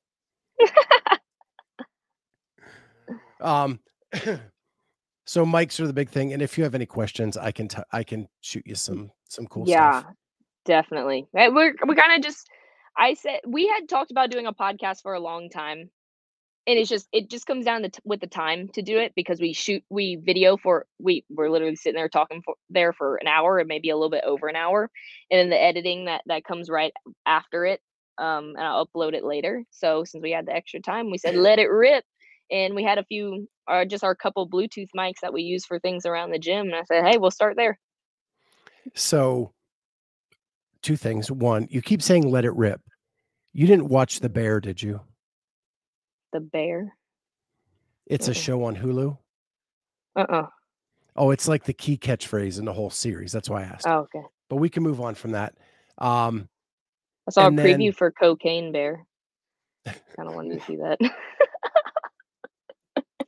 um 3.40 3.80
so 5.26 5.44
mics 5.44 5.78
are 5.78 5.86
the 5.86 5.92
big 5.92 6.08
thing 6.08 6.32
and 6.32 6.40
if 6.40 6.56
you 6.56 6.64
have 6.64 6.74
any 6.74 6.86
questions 6.86 7.36
I 7.36 7.52
can 7.52 7.68
t- 7.68 7.82
I 7.92 8.02
can 8.02 8.28
shoot 8.40 8.66
you 8.66 8.74
some 8.74 9.10
some 9.28 9.46
cool 9.46 9.68
yeah, 9.68 10.00
stuff. 10.00 10.14
Yeah, 10.66 10.80
definitely. 10.80 11.26
Eh, 11.36 11.48
We're 11.48 11.74
we 11.86 11.94
kind 11.94 12.16
of 12.16 12.22
just. 12.22 12.48
I 12.98 13.14
said 13.14 13.40
we 13.46 13.66
had 13.68 13.88
talked 13.88 14.10
about 14.10 14.30
doing 14.30 14.46
a 14.46 14.54
podcast 14.54 15.02
for 15.02 15.12
a 15.14 15.20
long 15.20 15.50
time, 15.50 15.90
and 16.66 16.78
it's 16.78 16.88
just 16.88 17.08
it 17.12 17.28
just 17.28 17.46
comes 17.46 17.64
down 17.64 17.82
to 17.82 17.90
t- 17.90 18.00
with 18.04 18.20
the 18.20 18.26
time 18.26 18.68
to 18.74 18.82
do 18.82 18.98
it 18.98 19.12
because 19.14 19.40
we 19.40 19.52
shoot 19.52 19.82
we 19.90 20.16
video 20.16 20.56
for 20.56 20.86
we 20.98 21.24
we're 21.28 21.50
literally 21.50 21.76
sitting 21.76 21.96
there 21.96 22.08
talking 22.08 22.42
for 22.42 22.54
there 22.70 22.92
for 22.92 23.16
an 23.16 23.26
hour 23.26 23.58
and 23.58 23.68
maybe 23.68 23.90
a 23.90 23.96
little 23.96 24.10
bit 24.10 24.24
over 24.24 24.48
an 24.48 24.56
hour, 24.56 24.90
and 25.30 25.38
then 25.38 25.50
the 25.50 25.60
editing 25.62 26.06
that 26.06 26.22
that 26.26 26.44
comes 26.44 26.70
right 26.70 26.92
after 27.26 27.66
it. 27.66 27.80
Um, 28.18 28.54
and 28.56 28.60
I'll 28.60 28.86
upload 28.86 29.14
it 29.14 29.24
later. 29.24 29.64
So 29.70 30.04
since 30.04 30.22
we 30.22 30.30
had 30.30 30.46
the 30.46 30.54
extra 30.54 30.80
time, 30.80 31.10
we 31.10 31.18
said 31.18 31.34
let 31.36 31.58
it 31.58 31.70
rip, 31.70 32.04
and 32.50 32.74
we 32.74 32.82
had 32.82 32.98
a 32.98 33.04
few, 33.04 33.48
uh, 33.68 33.84
just 33.84 34.04
our 34.04 34.14
couple 34.14 34.48
Bluetooth 34.48 34.88
mics 34.96 35.20
that 35.22 35.32
we 35.32 35.42
use 35.42 35.64
for 35.64 35.78
things 35.78 36.06
around 36.06 36.30
the 36.30 36.38
gym. 36.38 36.66
And 36.66 36.74
I 36.74 36.84
said, 36.84 37.04
hey, 37.04 37.18
we'll 37.18 37.30
start 37.30 37.56
there. 37.56 37.78
So 38.94 39.52
two 40.82 40.96
things. 40.96 41.30
One, 41.30 41.66
you 41.70 41.82
keep 41.82 42.02
saying 42.02 42.30
let 42.30 42.44
it 42.44 42.54
rip. 42.54 42.80
You 43.52 43.66
didn't 43.66 43.88
watch 43.88 44.20
The 44.20 44.28
Bear, 44.28 44.60
did 44.60 44.82
you? 44.82 45.00
The 46.32 46.40
bear. 46.40 46.94
It's 48.06 48.28
a 48.28 48.34
show 48.34 48.64
on 48.64 48.76
Hulu. 48.76 49.16
Uh 50.14 50.20
uh 50.20 50.46
Oh, 51.16 51.30
it's 51.30 51.48
like 51.48 51.64
the 51.64 51.72
key 51.72 51.96
catchphrase 51.96 52.58
in 52.58 52.66
the 52.66 52.72
whole 52.72 52.90
series. 52.90 53.32
That's 53.32 53.48
why 53.48 53.62
I 53.62 53.64
asked. 53.64 53.86
Oh, 53.86 54.00
okay. 54.00 54.22
But 54.50 54.56
we 54.56 54.68
can 54.68 54.82
move 54.82 55.00
on 55.00 55.14
from 55.14 55.32
that. 55.32 55.54
Um 55.98 56.48
I 57.28 57.30
saw 57.32 57.46
And 57.48 57.58
a 57.58 57.62
preview 57.62 57.78
then- 57.86 57.92
for 57.92 58.10
Cocaine 58.12 58.72
Bear. 58.72 59.04
Kind 59.84 60.28
of 60.28 60.34
wanted 60.34 60.60
to 60.60 60.66
see 60.66 60.76
that. 60.76 60.98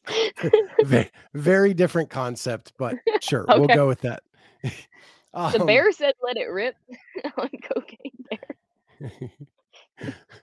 ve- 0.84 1.11
very 1.34 1.74
different 1.74 2.11
concept, 2.11 2.72
but 2.78 2.96
sure, 3.20 3.44
we'll 3.49 3.66
go 3.68 3.86
with 3.86 4.01
that. 4.03 4.22
the 4.62 4.70
Um, 5.34 5.66
bear 5.66 5.92
said, 5.92 6.14
"Let 6.22 6.36
it 6.36 6.46
rip" 6.46 6.74
on 7.36 7.49
Cocaine 7.72 8.24
Bear. 8.30 9.20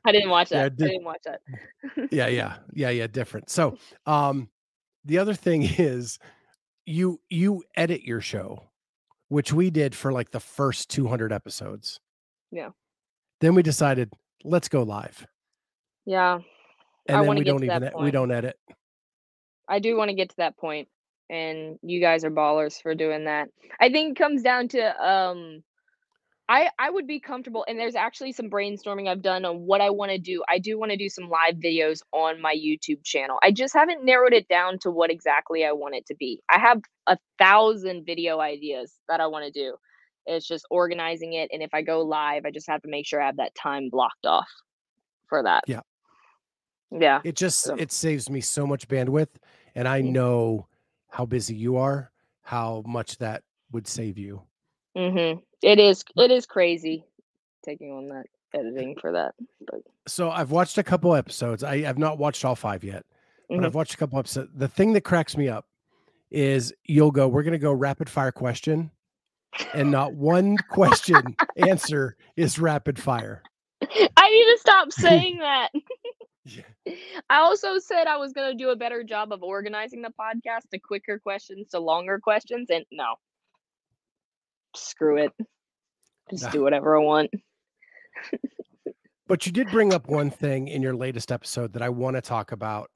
I 0.06 0.12
didn't 0.12 0.30
watch 0.30 0.49
that. 0.49 0.68
it 0.68 0.76
did- 0.78 0.86
I 0.86 0.89
didn't 0.91 1.06
watch 1.06 1.22
that. 1.26 1.41
yeah, 2.12 2.28
yeah, 2.28 2.58
yeah, 2.74 2.89
yeah, 2.89 3.08
different. 3.08 3.49
So, 3.49 3.78
um, 4.06 4.49
the 5.06 5.18
other 5.18 5.34
thing 5.34 5.64
is, 5.64 6.20
you 6.86 7.20
you 7.30 7.64
edit 7.76 8.03
your 8.03 8.22
show, 8.22 8.64
which 9.30 9.51
we 9.51 9.70
did 9.70 9.95
for 9.95 10.12
like 10.14 10.32
the 10.32 10.39
first 10.39 10.89
200 10.91 11.34
episodes. 11.34 11.99
Yeah. 12.51 12.70
Then 13.41 13.55
we 13.55 13.63
decided 13.63 14.11
let's 14.43 14.69
go 14.69 14.83
live, 14.83 15.25
Yeah, 16.05 16.39
and 17.07 17.21
I 17.21 17.23
then 17.23 17.36
we 17.36 17.43
get 17.43 17.57
don't 17.57 17.63
even 17.65 17.83
e- 17.86 17.89
we 17.97 18.11
don't 18.11 18.31
edit. 18.31 18.57
I 19.67 19.79
do 19.79 19.97
want 19.97 20.09
to 20.09 20.15
get 20.15 20.29
to 20.29 20.38
that 20.38 20.57
point, 20.57 20.88
and 21.29 21.79
you 21.83 22.01
guys 22.01 22.23
are 22.25 22.31
ballers 22.31 22.81
for 22.81 22.95
doing 22.95 23.25
that. 23.25 23.49
I 23.79 23.89
think 23.91 24.11
it 24.17 24.21
comes 24.23 24.43
down 24.43 24.69
to 24.69 25.05
um, 25.07 25.63
I 26.47 26.69
I 26.77 26.89
would 26.91 27.07
be 27.07 27.19
comfortable, 27.19 27.65
and 27.67 27.79
there's 27.79 27.95
actually 27.95 28.33
some 28.33 28.49
brainstorming 28.49 29.09
I've 29.09 29.23
done 29.23 29.45
on 29.45 29.61
what 29.65 29.81
I 29.81 29.89
want 29.91 30.11
to 30.11 30.19
do. 30.19 30.43
I 30.49 30.59
do 30.59 30.77
want 30.79 30.91
to 30.91 30.97
do 30.97 31.09
some 31.09 31.29
live 31.29 31.55
videos 31.55 32.01
on 32.13 32.41
my 32.41 32.53
YouTube 32.55 33.03
channel. 33.03 33.39
I 33.43 33.51
just 33.51 33.73
haven't 33.73 34.05
narrowed 34.05 34.33
it 34.33 34.47
down 34.47 34.79
to 34.81 34.91
what 34.91 35.11
exactly 35.11 35.65
I 35.65 35.71
want 35.71 35.95
it 35.95 36.05
to 36.07 36.15
be. 36.15 36.41
I 36.49 36.59
have 36.59 36.81
a 37.07 37.17
thousand 37.39 38.05
video 38.05 38.39
ideas 38.39 38.93
that 39.09 39.21
I 39.21 39.27
want 39.27 39.45
to 39.45 39.51
do. 39.51 39.75
It's 40.26 40.47
just 40.47 40.65
organizing 40.69 41.34
it, 41.34 41.49
and 41.53 41.61
if 41.61 41.73
I 41.73 41.82
go 41.82 42.01
live, 42.01 42.45
I 42.45 42.51
just 42.51 42.67
have 42.67 42.82
to 42.84 42.88
make 42.89 43.05
sure 43.05 43.21
I 43.21 43.26
have 43.28 43.38
that 43.38 43.53
time 43.55 43.89
blocked 43.89 44.26
off 44.26 44.47
for 45.28 45.43
that. 45.43 45.63
Yeah. 45.67 45.82
Yeah. 46.91 47.21
It 47.23 47.36
just 47.36 47.61
So- 47.61 47.76
it 47.76 47.91
saves 47.91 48.30
me 48.30 48.41
so 48.41 48.65
much 48.65 48.88
bandwidth, 48.88 49.30
and 49.76 49.88
I 49.88 50.01
Mm. 50.01 50.11
know 50.11 50.67
how 51.09 51.26
busy 51.26 51.55
you 51.55 51.78
are, 51.78 52.11
how 52.41 52.84
much 52.86 53.17
that 53.17 53.43
would 53.71 53.88
save 53.88 54.17
you. 54.17 54.43
Mhm. 54.95 55.41
It 55.61 55.80
is 55.80 56.03
it 56.15 56.32
is 56.32 56.45
crazy 56.45 57.03
taking 57.63 57.91
on 57.91 58.07
that 58.09 58.28
editing 58.53 58.95
for 58.99 59.11
that. 59.11 59.34
But 59.61 59.82
So 60.07 60.30
I've 60.30 60.51
watched 60.51 60.78
a 60.78 60.84
couple 60.84 61.13
episodes. 61.15 61.63
I 61.63 61.80
have 61.82 61.97
not 61.97 62.17
watched 62.17 62.45
all 62.45 62.55
five 62.55 62.84
yet, 62.84 63.05
but 63.49 63.57
Mhm. 63.59 63.65
I've 63.65 63.76
watched 63.76 63.95
a 63.95 63.97
couple 63.97 64.19
episodes. 64.19 64.51
The 64.53 64.67
thing 64.67 64.93
that 64.93 65.01
cracks 65.01 65.36
me 65.36 65.49
up 65.49 65.67
is 66.32 66.73
you'll 66.86 67.11
go, 67.11 67.28
we're 67.28 67.43
gonna 67.43 67.57
go 67.57 67.73
rapid 67.73 68.09
fire 68.09 68.32
question, 68.32 68.91
and 69.74 69.91
not 69.91 70.14
one 70.14 70.58
question 70.70 71.36
answer 71.56 72.16
is 72.36 72.60
rapid 72.60 72.99
fire. 72.99 73.41
I 73.82 74.30
need 74.30 74.45
to 74.45 74.58
stop 74.60 74.91
saying 74.91 75.38
that. 75.39 75.70
Yeah. 76.45 76.64
I 77.30 77.38
also 77.39 77.80
said 77.80 78.08
I 78.08 78.18
was 78.18 78.34
going 78.34 78.51
to 78.56 78.64
do 78.64 78.70
a 78.70 78.76
better 78.76 79.03
job 79.03 79.32
of 79.32 79.41
organizing 79.43 80.01
the 80.01 80.12
podcast 80.20 80.70
to 80.72 80.80
quicker 80.80 81.20
questions 81.20 81.70
to 81.70 81.80
longer 81.80 82.20
questions 82.20 82.70
and 82.70 82.86
no. 82.91 83.16
Screw 84.76 85.18
it. 85.18 85.32
Just 86.30 86.43
Nah. 86.45 86.49
do 86.51 86.62
whatever 86.64 86.97
I 86.97 87.03
want. 87.03 87.32
But 89.28 89.45
you 89.47 89.51
did 89.51 89.72
bring 89.72 89.91
up 89.91 90.08
one 90.08 90.30
thing 90.30 90.68
in 90.68 90.84
your 90.84 90.95
latest 90.95 91.32
episode 91.32 91.74
that 91.74 91.82
I 91.82 91.89
want 91.89 92.16
to 92.16 92.22
talk 92.22 92.51
about, 92.51 92.91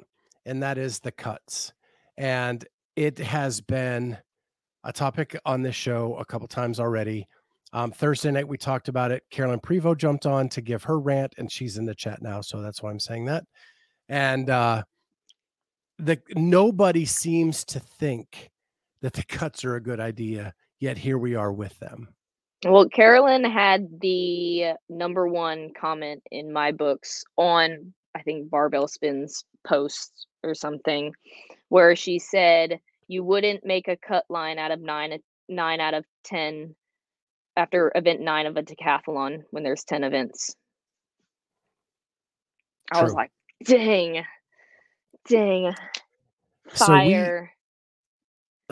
and 0.45 0.62
that 0.62 0.78
is 0.78 0.99
the 0.99 1.12
cuts. 1.12 1.74
and 2.18 2.66
it 2.95 3.18
has 3.18 3.62
been 3.62 4.18
a 4.84 4.93
topic 4.93 5.39
on 5.45 5.61
this 5.61 5.75
show 5.75 6.15
a 6.17 6.25
couple 6.25 6.47
times 6.47 6.80
already. 6.80 7.27
Um, 7.71 7.91
Thursday 7.91 8.32
night 8.32 8.47
we 8.47 8.57
talked 8.57 8.88
about 8.88 9.11
it. 9.11 9.23
Carolyne 9.32 9.61
Prevost 9.61 9.97
jumped 9.97 10.25
on 10.25 10.49
to 10.49 10.61
give 10.61 10.84
her 10.84 10.99
rant, 10.99 11.34
and 11.38 11.51
she's 11.51 11.77
in 11.77 11.86
the 11.86 11.93
chat 11.93 12.21
now, 12.21 12.41
so 12.41 12.61
that's 12.61 12.82
why 12.82 12.89
I'm 12.89 12.99
saying 12.99 13.25
that. 13.25 13.43
And 14.07 14.49
uh, 14.49 14.84
the 15.99 16.19
nobody 16.36 17.05
seems 17.05 17.63
to 17.65 17.80
think 17.80 18.49
that 19.01 19.13
the 19.13 19.23
cuts 19.27 19.63
are 19.63 19.75
a 19.75 19.82
good 19.82 19.99
idea, 19.99 20.53
yet 20.80 20.97
here 20.97 21.17
we 21.17 21.36
are 21.36 21.53
with 21.53 21.77
them. 21.80 22.09
Well, 22.65 22.89
Carolyne 22.89 23.49
had 23.49 23.88
the 24.01 24.73
number 24.89 25.27
one 25.27 25.71
comment 25.80 26.21
in 26.32 26.51
my 26.51 26.71
books 26.71 27.23
on 27.38 27.93
I 28.15 28.21
think 28.21 28.49
Barbell 28.49 28.88
Spin's 28.88 29.45
post 29.65 30.25
or 30.43 30.55
something, 30.55 31.13
where 31.69 31.95
she 31.95 32.19
said 32.19 32.80
you 33.10 33.24
wouldn't 33.24 33.66
make 33.66 33.89
a 33.89 33.97
cut 33.97 34.24
line 34.30 34.60
out 34.60 34.72
of 34.72 34.80
nine 34.80 35.20
nine 35.49 35.82
out 35.82 35.95
of 35.95 36.05
ten 36.24 36.76
after 37.57 37.91
event 37.95 38.22
nine 38.22 38.45
of 38.45 38.55
a 38.55 38.64
decathlon 38.64 39.41
when 39.51 39.64
there's 39.64 39.84
10 39.84 40.05
events. 40.05 40.55
True. 42.93 43.01
I 43.01 43.03
was 43.03 43.14
like, 43.14 43.32
dang, 43.66 44.24
dang, 45.28 45.76
fire. 46.70 47.51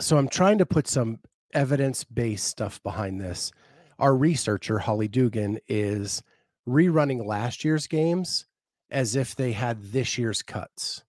we, 0.00 0.04
so 0.04 0.16
I'm 0.16 0.28
trying 0.28 0.58
to 0.58 0.66
put 0.66 0.88
some 0.88 1.18
evidence 1.52 2.04
based 2.04 2.46
stuff 2.46 2.82
behind 2.82 3.20
this. 3.20 3.52
Our 3.98 4.16
researcher, 4.16 4.78
Holly 4.78 5.08
Dugan, 5.08 5.58
is 5.68 6.22
rerunning 6.66 7.26
last 7.26 7.64
year's 7.64 7.86
games 7.86 8.46
as 8.90 9.16
if 9.16 9.34
they 9.34 9.52
had 9.52 9.92
this 9.92 10.16
year's 10.16 10.42
cuts 10.42 11.04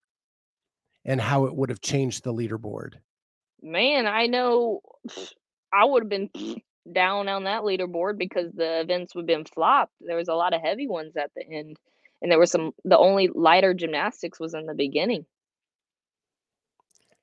and 1.06 1.22
how 1.22 1.46
it 1.46 1.56
would 1.56 1.70
have 1.70 1.82
changed 1.82 2.24
the 2.24 2.34
leaderboard. 2.34 2.96
Man, 3.62 4.08
I 4.08 4.28
know 4.28 4.82
I 5.74 5.86
would 5.86 6.04
have 6.04 6.10
been 6.10 6.30
down 6.92 7.28
on 7.28 7.44
that 7.44 7.64
leaderboard 7.64 8.18
because 8.18 8.52
the 8.54 8.82
events 8.82 9.14
would 9.14 9.24
have 9.24 9.28
been 9.28 9.46
flopped. 9.46 9.94
There 10.02 10.18
was 10.18 10.28
a 10.28 10.36
lot 10.36 10.54
of 10.54 10.62
heavy 10.62 10.88
ones 10.88 11.16
at 11.16 11.32
the 11.36 11.46
end, 11.48 11.78
and 12.22 12.32
there 12.32 12.40
was 12.40 12.52
some. 12.52 12.72
The 12.86 12.98
only 12.98 13.28
lighter 13.28 13.74
gymnastics 13.74 14.40
was 14.40 14.54
in 14.54 14.66
the 14.66 14.74
beginning. 14.74 15.26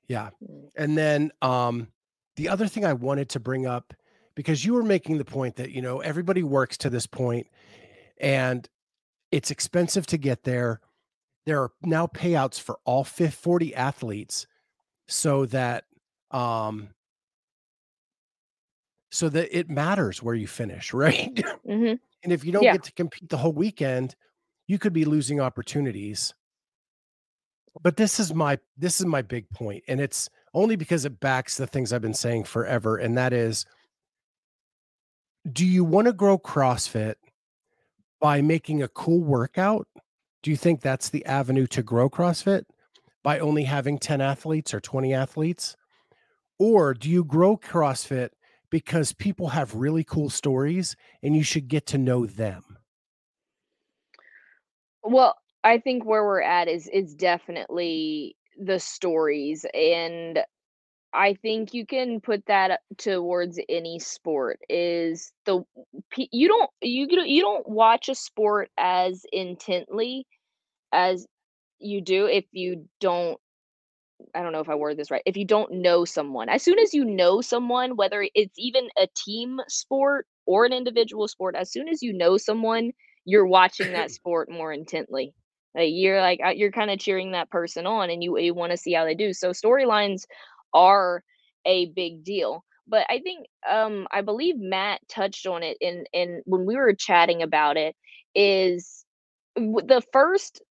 Yeah, 0.07 0.29
mm. 0.43 0.69
and 0.75 0.97
then 0.97 1.31
um, 1.41 1.87
the 2.35 2.49
other 2.49 2.67
thing 2.67 2.85
I 2.85 2.93
wanted 2.93 3.29
to 3.29 3.39
bring 3.39 3.65
up 3.65 3.93
because 4.35 4.63
you 4.63 4.73
were 4.73 4.83
making 4.83 5.17
the 5.17 5.25
point 5.25 5.55
that 5.57 5.71
you 5.71 5.81
know 5.81 5.99
everybody 5.99 6.43
works 6.43 6.77
to 6.79 6.89
this 6.89 7.07
point, 7.07 7.47
and 8.19 8.67
it's 9.31 9.51
expensive 9.51 10.05
to 10.07 10.17
get 10.17 10.43
there. 10.43 10.79
There 11.45 11.61
are 11.61 11.71
now 11.81 12.07
payouts 12.07 12.59
for 12.59 12.77
all 12.83 13.05
40 13.05 13.73
athletes 13.73 14.47
so 15.07 15.45
that 15.45 15.85
um 16.31 16.89
so 19.09 19.29
that 19.29 19.57
it 19.57 19.69
matters 19.69 20.21
where 20.21 20.35
you 20.35 20.47
finish, 20.47 20.93
right? 20.93 21.35
Mm-hmm. 21.35 21.95
and 22.23 22.33
if 22.33 22.43
you 22.43 22.51
don't 22.51 22.63
yeah. 22.63 22.73
get 22.73 22.83
to 22.83 22.93
compete 22.93 23.29
the 23.29 23.37
whole 23.37 23.53
weekend, 23.53 24.15
you 24.67 24.77
could 24.77 24.93
be 24.93 25.05
losing 25.05 25.39
opportunities. 25.39 26.33
But 27.81 27.95
this 27.95 28.19
is 28.19 28.33
my 28.33 28.59
this 28.77 28.99
is 28.99 29.05
my 29.05 29.21
big 29.21 29.49
point, 29.51 29.83
and 29.87 30.01
it's 30.01 30.29
only 30.53 30.75
because 30.75 31.05
it 31.05 31.19
backs 31.19 31.57
the 31.57 31.67
things 31.67 31.93
I've 31.93 32.01
been 32.01 32.13
saying 32.13 32.45
forever, 32.45 32.97
and 32.97 33.17
that 33.17 33.33
is 33.33 33.65
do 35.51 35.65
you 35.65 35.83
want 35.83 36.07
to 36.07 36.13
grow 36.13 36.37
CrossFit 36.37 37.15
by 38.19 38.41
making 38.41 38.83
a 38.83 38.87
cool 38.87 39.21
workout? 39.21 39.87
Do 40.43 40.51
you 40.51 40.57
think 40.57 40.81
that's 40.81 41.09
the 41.09 41.25
avenue 41.25 41.67
to 41.67 41.83
grow 41.83 42.09
CrossFit 42.09 42.63
by 43.23 43.39
only 43.39 43.63
having 43.63 43.97
10 43.97 44.21
athletes 44.21 44.73
or 44.73 44.79
20 44.79 45.13
athletes? 45.13 45.75
Or 46.59 46.93
do 46.93 47.09
you 47.09 47.23
grow 47.23 47.57
CrossFit 47.57 48.29
because 48.69 49.13
people 49.13 49.49
have 49.49 49.75
really 49.75 50.03
cool 50.03 50.29
stories 50.29 50.95
and 51.23 51.35
you 51.35 51.43
should 51.43 51.67
get 51.67 51.85
to 51.87 51.97
know 51.97 52.25
them. 52.25 52.63
Well, 55.03 55.35
I 55.63 55.79
think 55.79 56.05
where 56.05 56.23
we're 56.23 56.41
at 56.41 56.67
is 56.67 56.87
is 56.87 57.15
definitely 57.15 58.35
the 58.57 58.79
stories 58.79 59.65
and 59.73 60.39
I 61.13 61.35
think 61.35 61.73
you 61.73 61.85
can 61.85 62.19
put 62.19 62.45
that 62.47 62.71
uh, 62.71 62.77
towards 62.97 63.59
any 63.69 63.99
sport 63.99 64.59
is 64.69 65.31
the 65.45 65.63
you 66.17 66.47
don't 66.47 66.69
you 66.81 67.07
you 67.25 67.41
don't 67.41 67.67
watch 67.67 68.09
a 68.09 68.15
sport 68.15 68.69
as 68.77 69.25
intently 69.31 70.27
as 70.91 71.25
you 71.79 72.01
do 72.01 72.25
if 72.25 72.45
you 72.51 72.87
don't 72.99 73.39
I 74.35 74.41
don't 74.41 74.51
know 74.51 74.59
if 74.61 74.69
I 74.69 74.75
word 74.75 74.97
this 74.97 75.11
right. 75.11 75.21
If 75.25 75.37
you 75.37 75.45
don't 75.45 75.71
know 75.71 76.05
someone, 76.05 76.49
as 76.49 76.63
soon 76.63 76.79
as 76.79 76.93
you 76.93 77.05
know 77.05 77.41
someone, 77.41 77.95
whether 77.95 78.27
it's 78.35 78.55
even 78.57 78.89
a 78.97 79.07
team 79.15 79.59
sport 79.67 80.27
or 80.45 80.65
an 80.65 80.73
individual 80.73 81.27
sport, 81.27 81.55
as 81.55 81.71
soon 81.71 81.87
as 81.89 82.01
you 82.01 82.13
know 82.13 82.37
someone, 82.37 82.91
you're 83.25 83.47
watching 83.47 83.93
that 83.93 84.11
sport 84.13 84.49
more 84.51 84.73
intently. 84.73 85.33
Like 85.75 85.89
you're 85.93 86.21
like 86.21 86.39
uh, 86.45 86.49
you're 86.49 86.71
kind 86.71 86.91
of 86.91 86.99
cheering 86.99 87.31
that 87.31 87.49
person 87.51 87.85
on, 87.85 88.09
and 88.09 88.23
you 88.23 88.37
you 88.39 88.53
want 88.53 88.71
to 88.71 88.77
see 88.77 88.93
how 88.93 89.05
they 89.05 89.15
do. 89.15 89.33
So 89.33 89.51
storylines 89.51 90.23
are 90.73 91.23
a 91.65 91.87
big 91.87 92.23
deal. 92.23 92.63
But 92.87 93.05
I 93.09 93.19
think 93.19 93.47
um 93.69 94.07
I 94.11 94.21
believe 94.21 94.55
Matt 94.57 95.01
touched 95.09 95.45
on 95.45 95.63
it 95.63 95.77
in 95.81 96.05
in 96.13 96.41
when 96.45 96.65
we 96.65 96.75
were 96.75 96.93
chatting 96.93 97.43
about 97.43 97.77
it 97.77 97.95
is 98.35 99.05
the 99.55 100.01
first 100.13 100.61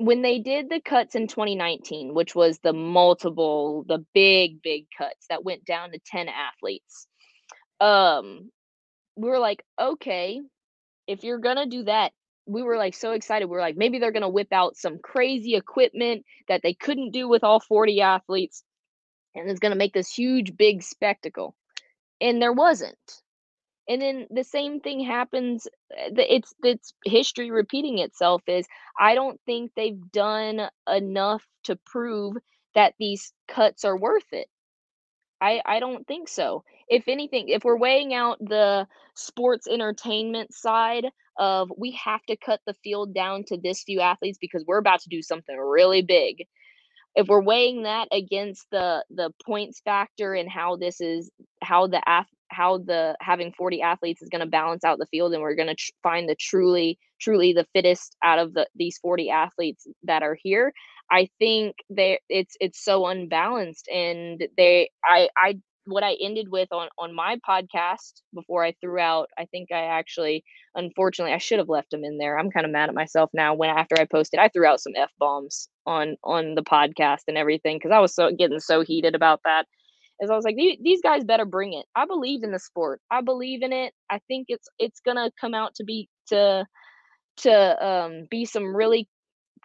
when 0.00 0.22
they 0.22 0.38
did 0.38 0.70
the 0.70 0.80
cuts 0.80 1.14
in 1.14 1.26
2019, 1.26 2.14
which 2.14 2.34
was 2.34 2.58
the 2.60 2.72
multiple, 2.72 3.84
the 3.86 4.02
big, 4.14 4.62
big 4.62 4.86
cuts 4.96 5.26
that 5.28 5.44
went 5.44 5.66
down 5.66 5.90
to 5.92 5.98
10 6.06 6.26
athletes, 6.28 7.06
um, 7.82 8.50
we 9.14 9.28
were 9.28 9.38
like, 9.38 9.62
okay, 9.78 10.40
if 11.06 11.22
you're 11.22 11.38
gonna 11.38 11.66
do 11.66 11.82
that, 11.82 12.12
we 12.46 12.62
were 12.62 12.78
like 12.78 12.94
so 12.94 13.12
excited. 13.12 13.44
We 13.44 13.56
were 13.56 13.60
like, 13.60 13.76
maybe 13.76 13.98
they're 13.98 14.10
gonna 14.10 14.30
whip 14.30 14.52
out 14.52 14.74
some 14.74 15.00
crazy 15.00 15.54
equipment 15.54 16.24
that 16.48 16.62
they 16.62 16.72
couldn't 16.72 17.10
do 17.10 17.28
with 17.28 17.44
all 17.44 17.60
40 17.60 18.00
athletes, 18.00 18.64
and 19.34 19.50
it's 19.50 19.60
gonna 19.60 19.76
make 19.76 19.92
this 19.92 20.10
huge, 20.10 20.56
big 20.56 20.82
spectacle. 20.82 21.54
And 22.22 22.40
there 22.40 22.54
wasn't 22.54 22.96
and 23.90 24.02
then 24.02 24.28
the 24.30 24.44
same 24.44 24.80
thing 24.80 25.00
happens 25.04 25.68
eh, 25.98 26.10
it's 26.30 26.54
it's 26.64 26.94
history 27.06 27.52
repeating 27.52 27.98
itself 28.00 28.42
is 28.48 28.66
i 29.00 29.16
don't 29.16 29.40
think 29.46 29.72
they've 29.76 30.12
done 30.12 30.62
enough 30.88 31.44
to 31.64 31.76
prove 31.86 32.36
that 32.76 32.94
these 33.00 33.32
cuts 33.48 33.84
are 33.84 33.98
worth 33.98 34.26
it. 34.32 34.48
I 35.42 35.62
i 35.66 35.80
don't 35.80 36.06
think 36.06 36.28
so. 36.28 36.64
If 36.88 37.08
anything 37.08 37.48
if 37.50 37.64
we're 37.64 37.78
weighing 37.78 38.14
out 38.14 38.38
the 38.40 38.88
sports 39.16 39.68
entertainment 39.68 40.54
side 40.54 41.06
of 41.38 41.70
we 41.78 41.92
have 42.04 42.22
to 42.28 42.36
cut 42.36 42.60
the 42.66 42.74
field 42.84 43.14
down 43.14 43.44
to 43.48 43.58
this 43.58 43.84
few 43.84 44.00
athletes 44.00 44.38
because 44.40 44.64
we're 44.66 44.78
about 44.78 45.00
to 45.02 45.10
do 45.10 45.22
something 45.22 45.56
really 45.56 46.02
big. 46.02 46.46
If 47.16 47.28
we're 47.28 47.42
weighing 47.42 47.84
that 47.84 48.08
against 48.12 48.66
the 48.72 49.04
the 49.10 49.32
points 49.46 49.80
factor 49.84 50.34
and 50.34 50.50
how 50.50 50.76
this 50.76 51.00
is 51.00 51.30
how 51.62 51.88
the 51.88 52.02
how 52.50 52.78
the 52.78 53.16
having 53.20 53.52
40 53.52 53.82
athletes 53.82 54.22
is 54.22 54.28
going 54.28 54.40
to 54.44 54.46
balance 54.50 54.84
out 54.84 54.98
the 54.98 55.06
field 55.06 55.32
and 55.32 55.42
we're 55.42 55.54
going 55.54 55.68
to 55.68 55.74
tr- 55.74 55.92
find 56.02 56.28
the 56.28 56.36
truly 56.36 56.98
truly 57.20 57.52
the 57.52 57.66
fittest 57.72 58.16
out 58.24 58.38
of 58.38 58.54
the 58.54 58.66
these 58.74 58.98
40 58.98 59.30
athletes 59.30 59.86
that 60.04 60.22
are 60.22 60.36
here. 60.40 60.72
I 61.10 61.28
think 61.38 61.76
they 61.90 62.20
it's 62.28 62.56
it's 62.60 62.82
so 62.84 63.06
unbalanced 63.06 63.88
and 63.88 64.46
they 64.56 64.90
i 65.04 65.28
i 65.36 65.58
what 65.86 66.04
i 66.04 66.16
ended 66.20 66.48
with 66.50 66.70
on 66.72 66.88
on 66.98 67.14
my 67.14 67.38
podcast 67.48 68.22
before 68.34 68.64
i 68.64 68.74
threw 68.80 68.98
out 68.98 69.28
i 69.38 69.46
think 69.46 69.72
i 69.72 69.84
actually 69.84 70.44
unfortunately 70.76 71.32
i 71.32 71.38
should 71.38 71.58
have 71.58 71.68
left 71.68 71.90
them 71.90 72.04
in 72.04 72.18
there. 72.18 72.38
I'm 72.38 72.50
kind 72.50 72.66
of 72.66 72.72
mad 72.72 72.88
at 72.88 72.94
myself 72.94 73.30
now 73.32 73.54
when 73.54 73.70
after 73.70 73.96
i 73.98 74.04
posted 74.04 74.38
i 74.40 74.48
threw 74.48 74.66
out 74.66 74.80
some 74.80 74.92
f 74.96 75.10
bombs 75.18 75.68
on 75.86 76.16
on 76.22 76.54
the 76.54 76.62
podcast 76.62 77.22
and 77.28 77.36
everything 77.38 77.76
because 77.76 77.92
i 77.92 77.98
was 77.98 78.14
so 78.14 78.30
getting 78.30 78.60
so 78.60 78.82
heated 78.82 79.14
about 79.14 79.40
that 79.44 79.66
is 80.20 80.30
I 80.30 80.36
was 80.36 80.44
like, 80.44 80.56
these 80.56 81.00
guys 81.02 81.24
better 81.24 81.46
bring 81.46 81.72
it. 81.72 81.86
I 81.96 82.06
believe 82.06 82.42
in 82.42 82.52
the 82.52 82.58
sport. 82.58 83.00
I 83.10 83.22
believe 83.22 83.62
in 83.62 83.72
it. 83.72 83.94
I 84.10 84.20
think 84.28 84.46
it's 84.48 84.68
it's 84.78 85.00
gonna 85.00 85.30
come 85.40 85.54
out 85.54 85.74
to 85.76 85.84
be 85.84 86.08
to 86.28 86.66
to 87.38 87.86
um, 87.86 88.26
be 88.30 88.44
some 88.44 88.76
really 88.76 89.08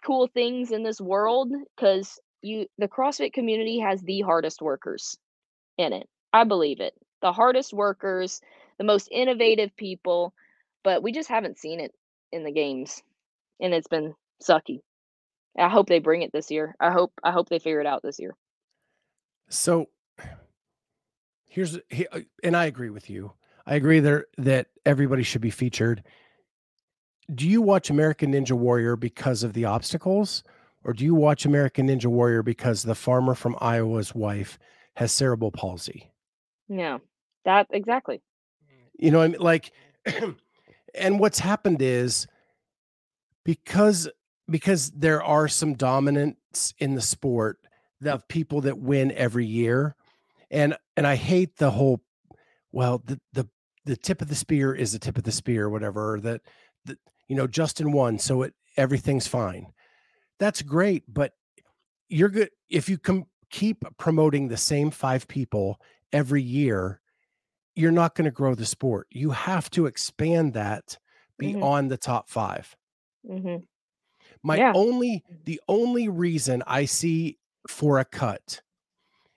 cool 0.04 0.28
things 0.28 0.70
in 0.70 0.82
this 0.82 1.00
world 1.00 1.52
because 1.76 2.18
you 2.42 2.66
the 2.78 2.88
CrossFit 2.88 3.32
community 3.32 3.78
has 3.80 4.00
the 4.02 4.22
hardest 4.22 4.62
workers 4.62 5.16
in 5.78 5.92
it. 5.92 6.08
I 6.32 6.44
believe 6.44 6.80
it. 6.80 6.94
The 7.22 7.32
hardest 7.32 7.72
workers, 7.72 8.40
the 8.78 8.84
most 8.84 9.08
innovative 9.10 9.76
people, 9.76 10.32
but 10.84 11.02
we 11.02 11.12
just 11.12 11.28
haven't 11.28 11.58
seen 11.58 11.80
it 11.80 11.92
in 12.32 12.44
the 12.44 12.52
games, 12.52 13.02
and 13.60 13.74
it's 13.74 13.88
been 13.88 14.14
sucky. 14.42 14.80
I 15.58 15.68
hope 15.68 15.88
they 15.88 15.98
bring 15.98 16.22
it 16.22 16.32
this 16.32 16.50
year. 16.50 16.74
I 16.80 16.90
hope 16.90 17.12
I 17.22 17.32
hope 17.32 17.48
they 17.48 17.58
figure 17.58 17.80
it 17.80 17.86
out 17.86 18.02
this 18.02 18.18
year. 18.18 18.34
So 19.48 19.86
here's 21.56 21.76
uh, 21.76 22.20
and 22.44 22.54
I 22.54 22.66
agree 22.66 22.90
with 22.90 23.08
you. 23.08 23.32
I 23.66 23.76
agree 23.76 23.98
there 23.98 24.26
that 24.36 24.66
everybody 24.84 25.22
should 25.22 25.40
be 25.40 25.50
featured. 25.50 26.04
Do 27.34 27.48
you 27.48 27.62
watch 27.62 27.88
American 27.88 28.32
Ninja 28.32 28.52
Warrior 28.52 28.94
because 28.94 29.42
of 29.42 29.54
the 29.54 29.64
obstacles, 29.64 30.44
or 30.84 30.92
do 30.92 31.02
you 31.02 31.14
watch 31.14 31.46
American 31.46 31.88
Ninja 31.88 32.06
Warrior 32.06 32.42
because 32.42 32.82
the 32.82 32.94
farmer 32.94 33.34
from 33.34 33.56
Iowa's 33.58 34.14
wife 34.14 34.58
has 34.96 35.12
cerebral 35.12 35.50
palsy? 35.50 36.12
Yeah, 36.68 36.98
that 37.46 37.68
exactly. 37.70 38.20
You 38.98 39.10
know, 39.10 39.22
I 39.22 39.28
mean, 39.28 39.40
like, 39.40 39.72
and 40.94 41.18
what's 41.18 41.38
happened 41.38 41.80
is 41.80 42.26
because 43.46 44.08
because 44.48 44.90
there 44.90 45.22
are 45.22 45.48
some 45.48 45.72
dominance 45.72 46.74
in 46.78 46.94
the 46.94 47.00
sport 47.00 47.58
of 48.04 48.28
people 48.28 48.60
that 48.60 48.78
win 48.78 49.10
every 49.12 49.46
year, 49.46 49.96
and 50.50 50.76
and 50.96 51.06
I 51.06 51.16
hate 51.16 51.56
the 51.56 51.70
whole. 51.70 52.02
Well, 52.72 53.02
the 53.04 53.20
the 53.32 53.48
the 53.84 53.96
tip 53.96 54.22
of 54.22 54.28
the 54.28 54.34
spear 54.34 54.74
is 54.74 54.92
the 54.92 54.98
tip 54.98 55.18
of 55.18 55.24
the 55.24 55.32
spear, 55.32 55.70
whatever. 55.70 56.20
That 56.20 56.42
that 56.86 56.98
you 57.28 57.36
know, 57.36 57.46
Justin 57.46 57.92
won, 57.92 58.18
so 58.18 58.42
it 58.42 58.54
everything's 58.76 59.26
fine. 59.28 59.72
That's 60.38 60.62
great, 60.62 61.04
but 61.08 61.32
you're 62.08 62.28
good 62.28 62.50
if 62.70 62.88
you 62.88 62.98
can 62.98 63.26
keep 63.50 63.84
promoting 63.98 64.48
the 64.48 64.56
same 64.56 64.90
five 64.90 65.28
people 65.28 65.80
every 66.12 66.42
year 66.42 67.00
you're 67.76 67.92
not 67.92 68.14
going 68.14 68.24
to 68.24 68.30
grow 68.30 68.54
the 68.54 68.66
sport. 68.66 69.06
You 69.10 69.30
have 69.30 69.70
to 69.70 69.86
expand 69.86 70.54
that 70.54 70.98
Mhm. 71.38 71.38
beyond 71.58 71.90
the 71.90 71.98
top 71.98 72.28
5. 72.30 72.76
Mhm. 73.24 73.66
My 74.42 74.58
Yeah. 74.58 74.72
only 74.72 75.24
the 75.44 75.60
only 75.68 76.08
reason 76.08 76.62
I 76.66 76.84
see 76.86 77.38
for 77.68 77.98
a 77.98 78.04
cut 78.04 78.62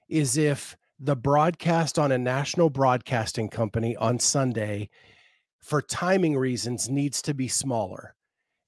is 0.10 0.38
if 0.38 0.78
the 1.00 1.16
broadcast 1.16 1.98
on 1.98 2.12
a 2.12 2.18
national 2.18 2.70
broadcasting 2.70 3.50
company 3.50 3.96
on 3.96 4.20
Sunday 4.20 4.90
for 5.62 5.82
timing 5.82 6.38
reasons 6.38 6.90
needs 6.90 7.22
to 7.24 7.34
be 7.34 7.48
smaller. 7.48 8.16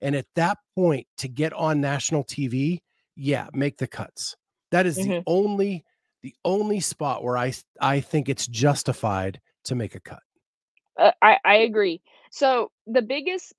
And 0.02 0.16
at 0.16 0.28
that 0.36 0.58
point 0.76 1.08
to 1.18 1.28
get 1.28 1.54
on 1.54 1.82
national 1.82 2.24
TV, 2.24 2.80
yeah, 3.16 3.50
make 3.54 3.78
the 3.78 3.88
cuts. 3.88 4.36
That 4.72 4.86
is 4.86 5.00
the 5.00 5.10
Mhm. 5.10 5.26
only 5.28 5.86
the 6.24 6.36
only 6.46 6.80
spot 6.80 7.24
where 7.24 7.38
I 7.38 7.54
I 7.82 8.00
think 8.02 8.30
it's 8.30 8.48
justified 8.48 9.42
to 9.66 9.76
make 9.76 9.96
a 9.96 10.00
cut. 10.00 10.24
Uh, 10.98 11.12
I 11.22 11.38
I 11.44 11.56
agree. 11.58 12.02
So 12.32 12.72
the 12.88 13.02
biggest 13.02 13.54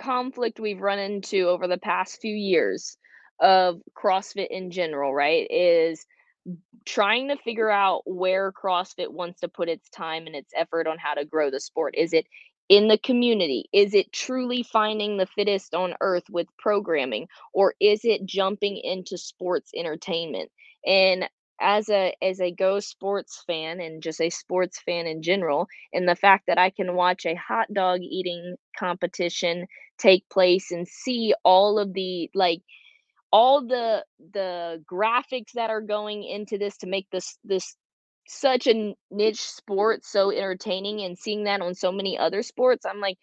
conflict 0.00 0.60
we've 0.60 0.80
run 0.80 0.98
into 0.98 1.48
over 1.48 1.68
the 1.68 1.78
past 1.78 2.20
few 2.20 2.34
years 2.34 2.96
of 3.40 3.80
CrossFit 3.96 4.48
in 4.50 4.70
general, 4.70 5.14
right, 5.14 5.46
is 5.50 6.06
trying 6.84 7.28
to 7.28 7.36
figure 7.36 7.70
out 7.70 8.02
where 8.06 8.52
CrossFit 8.52 9.10
wants 9.10 9.40
to 9.40 9.48
put 9.48 9.68
its 9.68 9.88
time 9.90 10.26
and 10.26 10.34
its 10.36 10.52
effort 10.56 10.86
on 10.86 10.98
how 10.98 11.14
to 11.14 11.24
grow 11.24 11.50
the 11.50 11.60
sport. 11.60 11.94
Is 11.96 12.12
it 12.12 12.26
in 12.68 12.88
the 12.88 12.98
community? 12.98 13.68
Is 13.72 13.94
it 13.94 14.12
truly 14.12 14.62
finding 14.62 15.16
the 15.16 15.26
fittest 15.26 15.74
on 15.74 15.94
earth 16.00 16.24
with 16.30 16.48
programming? 16.58 17.28
Or 17.52 17.74
is 17.80 18.00
it 18.04 18.26
jumping 18.26 18.78
into 18.78 19.18
sports 19.18 19.70
entertainment? 19.76 20.50
And 20.86 21.28
as 21.60 21.88
a 21.88 22.14
as 22.22 22.40
a 22.40 22.52
Go 22.52 22.80
sports 22.80 23.42
fan 23.46 23.80
and 23.80 24.02
just 24.02 24.20
a 24.20 24.30
sports 24.30 24.78
fan 24.80 25.06
in 25.06 25.22
general, 25.22 25.66
and 25.92 26.08
the 26.08 26.14
fact 26.14 26.44
that 26.46 26.58
I 26.58 26.70
can 26.70 26.94
watch 26.94 27.26
a 27.26 27.34
hot 27.34 27.66
dog 27.72 28.00
eating 28.02 28.56
competition 28.78 29.66
take 29.98 30.28
place 30.28 30.70
and 30.70 30.86
see 30.86 31.34
all 31.44 31.78
of 31.78 31.92
the 31.94 32.30
like 32.34 32.62
all 33.30 33.66
the 33.66 34.04
the 34.32 34.82
graphics 34.90 35.52
that 35.54 35.70
are 35.70 35.80
going 35.80 36.24
into 36.24 36.58
this 36.58 36.76
to 36.78 36.86
make 36.86 37.06
this 37.10 37.38
this 37.44 37.76
such 38.26 38.66
a 38.66 38.94
niche 39.10 39.40
sport 39.40 40.04
so 40.04 40.30
entertaining 40.30 41.00
and 41.02 41.18
seeing 41.18 41.44
that 41.44 41.60
on 41.62 41.74
so 41.74 41.90
many 41.90 42.18
other 42.18 42.42
sports 42.42 42.84
i'm 42.84 43.00
like 43.00 43.18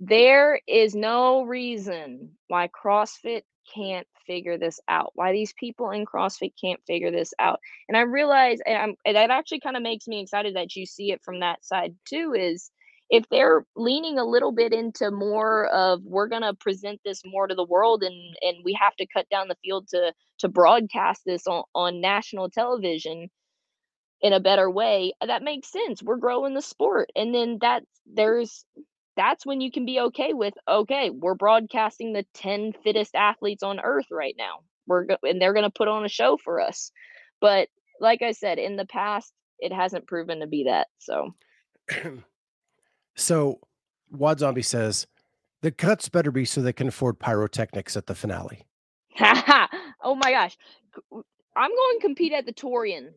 there 0.00 0.60
is 0.66 0.94
no 0.94 1.42
reason 1.42 2.30
why 2.48 2.68
CrossFit 2.68 3.42
can't 3.72 4.06
figure 4.26 4.58
this 4.58 4.80
out. 4.88 5.12
Why 5.14 5.32
these 5.32 5.52
people 5.54 5.90
in 5.90 6.06
CrossFit 6.06 6.52
can't 6.60 6.80
figure 6.86 7.10
this 7.10 7.32
out. 7.38 7.60
And 7.88 7.96
I 7.96 8.02
realize 8.02 8.58
and 8.66 8.76
I'm 8.76 8.94
and 9.04 9.16
that 9.16 9.30
actually 9.30 9.60
kind 9.60 9.76
of 9.76 9.82
makes 9.82 10.06
me 10.06 10.20
excited 10.20 10.56
that 10.56 10.76
you 10.76 10.86
see 10.86 11.12
it 11.12 11.22
from 11.22 11.40
that 11.40 11.64
side 11.64 11.94
too 12.06 12.34
is 12.36 12.70
if 13.10 13.24
they're 13.30 13.64
leaning 13.76 14.18
a 14.18 14.24
little 14.24 14.52
bit 14.52 14.72
into 14.72 15.10
more 15.10 15.66
of 15.66 16.00
we're 16.04 16.28
going 16.28 16.42
to 16.42 16.54
present 16.54 17.00
this 17.04 17.22
more 17.24 17.46
to 17.46 17.54
the 17.54 17.64
world 17.64 18.02
and 18.02 18.36
and 18.42 18.64
we 18.64 18.76
have 18.80 18.96
to 18.96 19.06
cut 19.06 19.28
down 19.28 19.48
the 19.48 19.56
field 19.62 19.88
to 19.88 20.12
to 20.38 20.48
broadcast 20.48 21.22
this 21.26 21.46
on 21.46 21.64
on 21.74 22.00
national 22.00 22.50
television 22.50 23.28
in 24.24 24.32
a 24.32 24.40
better 24.40 24.70
way, 24.70 25.12
that 25.24 25.42
makes 25.42 25.70
sense. 25.70 26.02
We're 26.02 26.16
growing 26.16 26.54
the 26.54 26.62
sport. 26.62 27.10
And 27.14 27.34
then 27.34 27.58
that's 27.60 27.84
there's 28.06 28.64
that's 29.16 29.44
when 29.44 29.60
you 29.60 29.70
can 29.70 29.84
be 29.84 30.00
okay 30.00 30.32
with 30.32 30.54
okay, 30.66 31.10
we're 31.10 31.34
broadcasting 31.34 32.14
the 32.14 32.24
10 32.32 32.72
fittest 32.82 33.14
athletes 33.14 33.62
on 33.62 33.80
earth 33.80 34.06
right 34.10 34.34
now. 34.38 34.60
We're 34.86 35.04
go- 35.04 35.18
and 35.22 35.40
they're 35.40 35.52
going 35.52 35.64
to 35.64 35.70
put 35.70 35.88
on 35.88 36.06
a 36.06 36.08
show 36.08 36.38
for 36.42 36.58
us. 36.58 36.90
But 37.42 37.68
like 38.00 38.22
I 38.22 38.32
said, 38.32 38.58
in 38.58 38.76
the 38.76 38.86
past 38.86 39.30
it 39.58 39.74
hasn't 39.74 40.06
proven 40.06 40.40
to 40.40 40.46
be 40.46 40.64
that. 40.64 40.88
So, 40.98 41.34
so 43.14 43.60
WOD 44.10 44.40
Zombie 44.40 44.62
says 44.62 45.06
the 45.62 45.70
cuts 45.70 46.08
better 46.08 46.30
be 46.30 46.44
so 46.44 46.60
they 46.60 46.72
can 46.72 46.88
afford 46.88 47.18
pyrotechnics 47.18 47.96
at 47.96 48.06
the 48.06 48.14
finale. 48.14 48.66
oh 49.20 50.14
my 50.16 50.30
gosh. 50.30 50.56
I'm 51.56 51.70
going 51.70 51.98
to 51.98 52.02
compete 52.02 52.32
at 52.32 52.46
the 52.46 52.52
Torian 52.52 53.10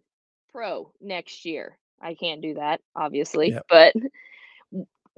Pro 0.51 0.91
next 1.01 1.45
year. 1.45 1.77
I 2.01 2.13
can't 2.13 2.41
do 2.41 2.53
that, 2.55 2.81
obviously, 2.95 3.49
Yep. 3.51 3.65
but 3.69 3.93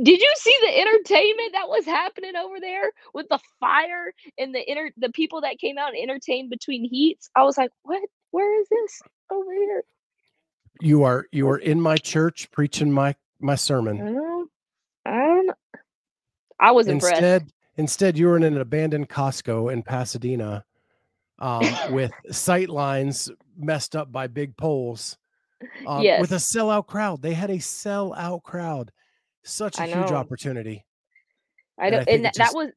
Did 0.02 0.22
you 0.22 0.34
see 0.38 0.58
the 0.62 0.80
entertainment 0.80 1.52
that 1.54 1.68
was 1.68 1.86
happening 1.86 2.36
over 2.38 2.60
there 2.62 2.90
with 3.14 3.28
the 3.30 3.40
fire 3.60 4.14
and 4.38 4.56
the 4.56 4.70
inter 4.72 4.92
the 4.98 5.10
people 5.10 5.42
that 5.42 5.60
came 5.60 5.78
out 5.78 5.90
and 5.94 6.02
entertained 6.02 6.50
between 6.50 6.88
heats? 6.90 7.30
I 7.36 7.44
was 7.44 7.58
like, 7.58 7.72
"What? 7.84 8.02
Where 8.32 8.62
is 8.62 8.68
this 8.70 9.02
oh, 9.30 9.42
over 9.42 9.54
here?" 9.54 9.84
You 10.80 11.04
are 11.04 11.26
you 11.34 11.50
are 11.50 11.58
in 11.58 11.82
my 11.82 11.98
church 11.98 12.50
preaching 12.52 12.92
my 12.94 13.16
my 13.42 13.56
sermon. 13.56 13.98
Mm-hmm. 13.98 14.44
I 15.10 15.28
don't. 15.28 15.51
I 16.60 16.72
was 16.72 16.88
impressed. 16.88 17.14
Instead, 17.14 17.51
instead 17.78 18.18
you 18.18 18.28
were 18.28 18.38
in 18.38 18.43
an 18.43 18.57
abandoned 18.57 19.10
Costco 19.10 19.72
in 19.72 19.82
Pasadena 19.82 20.64
um, 21.39 21.76
with 21.91 22.12
sight 22.32 22.70
lines 22.70 23.32
messed 23.57 23.95
up 23.95 24.12
by 24.12 24.28
big 24.28 24.55
poles 24.57 25.18
um, 25.88 26.01
with 26.20 26.32
a 26.32 26.36
Yes, 26.36 26.53
sellout 26.53 26.88
crowd. 26.88 27.22
They 27.22 27.34
had 27.34 27.49
a 27.49 27.57
sellout 27.57 28.43
crowd. 28.43 28.91
Such 29.43 29.80
a 29.80 29.84
huge 29.84 30.12
know. 30.12 30.18
opportunity. 30.18 30.86
I 31.80 31.88
And 31.88 31.95
I 31.95 31.97
don't, 31.99 32.10
and 32.10 32.26
that, 32.26 32.34
that 32.34 32.43
just 32.43 32.55
was 32.55 32.70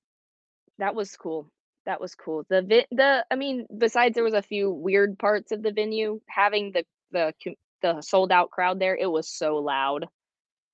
that 0.78 0.94
was 0.94 1.16
cool. 1.16 1.50
That 1.84 2.00
was 2.00 2.14
cool. 2.14 2.46
The 2.48 2.62
vi- 2.62 2.86
the 2.92 3.26
I 3.30 3.36
mean, 3.36 3.66
besides 3.76 4.14
there 4.14 4.24
was 4.24 4.34
a 4.34 4.42
few 4.42 4.70
weird 4.70 5.18
parts 5.18 5.52
of 5.52 5.62
the 5.62 5.72
venue, 5.72 6.20
having 6.28 6.72
the 6.72 6.84
the 7.10 7.34
the 7.82 8.00
sold 8.00 8.30
out 8.30 8.50
crowd 8.50 8.78
there, 8.78 8.96
it 8.96 9.10
was 9.10 9.28
so 9.28 9.56
loud. 9.56 10.04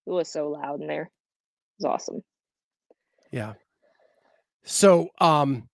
It 0.07 0.11
was 0.11 0.31
so 0.31 0.51
loud 0.51 0.83
in 0.83 0.87
there. 0.87 1.11
Was 1.79 1.85
awesome. 1.85 2.23
yeah. 3.31 3.55
So 4.65 5.09
um 5.21 5.69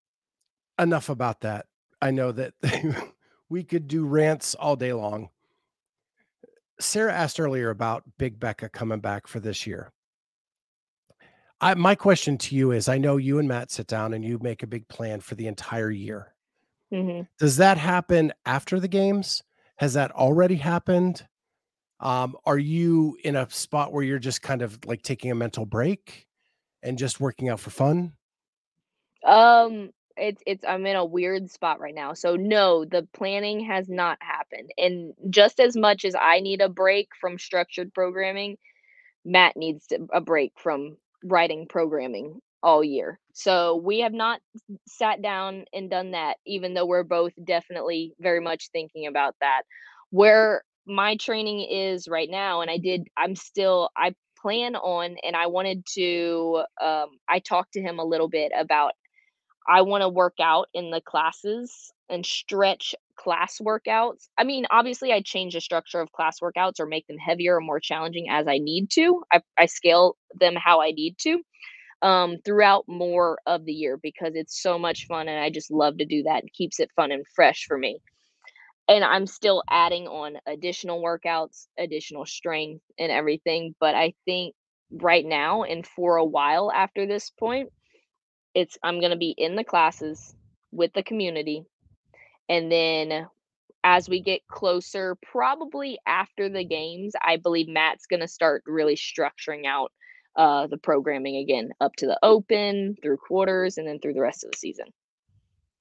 enough 0.79 1.09
about 1.09 1.41
that. 1.41 1.67
I 2.03 2.11
know 2.11 2.33
that 2.33 2.53
we 3.49 3.65
could 3.65 3.89
do 3.89 4.05
rants 4.05 4.55
all 4.55 4.77
day 4.77 4.93
long. 4.93 5.31
Sarah 6.81 7.13
asked 7.13 7.39
earlier 7.39 7.71
about 7.71 8.03
Big 8.19 8.39
Becca 8.41 8.69
coming 8.69 9.01
back 9.01 9.27
for 9.27 9.41
this 9.41 9.67
year. 9.67 9.93
I 11.61 11.75
my 11.75 11.95
question 11.95 12.37
to 12.39 12.57
you 12.57 12.73
is 12.73 12.89
I 12.89 12.99
know 12.99 13.17
you 13.17 13.39
and 13.39 13.49
Matt 13.49 13.71
sit 13.71 13.87
down 13.87 14.13
and 14.13 14.25
you 14.25 14.39
make 14.43 14.63
a 14.63 14.67
big 14.67 14.89
plan 14.89 15.21
for 15.21 15.35
the 15.35 15.47
entire 15.47 15.91
year. 15.91 16.35
hmm 16.93 17.23
Does 17.39 17.57
that 17.57 17.79
happen 17.79 18.33
after 18.45 18.81
the 18.81 18.89
games? 18.89 19.43
Has 19.77 19.95
that 19.95 20.11
already 20.13 20.57
happened? 20.57 21.27
Um, 22.05 22.37
are 22.45 22.59
you 22.59 23.17
in 23.25 23.35
a 23.35 23.49
spot 23.51 23.93
where 23.93 24.05
you're 24.05 24.19
just 24.19 24.43
kind 24.43 24.61
of 24.61 24.79
like 24.85 25.03
taking 25.03 25.31
a 25.31 25.35
mental 25.35 25.65
break 25.65 26.27
and 26.83 26.99
just 26.99 27.19
working 27.19 27.49
out 27.49 27.61
for 27.61 27.71
fun? 27.71 28.13
Um, 29.27 29.91
it's 30.17 30.43
it's 30.47 30.65
I'm 30.67 30.85
in 30.87 30.97
a 30.97 31.05
weird 31.05 31.51
spot 31.51 31.81
right 31.81 31.95
now. 31.95 32.13
So 32.13 32.37
no, 32.37 32.85
the 32.85 33.09
planning 33.15 33.65
has 33.65 33.89
not 33.89 34.19
happened. 34.21 34.71
And 34.77 35.15
just 35.31 35.59
as 35.59 35.77
much 35.77 36.05
as 36.05 36.15
I 36.15 36.41
need 36.41 36.61
a 36.61 36.69
break 36.69 37.09
from 37.19 37.39
structured 37.39 37.93
programming, 37.95 38.59
Matt 39.25 39.57
needs 39.57 39.87
a 40.13 40.21
break 40.21 40.53
from 40.59 40.99
writing 41.25 41.67
programming 41.67 42.41
all 42.63 42.85
year. 42.85 43.19
So 43.33 43.77
we 43.77 44.01
have 44.01 44.13
not 44.13 44.41
sat 44.87 45.23
down 45.23 45.65
and 45.73 45.91
done 45.91 46.13
that, 46.13 46.37
even 46.47 46.75
though 46.75 46.87
we're 46.87 47.03
both 47.03 47.33
definitely 47.43 48.15
very 48.21 48.41
much 48.41 48.69
thinking 48.73 49.07
about 49.07 49.35
that. 49.41 49.63
Where 50.11 50.63
my 50.87 51.17
training 51.17 51.67
is 51.71 52.09
right 52.09 52.29
now, 52.31 52.61
and 52.63 52.71
I 52.71 52.79
did, 52.79 53.09
I'm 53.17 53.37
still, 53.37 53.91
I 53.97 54.15
plan 54.41 54.77
on, 54.77 55.17
and 55.25 55.37
I 55.37 55.47
wanted 55.47 55.85
to, 55.95 56.65
um, 56.83 57.09
I 57.29 57.41
talked 57.41 57.73
to 57.75 57.83
him 57.83 57.99
a 57.99 58.05
little 58.05 58.29
bit 58.29 58.53
about 58.59 58.93
I 59.69 59.83
want 59.83 60.03
to 60.03 60.09
work 60.09 60.35
out 60.41 60.69
in 60.75 60.91
the 60.91 61.01
classes 61.01 61.93
and 62.11 62.25
stretch 62.27 62.95
class 63.17 63.59
workouts. 63.63 64.29
I 64.39 64.45
mean, 64.45 64.67
obviously, 64.71 65.13
I 65.13 65.23
change 65.23 65.55
the 65.55 65.61
structure 65.61 66.01
of 66.01 66.13
class 66.13 66.41
workouts 66.41 66.81
or 66.81 66.87
make 66.87 67.07
them 67.07 67.19
heavier 67.19 67.57
or 67.57 67.61
more 67.61 67.81
challenging 67.81 68.29
as 68.31 68.47
I 68.49 68.59
need 68.59 68.91
to. 68.93 69.23
I, 69.33 69.41
I 69.59 69.67
scale 69.67 70.17
them 70.39 70.55
how 70.57 70.81
I 70.83 70.91
need 70.93 71.17
to. 71.21 71.41
um, 72.03 72.37
throughout 72.45 72.85
more 72.89 73.39
of 73.47 73.65
the 73.65 73.73
year 73.73 73.99
because 74.03 74.33
it's 74.35 74.61
so 74.63 74.79
much 74.79 75.07
fun 75.07 75.29
and 75.29 75.41
I 75.41 75.51
just 75.51 75.71
love 75.71 75.99
to 75.99 76.07
do 76.07 76.23
that. 76.25 76.45
It 76.45 76.53
keeps 76.53 76.81
it 76.81 76.91
fun 76.97 77.13
and 77.13 77.25
fresh 77.35 77.65
for 77.67 77.79
me. 77.79 78.01
And 78.89 79.03
I'm 79.05 79.27
still 79.27 79.63
adding 79.71 80.07
on 80.07 80.37
additional 80.47 81.03
workouts, 81.03 81.67
additional 81.79 82.27
strength 82.27 82.83
and 82.99 83.11
everything. 83.11 83.75
But 83.81 83.95
I 83.95 84.15
think 84.25 84.55
right 84.91 85.25
now 85.25 85.63
and 85.63 85.87
for 85.87 86.17
a 86.17 86.25
while 86.25 86.71
after 86.71 87.07
this 87.07 87.31
point, 87.31 87.71
it's 88.55 88.77
I'm 88.83 89.01
going 89.01 89.13
to 89.13 89.17
be 89.17 89.35
in 89.37 89.57
the 89.57 89.65
classes 89.65 90.35
with 90.71 90.93
the 90.93 91.03
community. 91.03 91.65
And 92.49 92.71
then 92.71 93.27
as 93.85 94.09
we 94.09 94.21
get 94.21 94.47
closer, 94.49 95.17
probably 95.23 95.99
after 96.07 96.49
the 96.49 96.65
games, 96.65 97.13
I 97.23 97.37
believe 97.37 97.69
Matt's 97.69 98.07
going 98.07 98.21
to 98.21 98.29
start 98.29 98.63
really 98.67 98.97
structuring 98.97 99.67
out 99.67 99.93
uh, 100.37 100.67
the 100.67 100.79
programming 100.79 101.37
again 101.37 101.71
up 101.81 101.93
to 101.97 102.07
the 102.07 102.19
open, 102.23 102.97
through 103.03 103.19
quarters, 103.19 103.79
and 103.79 103.87
then 103.87 103.99
through 104.01 104.15
the 104.15 104.21
rest 104.21 104.45
of 104.45 104.51
the 104.51 104.57
season. 104.57 104.87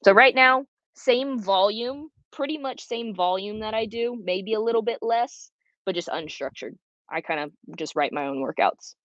So 0.04 0.12
right 0.12 0.36
now, 0.36 0.66
same 0.96 1.40
volume, 1.40 2.10
pretty 2.34 2.58
much 2.58 2.86
same 2.86 3.14
volume 3.14 3.60
that 3.60 3.74
I 3.74 3.86
do, 3.86 4.20
maybe 4.24 4.54
a 4.54 4.60
little 4.60 4.82
bit 4.82 5.00
less, 5.02 5.52
but 5.86 5.96
just 5.96 6.08
unstructured. 6.10 6.76
I 7.10 7.22
kind 7.22 7.40
of 7.40 7.52
just 7.78 7.96
write 7.96 8.14
my 8.14 8.28
own 8.28 8.38
workouts. 8.38 8.96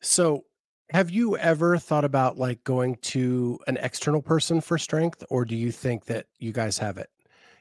So, 0.00 0.44
have 0.90 1.10
you 1.10 1.36
ever 1.36 1.76
thought 1.76 2.04
about 2.04 2.38
like 2.38 2.62
going 2.64 2.96
to 2.96 3.58
an 3.66 3.76
external 3.78 4.22
person 4.22 4.60
for 4.60 4.78
strength, 4.78 5.22
or 5.28 5.44
do 5.44 5.54
you 5.54 5.70
think 5.70 6.06
that 6.06 6.26
you 6.38 6.52
guys 6.52 6.78
have 6.78 6.96
it? 6.96 7.10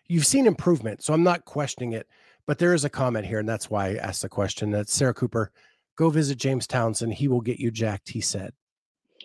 You've 0.08 0.26
seen 0.26 0.48
improvement, 0.48 1.04
so 1.04 1.14
I'm 1.14 1.24
not 1.24 1.43
questioning 1.43 1.91
it, 1.91 2.08
but 2.45 2.60
there 2.60 2.74
is 2.74 2.86
a 2.86 2.89
comment 2.89 3.26
here, 3.26 3.39
and 3.39 3.50
that's 3.50 3.70
why 3.70 3.89
I 3.89 3.95
asked 3.95 4.22
the 4.22 4.30
question. 4.30 4.72
That 4.72 4.88
Sarah 4.88 5.14
Cooper, 5.14 5.52
go 5.98 6.10
visit 6.10 6.38
James 6.38 6.68
Townsend. 6.68 7.16
He 7.16 7.28
will 7.28 7.41
get 7.41 7.60
you 7.60 7.72
jacked. 7.72 8.10
He 8.10 8.22
said. 8.22 8.54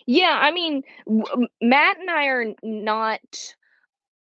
Yeah, 0.05 0.37
I 0.41 0.51
mean, 0.51 0.83
w- 1.05 1.47
Matt 1.61 1.97
and 1.97 2.09
I 2.09 2.25
are 2.25 2.53
not 2.61 3.21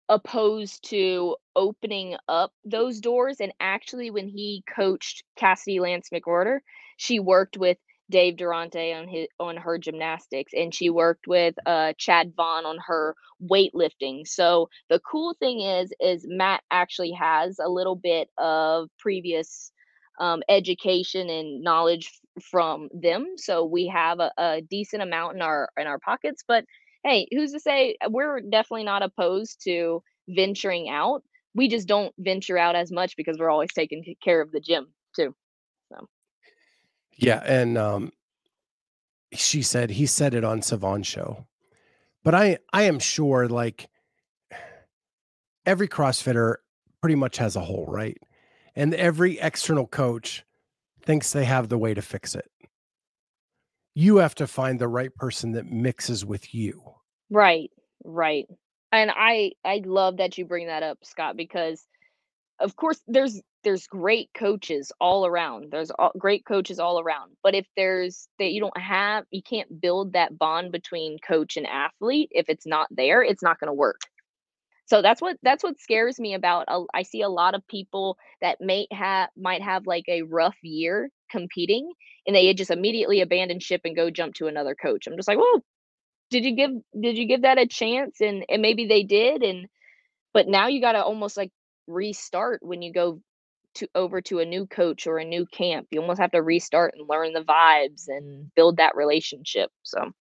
opposed 0.09 0.89
to 0.89 1.35
opening 1.55 2.15
up 2.27 2.51
those 2.63 2.99
doors. 2.99 3.37
And 3.39 3.53
actually, 3.59 4.11
when 4.11 4.27
he 4.27 4.63
coached 4.73 5.23
Cassidy 5.37 5.79
Lance 5.79 6.09
McWhorter, 6.13 6.59
she 6.97 7.19
worked 7.19 7.57
with 7.57 7.77
Dave 8.09 8.37
Durante 8.37 8.93
on 8.93 9.07
his 9.07 9.27
on 9.39 9.57
her 9.57 9.77
gymnastics, 9.79 10.53
and 10.53 10.73
she 10.73 10.89
worked 10.89 11.27
with 11.27 11.55
uh, 11.65 11.93
Chad 11.97 12.33
Vaughn 12.35 12.65
on 12.65 12.77
her 12.85 13.15
weightlifting. 13.41 14.27
So 14.27 14.69
the 14.89 14.99
cool 14.99 15.35
thing 15.39 15.61
is, 15.61 15.91
is 15.99 16.25
Matt 16.27 16.61
actually 16.71 17.11
has 17.13 17.57
a 17.59 17.69
little 17.69 17.95
bit 17.95 18.29
of 18.37 18.89
previous 18.99 19.71
um, 20.19 20.43
education 20.47 21.29
and 21.29 21.61
knowledge 21.63 22.11
from 22.51 22.89
them. 22.93 23.33
So 23.37 23.65
we 23.65 23.87
have 23.87 24.19
a, 24.19 24.31
a 24.37 24.61
decent 24.61 25.01
amount 25.01 25.35
in 25.35 25.41
our 25.41 25.69
in 25.77 25.87
our 25.87 25.99
pockets. 25.99 26.43
But 26.47 26.65
hey, 27.05 27.27
who's 27.31 27.53
to 27.53 27.59
say 27.59 27.95
we're 28.09 28.41
definitely 28.41 28.83
not 28.83 29.03
opposed 29.03 29.61
to 29.63 30.01
venturing 30.27 30.89
out. 30.89 31.23
We 31.53 31.69
just 31.69 31.87
don't 31.87 32.13
venture 32.17 32.57
out 32.57 32.75
as 32.75 32.91
much 32.91 33.15
because 33.15 33.37
we're 33.39 33.51
always 33.51 33.71
taking 33.73 34.03
care 34.21 34.41
of 34.41 34.51
the 34.51 34.59
gym 34.59 34.87
too. 35.15 35.33
So 35.93 36.09
Yeah, 37.15 37.41
and 37.45 37.77
um, 37.77 38.11
she 39.33 39.61
said 39.61 39.91
he 39.91 40.07
said 40.07 40.33
it 40.33 40.43
on 40.43 40.59
Sevan 40.59 41.05
show, 41.05 41.45
but 42.23 42.35
I 42.35 42.57
I 42.73 42.83
am 42.83 42.99
sure 42.99 43.47
like 43.47 43.87
every 45.65 45.87
CrossFitter 45.87 46.55
pretty 47.01 47.15
much 47.15 47.37
has 47.37 47.55
a 47.55 47.61
hole, 47.61 47.85
right? 47.87 48.17
And 48.75 48.93
every 48.95 49.39
external 49.39 49.87
coach 49.87 50.43
thinks 51.03 51.31
they 51.31 51.45
have 51.45 51.69
the 51.69 51.77
way 51.77 51.93
to 51.93 52.01
fix 52.01 52.35
it. 52.35 52.49
You 53.93 54.17
have 54.17 54.35
to 54.35 54.47
find 54.47 54.79
the 54.79 54.87
right 54.87 55.13
person 55.15 55.53
that 55.53 55.71
mixes 55.71 56.25
with 56.25 56.53
you. 56.53 56.94
Right, 57.29 57.71
right. 58.03 58.47
And 58.91 59.11
I 59.13 59.53
I 59.65 59.81
love 59.85 60.17
that 60.17 60.37
you 60.37 60.45
bring 60.45 60.67
that 60.67 60.83
up, 60.83 60.99
Scott, 61.03 61.37
because 61.37 61.85
of 62.61 62.75
course 62.77 63.01
there's 63.07 63.41
there's 63.63 63.87
great 63.87 64.29
coaches 64.35 64.91
all 65.01 65.25
around. 65.27 65.69
There's 65.71 65.91
all, 65.91 66.13
great 66.17 66.45
coaches 66.45 66.79
all 66.79 66.99
around. 67.01 67.33
But 67.43 67.55
if 67.55 67.67
there's 67.77 68.29
that 68.39 68.51
you 68.53 68.61
don't 68.61 68.77
have 68.79 69.25
you 69.31 69.43
can't 69.43 69.81
build 69.81 70.13
that 70.13 70.37
bond 70.39 70.71
between 70.71 71.19
coach 71.27 71.57
and 71.57 71.67
athlete 71.67 72.29
if 72.31 72.49
it's 72.49 72.67
not 72.67 72.87
there, 72.91 73.23
it's 73.23 73.43
not 73.43 73.59
going 73.59 73.69
to 73.69 73.73
work. 73.73 74.01
So 74.87 75.01
that's 75.01 75.21
what 75.21 75.37
that's 75.43 75.63
what 75.63 75.79
scares 75.79 76.19
me 76.19 76.35
about 76.35 76.67
I 76.93 77.03
see 77.03 77.21
a 77.21 77.29
lot 77.29 77.55
of 77.55 77.67
people 77.67 78.17
that 78.41 78.59
may 78.61 78.87
have 78.91 79.29
might 79.37 79.63
have 79.63 79.87
like 79.87 80.05
a 80.09 80.23
rough 80.23 80.57
year 80.63 81.09
competing 81.31 81.91
and 82.27 82.35
they 82.35 82.53
just 82.53 82.71
immediately 82.71 83.21
abandon 83.21 83.59
ship 83.59 83.81
and 83.85 83.95
go 83.95 84.11
jump 84.11 84.35
to 84.35 84.47
another 84.47 84.75
coach. 84.75 85.07
I'm 85.07 85.15
just 85.17 85.27
like, 85.27 85.39
"Well, 85.39 85.63
did 86.29 86.45
you 86.45 86.55
give 86.55 86.71
did 86.99 87.17
you 87.17 87.25
give 87.27 87.43
that 87.43 87.57
a 87.59 87.67
chance?" 87.67 88.21
And 88.21 88.45
and 88.49 88.61
maybe 88.61 88.87
they 88.87 89.03
did 89.03 89.43
and 89.43 89.67
but 90.33 90.47
now 90.47 90.67
you 90.67 90.81
got 90.81 90.93
to 90.93 91.03
almost 91.03 91.37
like 91.37 91.51
restart 91.87 92.61
when 92.61 92.81
you 92.81 92.91
go 92.91 93.21
to 93.75 93.87
over 93.95 94.21
to 94.21 94.39
a 94.39 94.45
new 94.45 94.65
coach 94.67 95.07
or 95.07 95.17
a 95.17 95.25
new 95.25 95.45
camp. 95.45 95.87
You 95.91 96.01
almost 96.01 96.21
have 96.21 96.31
to 96.31 96.41
restart 96.41 96.95
and 96.97 97.07
learn 97.09 97.33
the 97.33 97.41
vibes 97.41 98.07
and 98.07 98.53
build 98.55 98.77
that 98.77 98.95
relationship. 98.95 99.69
So 99.83 100.11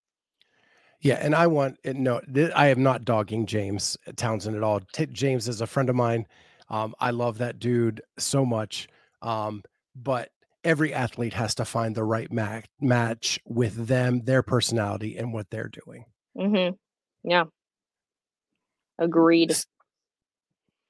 Yeah, 1.00 1.16
and 1.20 1.34
I 1.34 1.46
want 1.46 1.78
no, 1.84 2.20
I 2.54 2.68
am 2.68 2.82
not 2.82 3.04
dogging 3.04 3.46
James 3.46 3.96
Townsend 4.16 4.56
at 4.56 4.62
all. 4.62 4.80
T- 4.92 5.06
James 5.06 5.48
is 5.48 5.60
a 5.60 5.66
friend 5.66 5.88
of 5.90 5.96
mine. 5.96 6.26
Um, 6.70 6.94
I 6.98 7.10
love 7.10 7.38
that 7.38 7.58
dude 7.58 8.00
so 8.18 8.44
much. 8.44 8.88
Um, 9.20 9.62
but 9.94 10.30
every 10.64 10.94
athlete 10.94 11.34
has 11.34 11.54
to 11.56 11.64
find 11.66 11.94
the 11.94 12.04
right 12.04 12.32
ma- 12.32 12.62
match 12.80 13.40
with 13.46 13.88
them, 13.88 14.22
their 14.24 14.42
personality, 14.42 15.16
and 15.18 15.32
what 15.32 15.50
they're 15.50 15.70
doing. 15.86 16.06
mhm. 16.36 16.78
Yeah, 17.24 17.44
agreed. 18.98 19.56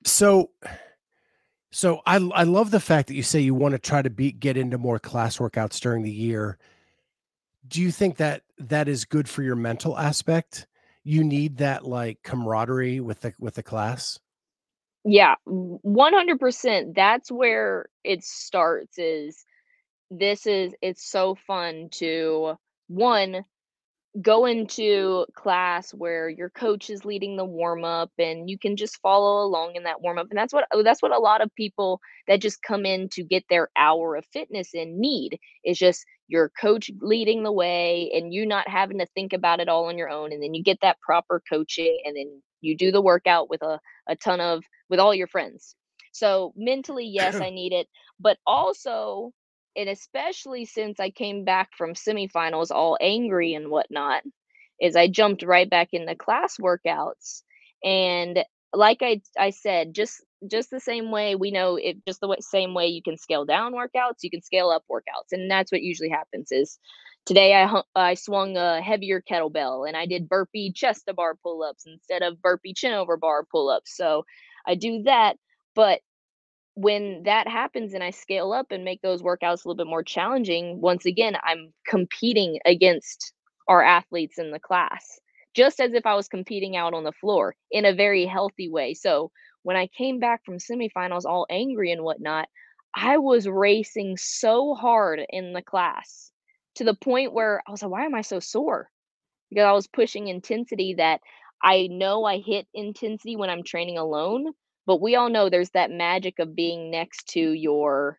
So, 0.07 0.51
so 1.73 2.01
I 2.07 2.17
I 2.17 2.45
love 2.45 2.71
the 2.71 2.81
fact 2.81 3.09
that 3.09 3.15
you 3.15 3.23
say 3.23 3.41
you 3.41 3.55
want 3.55 3.73
to 3.73 3.79
try 3.79 4.03
to 4.03 4.11
be 4.11 4.33
get 4.33 4.57
into 4.57 4.79
more 4.79 4.99
class 4.99 5.39
workouts 5.39 5.81
during 5.81 6.03
the 6.03 6.13
year. 6.13 6.59
Do 7.69 7.81
you 7.83 7.91
think 7.93 8.17
that 8.19 8.43
that 8.59 8.89
is 8.89 9.05
good 9.05 9.29
for 9.29 9.43
your 9.43 9.57
mental 9.57 9.99
aspect? 9.99 10.67
You 11.05 11.25
need 11.25 11.59
that 11.59 11.87
like 11.87 12.21
camaraderie 12.25 13.01
with 13.01 13.21
the 13.21 13.35
with 13.39 13.55
the 13.55 13.63
class. 13.63 14.19
Yeah, 15.05 15.35
100%. 15.47 16.95
That's 16.95 17.31
where 17.33 17.87
it 18.05 18.25
starts 18.25 18.99
is 18.99 19.45
this 20.11 20.47
is 20.47 20.75
it's 20.83 21.09
so 21.09 21.35
fun 21.47 21.89
to 21.91 22.55
one 22.89 23.45
go 24.23 24.45
into 24.47 25.27
class 25.35 25.93
where 25.93 26.29
your 26.29 26.49
coach 26.49 26.89
is 26.89 27.05
leading 27.05 27.37
the 27.37 27.45
warm 27.45 27.85
up 27.85 28.13
and 28.17 28.49
you 28.49 28.57
can 28.57 28.77
just 28.77 29.01
follow 29.01 29.45
along 29.45 29.75
in 29.75 29.83
that 29.83 30.01
warm 30.01 30.19
up 30.19 30.29
and 30.31 30.39
that's 30.39 30.53
what 30.53 30.65
oh, 30.73 30.85
that's 30.85 31.03
what 31.03 31.11
a 31.11 31.19
lot 31.19 31.41
of 31.41 31.53
people 31.57 32.01
that 32.29 32.41
just 32.41 32.63
come 32.63 32.87
in 32.87 33.09
to 33.09 33.25
get 33.25 33.45
their 33.51 33.69
hour 33.77 34.15
of 34.15 34.25
fitness 34.33 34.73
in 34.73 35.01
need 35.01 35.39
is 35.65 35.77
just 35.79 36.05
your 36.29 36.51
coach 36.61 36.91
leading 37.01 37.43
the 37.43 37.53
way 37.53 38.11
and 38.15 38.33
you 38.33 38.47
not 38.47 38.69
having 38.69 38.99
to 38.99 39.07
think 39.15 39.33
about 39.33 39.59
it 39.59 39.69
all 39.69 39.87
on 39.87 39.99
your 39.99 40.09
own 40.09 40.33
and 40.33 40.41
then 40.41 40.55
you 40.55 40.63
get 40.63 40.79
that 40.81 41.01
proper 41.01 41.43
coaching 41.51 42.01
and 42.05 42.17
then 42.17 42.41
you 42.61 42.77
do 42.77 42.93
the 42.93 43.03
workout 43.03 43.51
with 43.51 43.63
a, 43.63 43.81
a 44.09 44.15
ton 44.17 44.41
of 44.41 44.63
with 44.89 45.01
all 45.01 45.15
your 45.15 45.27
friends. 45.27 45.75
So 46.13 46.53
mentally 46.57 47.07
yes 47.07 47.35
i 47.41 47.51
need 47.51 47.73
it 47.73 47.89
but 48.21 48.39
also 48.47 49.33
and 49.77 49.89
especially 49.89 50.65
since 50.65 51.01
I 51.01 51.11
came 51.11 51.45
back 51.45 51.71
from 51.77 51.95
semifinals 51.95 52.71
all 52.71 52.99
angry 53.01 53.55
and 53.55 53.71
whatnot, 53.71 54.23
is 54.81 54.97
I 54.97 55.09
jumped 55.09 55.43
right 55.43 55.69
back 55.69 55.89
into 55.93 56.15
class 56.17 56.57
workouts. 56.59 57.43
And 57.83 58.45
like 58.73 58.99
I 59.03 59.23
I 59.39 59.51
said, 59.51 59.95
just 59.95 60.23
just 60.51 60.71
the 60.71 60.81
same 60.81 61.11
way 61.11 61.35
we 61.37 61.51
know 61.51 61.77
it 61.77 62.05
just 62.07 62.21
the 62.21 62.29
way, 62.29 62.37
same 62.41 62.75
way 62.75 62.89
you 62.89 63.03
can 63.03 63.17
scale 63.17 63.45
down 63.45 63.73
workouts, 63.73 64.23
you 64.23 64.31
can 64.31 64.43
scale 64.43 64.71
up 64.71 64.85
workouts. 64.91 65.33
And 65.33 65.51
that's 65.51 65.73
what 65.73 65.83
usually 65.83 66.11
happens 66.11 66.53
is 66.53 66.79
today 67.27 67.55
I 67.55 67.83
I 67.95 68.15
swung 68.15 68.57
a 68.57 68.81
heavier 68.83 69.23
kettlebell 69.23 69.87
and 69.89 69.97
I 69.97 70.07
did 70.07 70.29
burpee 70.29 70.73
chest 70.73 71.05
to 71.09 71.15
bar 71.15 71.37
pull-ups 71.43 71.85
instead 71.87 72.23
of 72.23 72.43
burpee 72.43 72.75
chin 72.75 72.93
over 72.95 73.17
bar 73.17 73.45
pull-ups. 73.51 73.97
So 73.97 74.25
I 74.67 74.75
do 74.75 75.03
that, 75.05 75.37
but 75.75 76.01
when 76.75 77.23
that 77.25 77.49
happens 77.49 77.95
and 77.95 78.03
I 78.03 78.11
scale 78.11 78.53
up 78.53 78.71
and 78.71 78.85
make 78.85 79.01
those 79.03 79.23
workouts 79.23 79.65
a 79.65 79.69
little 79.69 79.77
bit 79.77 79.87
more 79.87 80.03
challenging, 80.03 80.81
once 80.81 81.07
again, 81.07 81.37
I'm 81.43 81.73
competing 81.87 82.59
against 82.65 83.33
our 83.69 83.83
athletes 83.83 84.39
in 84.39 84.51
the 84.51 84.59
class, 84.59 85.21
just 85.55 85.81
as 85.81 85.95
if 85.95 86.05
I 86.05 86.15
was 86.15 86.29
competing 86.29 86.77
out 86.77 86.95
on 86.95 87.05
the 87.05 87.13
floor 87.13 87.55
in 87.71 87.85
a 87.85 87.95
very 87.95 88.27
healthy 88.27 88.69
way. 88.69 88.95
So 88.95 89.31
when 89.63 89.77
I 89.77 89.87
came 89.87 90.19
back 90.19 90.45
from 90.45 90.59
semifinals 90.59 91.25
all 91.25 91.47
angry 91.49 91.93
and 91.93 92.03
whatnot, 92.03 92.49
I 92.95 93.19
was 93.19 93.49
racing 93.49 94.17
so 94.17 94.75
hard 94.75 95.21
in 95.31 95.53
the 95.53 95.63
class 95.63 96.31
to 96.77 96.85
the 96.85 96.95
point 96.95 97.33
where 97.33 97.63
I 97.67 97.71
was 97.71 97.83
like, 97.83 97.91
why 97.91 98.05
am 98.05 98.15
I 98.15 98.23
so 98.23 98.41
sore? 98.41 98.91
Because 99.51 99.65
I 99.65 99.73
was 99.73 99.87
pushing 99.87 100.29
intensity 100.29 100.95
that 100.95 101.21
I 101.63 101.89
know 101.91 102.25
I 102.25 102.39
hit 102.39 102.67
intensity 102.75 103.37
when 103.37 103.49
I'm 103.51 103.63
training 103.63 103.97
alone, 103.99 104.53
but 104.87 105.01
we 105.01 105.17
all 105.17 105.31
know 105.31 105.49
there's 105.49 105.71
that 105.71 105.91
magic 105.91 106.39
of 106.39 106.55
being 106.55 106.91
next 106.91 107.29
to 107.31 107.41
your 107.41 108.19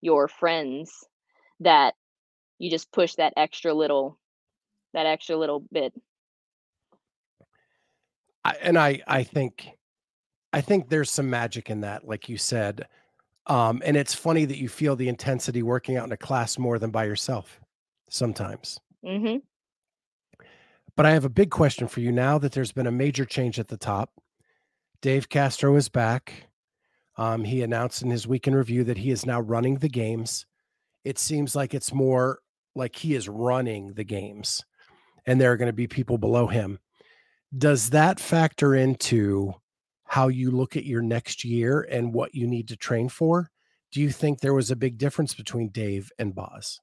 your 0.00 0.28
friends 0.28 1.04
that 1.60 1.94
you 2.58 2.70
just 2.70 2.92
push 2.92 3.14
that 3.14 3.32
extra 3.36 3.74
little 3.74 4.18
that 4.94 5.06
extra 5.06 5.36
little 5.36 5.60
bit. 5.72 5.92
I, 8.44 8.56
and 8.62 8.78
I 8.78 9.00
I 9.06 9.22
think 9.24 9.68
I 10.52 10.60
think 10.60 10.88
there's 10.88 11.10
some 11.10 11.28
magic 11.28 11.70
in 11.70 11.80
that, 11.82 12.06
like 12.06 12.28
you 12.28 12.38
said. 12.38 12.86
Um, 13.46 13.82
and 13.84 13.96
it's 13.96 14.14
funny 14.14 14.44
that 14.44 14.58
you 14.58 14.68
feel 14.68 14.94
the 14.94 15.08
intensity 15.08 15.62
working 15.62 15.96
out 15.96 16.06
in 16.06 16.12
a 16.12 16.18
class 16.18 16.58
more 16.58 16.78
than 16.78 16.90
by 16.90 17.04
yourself 17.04 17.60
sometimes. 18.10 18.78
mm-hmm. 19.04 19.38
But 20.96 21.06
I 21.06 21.12
have 21.12 21.24
a 21.24 21.30
big 21.30 21.50
question 21.50 21.88
for 21.88 22.00
you 22.00 22.12
now 22.12 22.38
that 22.38 22.52
there's 22.52 22.72
been 22.72 22.86
a 22.86 22.92
major 22.92 23.24
change 23.24 23.58
at 23.58 23.68
the 23.68 23.76
top. 23.76 24.10
Dave 25.00 25.28
Castro 25.28 25.76
is 25.76 25.88
back. 25.88 26.48
Um, 27.16 27.44
he 27.44 27.62
announced 27.62 28.02
in 28.02 28.10
his 28.10 28.26
weekend 28.26 28.56
review 28.56 28.84
that 28.84 28.98
he 28.98 29.10
is 29.10 29.26
now 29.26 29.40
running 29.40 29.78
the 29.78 29.88
games. 29.88 30.46
It 31.04 31.18
seems 31.18 31.54
like 31.54 31.74
it's 31.74 31.92
more 31.92 32.40
like 32.74 32.96
he 32.96 33.14
is 33.14 33.28
running 33.28 33.94
the 33.94 34.04
games 34.04 34.64
and 35.26 35.40
there 35.40 35.52
are 35.52 35.56
going 35.56 35.68
to 35.68 35.74
be 35.74 35.86
people 35.86 36.16
below 36.16 36.46
him. 36.46 36.78
Does 37.56 37.90
that 37.90 38.18
factor 38.18 38.74
into 38.74 39.54
how 40.04 40.28
you 40.28 40.50
look 40.50 40.76
at 40.76 40.84
your 40.84 41.02
next 41.02 41.44
year 41.44 41.86
and 41.90 42.14
what 42.14 42.34
you 42.34 42.46
need 42.46 42.68
to 42.68 42.76
train 42.76 43.08
for? 43.08 43.50
Do 43.92 44.00
you 44.00 44.10
think 44.10 44.40
there 44.40 44.54
was 44.54 44.70
a 44.70 44.76
big 44.76 44.96
difference 44.96 45.34
between 45.34 45.68
Dave 45.68 46.10
and 46.18 46.34
Boz? 46.34 46.80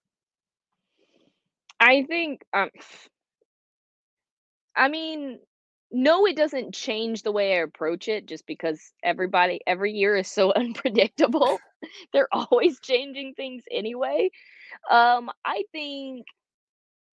I 1.80 2.04
think, 2.04 2.44
um, 2.54 2.70
I 4.76 4.90
mean, 4.90 5.40
no, 5.98 6.28
it 6.28 6.36
doesn't 6.36 6.74
change 6.74 7.24
the 7.24 7.32
way 7.32 7.54
I 7.54 7.62
approach 7.62 8.10
it 8.10 8.26
just 8.26 8.46
because 8.46 8.92
everybody, 9.02 9.62
every 9.66 9.94
year 9.94 10.18
is 10.18 10.30
so 10.30 10.52
unpredictable. 10.56 11.58
They're 12.12 12.28
always 12.34 12.82
changing 12.82 13.34
things 13.36 13.64
anyway. 13.72 14.30
Um, 14.92 15.32
I 15.46 15.64
think 15.72 16.26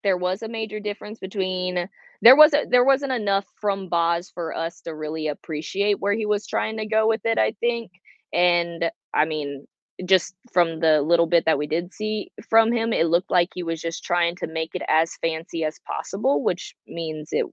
there 0.02 0.16
was 0.16 0.42
a 0.42 0.48
major 0.48 0.80
difference 0.80 1.20
between 1.20 1.88
there 2.22 2.34
wasn't 2.34 2.72
there 2.72 2.84
wasn't 2.84 3.12
enough 3.12 3.46
from 3.60 3.88
Boz 3.88 4.32
for 4.34 4.52
us 4.52 4.80
to 4.80 4.96
really 4.96 5.28
appreciate 5.28 6.00
where 6.00 6.14
he 6.14 6.26
was 6.26 6.48
trying 6.48 6.78
to 6.78 6.86
go 6.86 7.06
with 7.06 7.20
it, 7.24 7.38
I 7.38 7.52
think. 7.60 7.92
And 8.32 8.90
I 9.14 9.26
mean, 9.26 9.64
just 10.04 10.34
from 10.52 10.80
the 10.80 11.02
little 11.02 11.26
bit 11.26 11.44
that 11.44 11.58
we 11.58 11.68
did 11.68 11.94
see 11.94 12.32
from 12.50 12.72
him, 12.72 12.92
it 12.92 13.06
looked 13.06 13.30
like 13.30 13.50
he 13.54 13.62
was 13.62 13.80
just 13.80 14.02
trying 14.02 14.34
to 14.36 14.48
make 14.48 14.70
it 14.74 14.82
as 14.88 15.16
fancy 15.22 15.62
as 15.64 15.78
possible, 15.86 16.42
which 16.42 16.74
means 16.88 17.28
it 17.30 17.46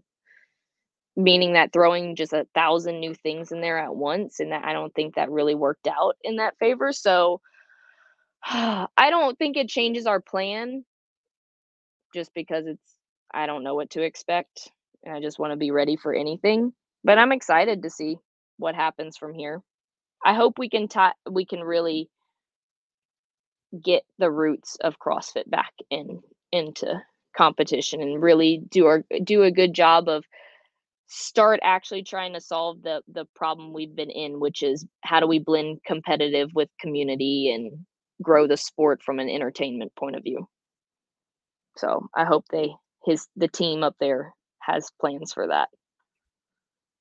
meaning 1.15 1.53
that 1.53 1.73
throwing 1.73 2.15
just 2.15 2.33
a 2.33 2.47
thousand 2.53 2.99
new 2.99 3.13
things 3.13 3.51
in 3.51 3.61
there 3.61 3.77
at 3.77 3.95
once 3.95 4.39
and 4.39 4.51
that 4.51 4.63
I 4.63 4.73
don't 4.73 4.93
think 4.93 5.15
that 5.15 5.31
really 5.31 5.55
worked 5.55 5.87
out 5.87 6.15
in 6.23 6.37
that 6.37 6.57
favor. 6.59 6.91
So 6.91 7.41
I 8.43 8.87
don't 9.09 9.37
think 9.37 9.57
it 9.57 9.69
changes 9.69 10.05
our 10.05 10.21
plan 10.21 10.85
just 12.13 12.33
because 12.33 12.65
it's 12.67 12.93
I 13.31 13.45
don't 13.45 13.63
know 13.63 13.75
what 13.75 13.91
to 13.91 14.01
expect 14.01 14.69
and 15.03 15.15
I 15.15 15.21
just 15.21 15.39
want 15.39 15.51
to 15.51 15.57
be 15.57 15.71
ready 15.71 15.95
for 15.95 16.13
anything. 16.13 16.73
But 17.03 17.17
I'm 17.17 17.31
excited 17.31 17.83
to 17.83 17.89
see 17.89 18.17
what 18.57 18.75
happens 18.75 19.17
from 19.17 19.33
here. 19.33 19.61
I 20.25 20.33
hope 20.33 20.59
we 20.59 20.69
can 20.69 20.87
ti 20.87 21.09
we 21.29 21.45
can 21.45 21.61
really 21.61 22.09
get 23.83 24.03
the 24.17 24.31
roots 24.31 24.77
of 24.81 24.99
CrossFit 24.99 25.49
back 25.49 25.73
in 25.89 26.21
into 26.51 27.01
competition 27.37 28.01
and 28.01 28.21
really 28.21 28.61
do 28.69 28.87
our 28.87 29.03
do 29.23 29.43
a 29.43 29.51
good 29.51 29.73
job 29.73 30.09
of 30.09 30.25
start 31.09 31.59
actually 31.63 32.03
trying 32.03 32.33
to 32.33 32.41
solve 32.41 32.83
the 32.83 33.01
the 33.11 33.25
problem 33.35 33.73
we've 33.73 33.95
been 33.95 34.11
in, 34.11 34.39
which 34.39 34.61
is 34.63 34.85
how 35.01 35.19
do 35.19 35.27
we 35.27 35.39
blend 35.39 35.79
competitive 35.85 36.49
with 36.53 36.69
community 36.79 37.51
and 37.53 37.85
grow 38.21 38.47
the 38.47 38.57
sport 38.57 39.01
from 39.03 39.19
an 39.19 39.27
entertainment 39.27 39.91
point 39.95 40.15
of 40.15 40.23
view. 40.23 40.47
So 41.77 42.07
I 42.15 42.25
hope 42.25 42.45
they 42.51 42.69
his 43.05 43.27
the 43.35 43.47
team 43.47 43.83
up 43.83 43.95
there 43.99 44.33
has 44.59 44.91
plans 45.01 45.33
for 45.33 45.47
that. 45.47 45.69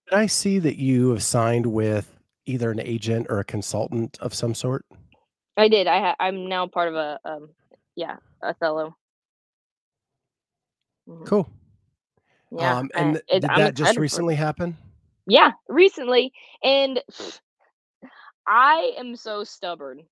Did 0.08 0.18
I 0.18 0.26
see 0.26 0.58
that 0.58 0.76
you 0.76 1.10
have 1.10 1.22
signed 1.22 1.66
with 1.66 2.18
either 2.46 2.70
an 2.70 2.80
agent 2.80 3.26
or 3.28 3.40
a 3.40 3.44
consultant 3.44 4.18
of 4.20 4.32
some 4.32 4.54
sort? 4.54 4.86
I 5.58 5.68
did. 5.68 5.86
I 5.86 6.00
ha- 6.00 6.16
I'm 6.18 6.48
now 6.48 6.66
part 6.66 6.88
of 6.88 6.94
a 6.94 7.20
um 7.26 7.50
yeah 7.94 8.16
Othello. 8.42 8.96
Mhm. 11.06 11.26
Cool. 11.26 11.50
Yeah, 12.50 12.78
Um, 12.94 12.94
and 12.94 13.18
th- 13.32 13.42
did 13.42 13.54
I'm 13.54 13.56
that 13.56 13.74
just 13.74 13.96
recently 13.98 14.36
happen? 14.36 14.76
Yeah, 15.26 15.52
recently, 15.68 16.32
and 16.62 17.02
I 18.46 18.94
am 18.98 19.16
so 19.16 19.44
stubborn, 19.44 20.02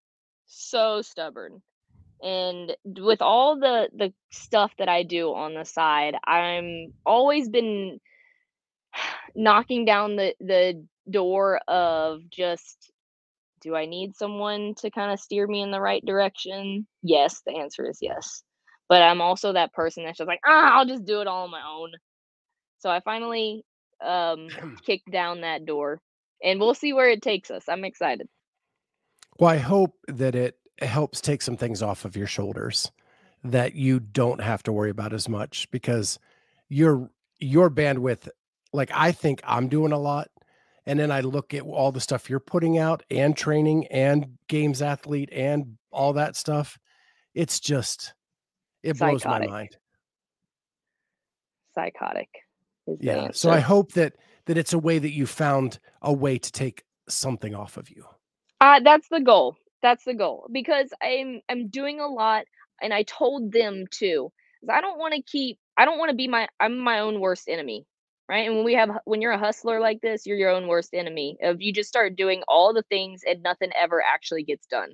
so 0.47 1.03
stubborn. 1.03 1.63
And 2.23 2.77
with 2.87 3.23
all 3.23 3.59
the 3.59 3.89
the 3.95 4.13
stuff 4.31 4.73
that 4.79 4.89
I 4.89 5.03
do 5.05 5.35
on 5.35 5.55
the 5.55 5.65
side, 5.65 6.17
I'm 6.27 6.95
always 7.07 7.49
been 7.49 8.01
knocking 9.37 9.85
down 9.85 10.17
the 10.17 10.35
the 10.41 10.87
door 11.11 11.61
of 11.69 12.21
just 12.31 12.93
do 13.63 13.75
I 13.77 13.87
need 13.87 14.17
someone 14.17 14.75
to 14.79 14.91
kind 14.91 15.13
of 15.13 15.21
steer 15.21 15.47
me 15.47 15.63
in 15.63 15.71
the 15.71 15.81
right 15.81 16.05
direction? 16.05 16.87
Yes, 17.03 17.43
the 17.47 17.57
answer 17.57 17.89
is 17.89 17.99
yes. 18.03 18.43
But 18.89 19.03
I'm 19.03 19.21
also 19.21 19.53
that 19.55 19.73
person 19.73 20.05
that's 20.05 20.19
just 20.19 20.29
like, 20.29 20.41
ah, 20.47 20.79
I'll 20.79 20.87
just 20.87 21.05
do 21.07 21.21
it 21.23 21.27
all 21.27 21.45
on 21.45 21.51
my 21.51 21.63
own. 21.67 21.93
So 22.79 22.91
I 22.91 23.01
finally 23.01 23.65
um 24.05 24.49
kicked 24.85 25.11
down 25.11 25.41
that 25.43 25.67
door 25.67 26.01
and 26.43 26.61
we'll 26.61 26.75
see 26.75 26.93
where 26.93 27.09
it 27.09 27.23
takes 27.23 27.51
us. 27.51 27.65
I'm 27.69 27.85
excited. 27.85 28.29
Well, 29.39 29.51
I 29.51 29.59
hope 29.59 29.95
that 30.09 30.35
it 30.35 30.59
helps 30.81 31.21
take 31.21 31.43
some 31.43 31.57
things 31.57 31.83
off 31.83 32.05
of 32.05 32.17
your 32.17 32.27
shoulders 32.27 32.91
that 33.45 33.75
you 33.75 34.01
don't 34.01 34.41
have 34.41 34.63
to 34.65 34.73
worry 34.73 34.91
about 34.91 35.13
as 35.13 35.29
much 35.29 35.71
because 35.71 36.19
your 36.69 37.11
your 37.39 37.71
bandwidth 37.71 38.29
like 38.73 38.91
I 38.93 39.13
think 39.13 39.41
I'm 39.45 39.69
doing 39.69 39.93
a 39.93 39.99
lot 39.99 40.29
and 40.85 40.99
then 40.99 41.11
I 41.11 41.21
look 41.21 41.55
at 41.55 41.63
all 41.63 41.93
the 41.93 42.01
stuff 42.01 42.31
you're 42.31 42.41
putting 42.41 42.79
out 42.79 43.03
and 43.11 43.37
training 43.37 43.87
and 43.89 44.39
games 44.49 44.83
athlete 44.83 45.31
and 45.33 45.77
all 45.91 46.13
that 46.15 46.37
stuff. 46.37 46.79
It's 47.35 47.61
just 47.61 48.15
it 48.83 48.99
blows 48.99 49.25
my 49.25 49.47
mind. 49.47 49.77
Psychotic 51.75 52.29
Yeah. 53.01 53.31
So 53.33 53.51
I 53.51 53.61
hope 53.61 53.93
that 53.93 54.15
that 54.47 54.57
it's 54.59 54.73
a 54.73 54.79
way 54.79 54.99
that 54.99 55.13
you 55.13 55.27
found 55.27 55.79
a 56.03 56.13
way 56.13 56.39
to 56.39 56.53
take 56.53 56.85
something 57.09 57.55
off 57.55 57.77
of 57.77 57.91
you. 57.91 58.05
Uh 58.61 58.81
that's 58.81 59.09
the 59.09 59.21
goal. 59.21 59.57
That's 59.83 60.05
the 60.05 60.15
goal 60.15 60.49
because 60.53 60.91
I'm 61.03 61.41
I'm 61.49 61.69
doing 61.69 62.01
a 62.01 62.07
lot 62.07 62.45
and 62.83 62.93
I 62.95 63.03
told 63.05 63.53
them 63.53 63.85
too. 63.91 64.33
I 64.71 64.81
don't 64.81 64.99
want 64.99 65.15
to 65.15 65.23
keep 65.23 65.59
I 65.77 65.85
don't 65.85 65.99
want 65.99 66.11
to 66.11 66.17
be 66.17 66.29
my 66.29 66.49
I'm 66.61 66.79
my 66.79 67.01
own 67.01 67.21
worst 67.21 67.49
enemy. 67.49 67.87
Right? 68.29 68.47
And 68.47 68.57
when 68.57 68.65
we 68.65 68.75
have 68.75 68.91
when 69.05 69.23
you're 69.23 69.33
a 69.33 69.39
hustler 69.39 69.79
like 69.81 70.01
this, 70.01 70.27
you're 70.27 70.37
your 70.37 70.51
own 70.51 70.67
worst 70.67 70.95
enemy. 70.95 71.37
If 71.41 71.59
you 71.61 71.73
just 71.73 71.89
start 71.89 72.17
doing 72.17 72.43
all 72.49 72.75
the 72.75 72.83
things 72.83 73.23
and 73.27 73.43
nothing 73.43 73.71
ever 73.79 74.03
actually 74.03 74.43
gets 74.43 74.67
done. 74.67 74.91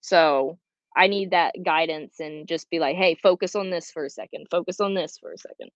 So 0.00 0.58
I 0.96 1.08
need 1.08 1.32
that 1.32 1.54
guidance 1.64 2.20
and 2.20 2.46
just 2.48 2.70
be 2.70 2.78
like, 2.78 2.96
hey, 2.96 3.16
focus 3.22 3.54
on 3.54 3.70
this 3.70 3.90
for 3.90 4.04
a 4.04 4.10
second. 4.10 4.46
Focus 4.50 4.80
on 4.80 4.94
this 4.94 5.18
for 5.18 5.32
a 5.32 5.38
second. 5.38 5.70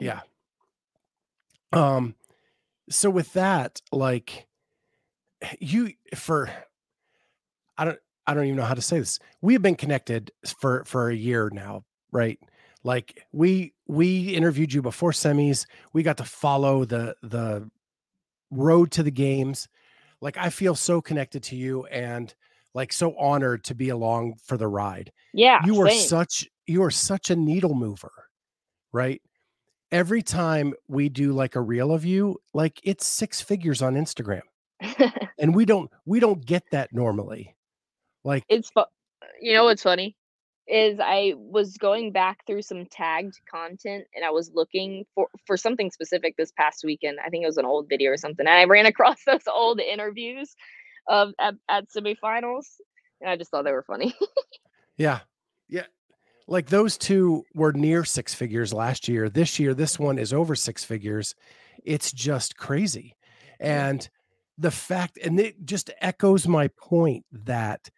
Yeah. 0.00 0.20
Um 1.72 2.14
so 2.88 3.08
with 3.10 3.32
that 3.34 3.80
like 3.92 4.46
you 5.60 5.92
for 6.14 6.50
I 7.78 7.84
don't 7.84 7.98
I 8.26 8.34
don't 8.34 8.44
even 8.44 8.56
know 8.56 8.64
how 8.64 8.74
to 8.74 8.82
say 8.82 8.98
this. 8.98 9.18
We 9.40 9.54
have 9.54 9.62
been 9.62 9.76
connected 9.76 10.30
for 10.58 10.84
for 10.84 11.08
a 11.10 11.14
year 11.14 11.50
now, 11.52 11.84
right? 12.12 12.38
Like 12.84 13.24
we 13.32 13.74
we 13.86 14.34
interviewed 14.34 14.72
you 14.72 14.82
before 14.82 15.12
semis. 15.12 15.66
We 15.92 16.02
got 16.02 16.16
to 16.18 16.24
follow 16.24 16.84
the 16.84 17.14
the 17.22 17.70
road 18.50 18.90
to 18.92 19.02
the 19.02 19.10
games. 19.10 19.68
Like 20.20 20.36
I 20.36 20.50
feel 20.50 20.74
so 20.74 21.00
connected 21.00 21.42
to 21.44 21.56
you 21.56 21.86
and 21.86 22.34
like 22.74 22.92
so 22.92 23.16
honored 23.18 23.64
to 23.64 23.74
be 23.74 23.88
along 23.88 24.34
for 24.44 24.56
the 24.56 24.68
ride. 24.68 25.12
Yeah, 25.32 25.60
You 25.64 25.80
are 25.82 25.88
same. 25.88 26.08
such 26.08 26.48
you 26.66 26.82
are 26.82 26.90
such 26.90 27.30
a 27.30 27.36
needle 27.36 27.74
mover, 27.74 28.12
right? 28.92 29.20
Every 29.92 30.22
time 30.22 30.74
we 30.88 31.08
do 31.08 31.32
like 31.32 31.56
a 31.56 31.60
reel 31.60 31.92
of 31.92 32.04
you, 32.04 32.40
like 32.54 32.80
it's 32.84 33.06
six 33.06 33.40
figures 33.40 33.82
on 33.82 33.94
Instagram. 33.94 34.42
And 35.40 35.54
we 35.54 35.64
don't 35.64 35.90
we 36.04 36.20
don't 36.20 36.44
get 36.44 36.64
that 36.70 36.92
normally. 36.92 37.56
Like 38.24 38.44
it's 38.48 38.70
fu- 38.70 38.84
you 39.40 39.54
know 39.54 39.64
what's 39.64 39.82
funny 39.82 40.14
is 40.68 41.00
I 41.02 41.34
was 41.36 41.76
going 41.78 42.12
back 42.12 42.46
through 42.46 42.62
some 42.62 42.84
tagged 42.86 43.40
content 43.50 44.04
and 44.14 44.24
I 44.24 44.30
was 44.30 44.52
looking 44.54 45.06
for 45.14 45.28
for 45.46 45.56
something 45.56 45.90
specific 45.90 46.36
this 46.36 46.52
past 46.52 46.84
weekend. 46.84 47.18
I 47.24 47.30
think 47.30 47.42
it 47.42 47.46
was 47.46 47.56
an 47.56 47.64
old 47.64 47.88
video 47.88 48.12
or 48.12 48.18
something. 48.18 48.46
And 48.46 48.54
I 48.54 48.64
ran 48.64 48.84
across 48.94 49.24
those 49.26 49.48
old 49.50 49.80
interviews 49.80 50.54
of 51.08 51.32
at, 51.40 51.54
at 51.70 51.86
semifinals 51.88 52.66
and 53.22 53.30
I 53.30 53.36
just 53.36 53.50
thought 53.50 53.64
they 53.64 53.72
were 53.72 53.82
funny. 53.82 54.14
Yeah. 54.96 55.20
Yeah. 55.70 55.86
Like 56.50 56.66
those 56.66 56.98
two 56.98 57.44
were 57.54 57.72
near 57.72 58.04
six 58.04 58.34
figures 58.34 58.74
last 58.74 59.06
year. 59.06 59.30
This 59.30 59.60
year, 59.60 59.72
this 59.72 60.00
one 60.00 60.18
is 60.18 60.32
over 60.32 60.56
six 60.56 60.84
figures. 60.84 61.36
It's 61.84 62.10
just 62.12 62.56
crazy. 62.56 63.14
And 63.60 64.06
the 64.58 64.72
fact, 64.72 65.16
and 65.24 65.38
it 65.38 65.64
just 65.64 65.90
echoes 66.00 66.48
my 66.48 66.66
point 66.76 67.24
that 67.32 67.88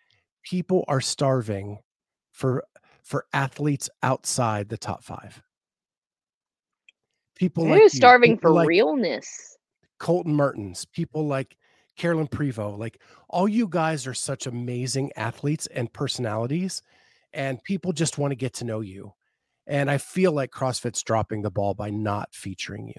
people 0.43 0.85
are 0.87 1.01
starving 1.01 1.79
for 2.31 2.63
for 3.03 3.25
athletes 3.33 3.89
outside 4.03 4.69
the 4.69 4.77
top 4.77 5.03
five. 5.03 5.43
People 7.35 7.65
They're 7.65 7.73
like 7.73 7.83
you, 7.83 7.89
starving 7.89 8.37
people 8.37 8.51
for 8.51 8.55
like 8.55 8.69
realness. 8.69 9.57
Colton 9.99 10.35
Mertens, 10.35 10.85
people 10.85 11.27
like 11.27 11.57
Carolyne 11.99 12.29
Prevost, 12.29 12.79
like 12.79 13.01
all 13.31 13.49
you 13.49 13.67
guys 13.67 14.07
are 14.07 14.15
such 14.15 14.47
amazing 14.47 15.11
athletes 15.17 15.67
and 15.69 15.91
personalities, 15.93 16.83
and 17.33 17.63
people 17.63 17.93
just 17.93 18.19
want 18.19 18.33
to 18.33 18.37
get 18.37 18.55
to 18.55 18.65
know 18.65 18.81
you. 18.81 19.15
And 19.67 19.91
I 19.91 19.99
feel 19.99 20.33
like 20.33 20.51
CrossFit's 20.51 21.03
dropping 21.03 21.43
the 21.43 21.51
ball 21.51 21.75
by 21.75 21.91
not 21.91 22.35
featuring 22.35 22.89
you. 22.89 22.95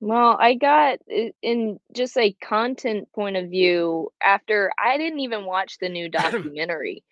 Well, 0.00 0.36
I 0.38 0.54
got 0.54 0.98
in 1.42 1.80
just 1.94 2.16
a 2.18 2.32
content 2.42 3.08
point 3.14 3.36
of 3.36 3.48
view 3.48 4.10
after 4.22 4.70
I 4.78 4.98
didn't 4.98 5.20
even 5.20 5.46
watch 5.46 5.78
the 5.78 5.88
new 5.88 6.08
documentary. 6.10 7.02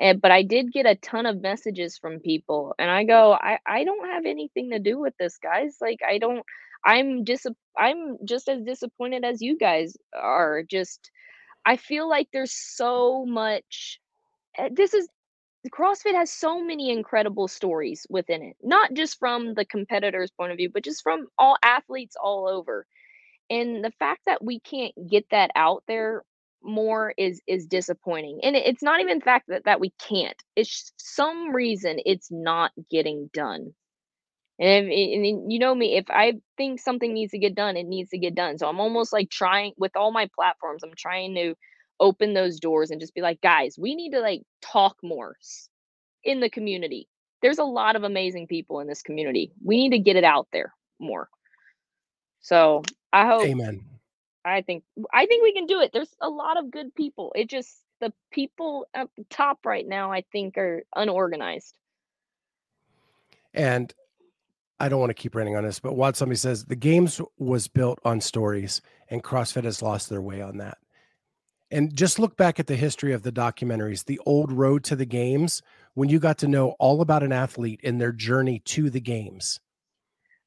And 0.00 0.20
but 0.20 0.30
I 0.30 0.42
did 0.42 0.72
get 0.72 0.86
a 0.86 0.94
ton 0.94 1.26
of 1.26 1.42
messages 1.42 1.98
from 1.98 2.20
people 2.20 2.74
and 2.78 2.90
I 2.90 3.04
go, 3.04 3.32
I 3.32 3.58
I 3.66 3.84
don't 3.84 4.08
have 4.08 4.24
anything 4.26 4.70
to 4.70 4.78
do 4.78 4.98
with 4.98 5.14
this, 5.18 5.38
guys. 5.38 5.76
Like 5.80 6.00
I 6.08 6.18
don't 6.18 6.44
I'm 6.84 7.24
dis 7.24 7.46
I'm 7.76 8.16
just 8.24 8.48
as 8.48 8.62
disappointed 8.62 9.24
as 9.24 9.42
you 9.42 9.58
guys 9.58 9.96
are. 10.14 10.62
Just 10.62 11.10
I 11.66 11.76
feel 11.76 12.08
like 12.08 12.28
there's 12.32 12.54
so 12.54 13.26
much 13.26 14.00
eh, 14.56 14.70
this 14.72 14.94
is 14.94 15.08
CrossFit 15.70 16.14
has 16.14 16.30
so 16.32 16.62
many 16.62 16.90
incredible 16.90 17.48
stories 17.48 18.06
within 18.10 18.42
it. 18.42 18.56
Not 18.62 18.94
just 18.94 19.18
from 19.18 19.54
the 19.54 19.64
competitor's 19.64 20.30
point 20.30 20.52
of 20.52 20.58
view, 20.58 20.70
but 20.72 20.84
just 20.84 21.02
from 21.02 21.26
all 21.38 21.56
athletes 21.62 22.16
all 22.22 22.48
over. 22.48 22.86
And 23.50 23.84
the 23.84 23.92
fact 23.98 24.22
that 24.26 24.44
we 24.44 24.60
can't 24.60 24.94
get 25.08 25.26
that 25.30 25.50
out 25.56 25.84
there 25.88 26.22
more 26.62 27.14
is 27.16 27.40
is 27.46 27.66
disappointing. 27.66 28.40
And 28.42 28.56
it's 28.56 28.82
not 28.82 29.00
even 29.00 29.18
the 29.18 29.24
fact 29.24 29.46
that 29.48 29.64
that 29.64 29.80
we 29.80 29.92
can't 30.00 30.36
it's 30.56 30.92
some 30.98 31.54
reason 31.54 31.98
it's 32.04 32.30
not 32.30 32.72
getting 32.90 33.30
done. 33.32 33.74
And, 34.60 34.90
and 34.90 35.52
you 35.52 35.60
know 35.60 35.72
me 35.72 35.96
if 35.96 36.06
i 36.10 36.34
think 36.56 36.80
something 36.80 37.14
needs 37.14 37.30
to 37.30 37.38
get 37.38 37.54
done 37.54 37.76
it 37.76 37.86
needs 37.86 38.10
to 38.10 38.18
get 38.18 38.34
done. 38.34 38.58
So 38.58 38.68
i'm 38.68 38.80
almost 38.80 39.12
like 39.12 39.30
trying 39.30 39.72
with 39.78 39.96
all 39.96 40.10
my 40.10 40.28
platforms 40.34 40.82
i'm 40.82 40.94
trying 40.96 41.34
to 41.36 41.54
open 42.00 42.34
those 42.34 42.60
doors 42.60 42.90
and 42.90 43.00
just 43.00 43.14
be 43.14 43.20
like 43.20 43.40
guys 43.40 43.76
we 43.78 43.94
need 43.94 44.10
to 44.10 44.20
like 44.20 44.42
talk 44.62 44.96
more 45.02 45.36
in 46.24 46.40
the 46.40 46.50
community 46.50 47.08
there's 47.42 47.58
a 47.58 47.64
lot 47.64 47.96
of 47.96 48.04
amazing 48.04 48.46
people 48.46 48.80
in 48.80 48.86
this 48.86 49.02
community 49.02 49.52
we 49.64 49.76
need 49.76 49.90
to 49.90 49.98
get 49.98 50.16
it 50.16 50.24
out 50.24 50.48
there 50.52 50.72
more 50.98 51.28
so 52.40 52.82
i 53.12 53.26
hope 53.26 53.44
Amen. 53.44 53.84
I 54.48 54.62
think 54.62 54.84
I 55.12 55.26
think 55.26 55.42
we 55.42 55.52
can 55.52 55.66
do 55.66 55.80
it. 55.80 55.92
There's 55.92 56.14
a 56.20 56.28
lot 56.28 56.58
of 56.58 56.70
good 56.70 56.94
people. 56.94 57.32
It 57.34 57.48
just 57.48 57.82
the 58.00 58.12
people 58.30 58.86
at 58.94 59.08
the 59.16 59.24
top 59.30 59.66
right 59.66 59.86
now, 59.86 60.12
I 60.12 60.24
think, 60.32 60.56
are 60.56 60.84
unorganized. 60.94 61.74
And 63.54 63.92
I 64.80 64.88
don't 64.88 65.00
want 65.00 65.10
to 65.10 65.14
keep 65.14 65.34
ranting 65.34 65.56
on 65.56 65.64
this, 65.64 65.80
but 65.80 65.94
what 65.94 66.16
somebody 66.16 66.36
says 66.36 66.64
the 66.64 66.76
games 66.76 67.20
was 67.38 67.66
built 67.68 67.98
on 68.04 68.20
stories, 68.20 68.80
and 69.10 69.22
CrossFit 69.22 69.64
has 69.64 69.82
lost 69.82 70.08
their 70.08 70.22
way 70.22 70.40
on 70.40 70.58
that. 70.58 70.78
And 71.70 71.94
just 71.94 72.18
look 72.18 72.36
back 72.36 72.58
at 72.58 72.66
the 72.66 72.76
history 72.76 73.12
of 73.12 73.22
the 73.22 73.32
documentaries, 73.32 74.04
the 74.04 74.20
old 74.26 74.52
road 74.52 74.84
to 74.84 74.96
the 74.96 75.04
games, 75.06 75.62
when 75.94 76.08
you 76.08 76.18
got 76.18 76.38
to 76.38 76.48
know 76.48 76.70
all 76.78 77.00
about 77.02 77.22
an 77.22 77.32
athlete 77.32 77.80
and 77.84 78.00
their 78.00 78.12
journey 78.12 78.60
to 78.60 78.90
the 78.90 79.00
games. 79.00 79.60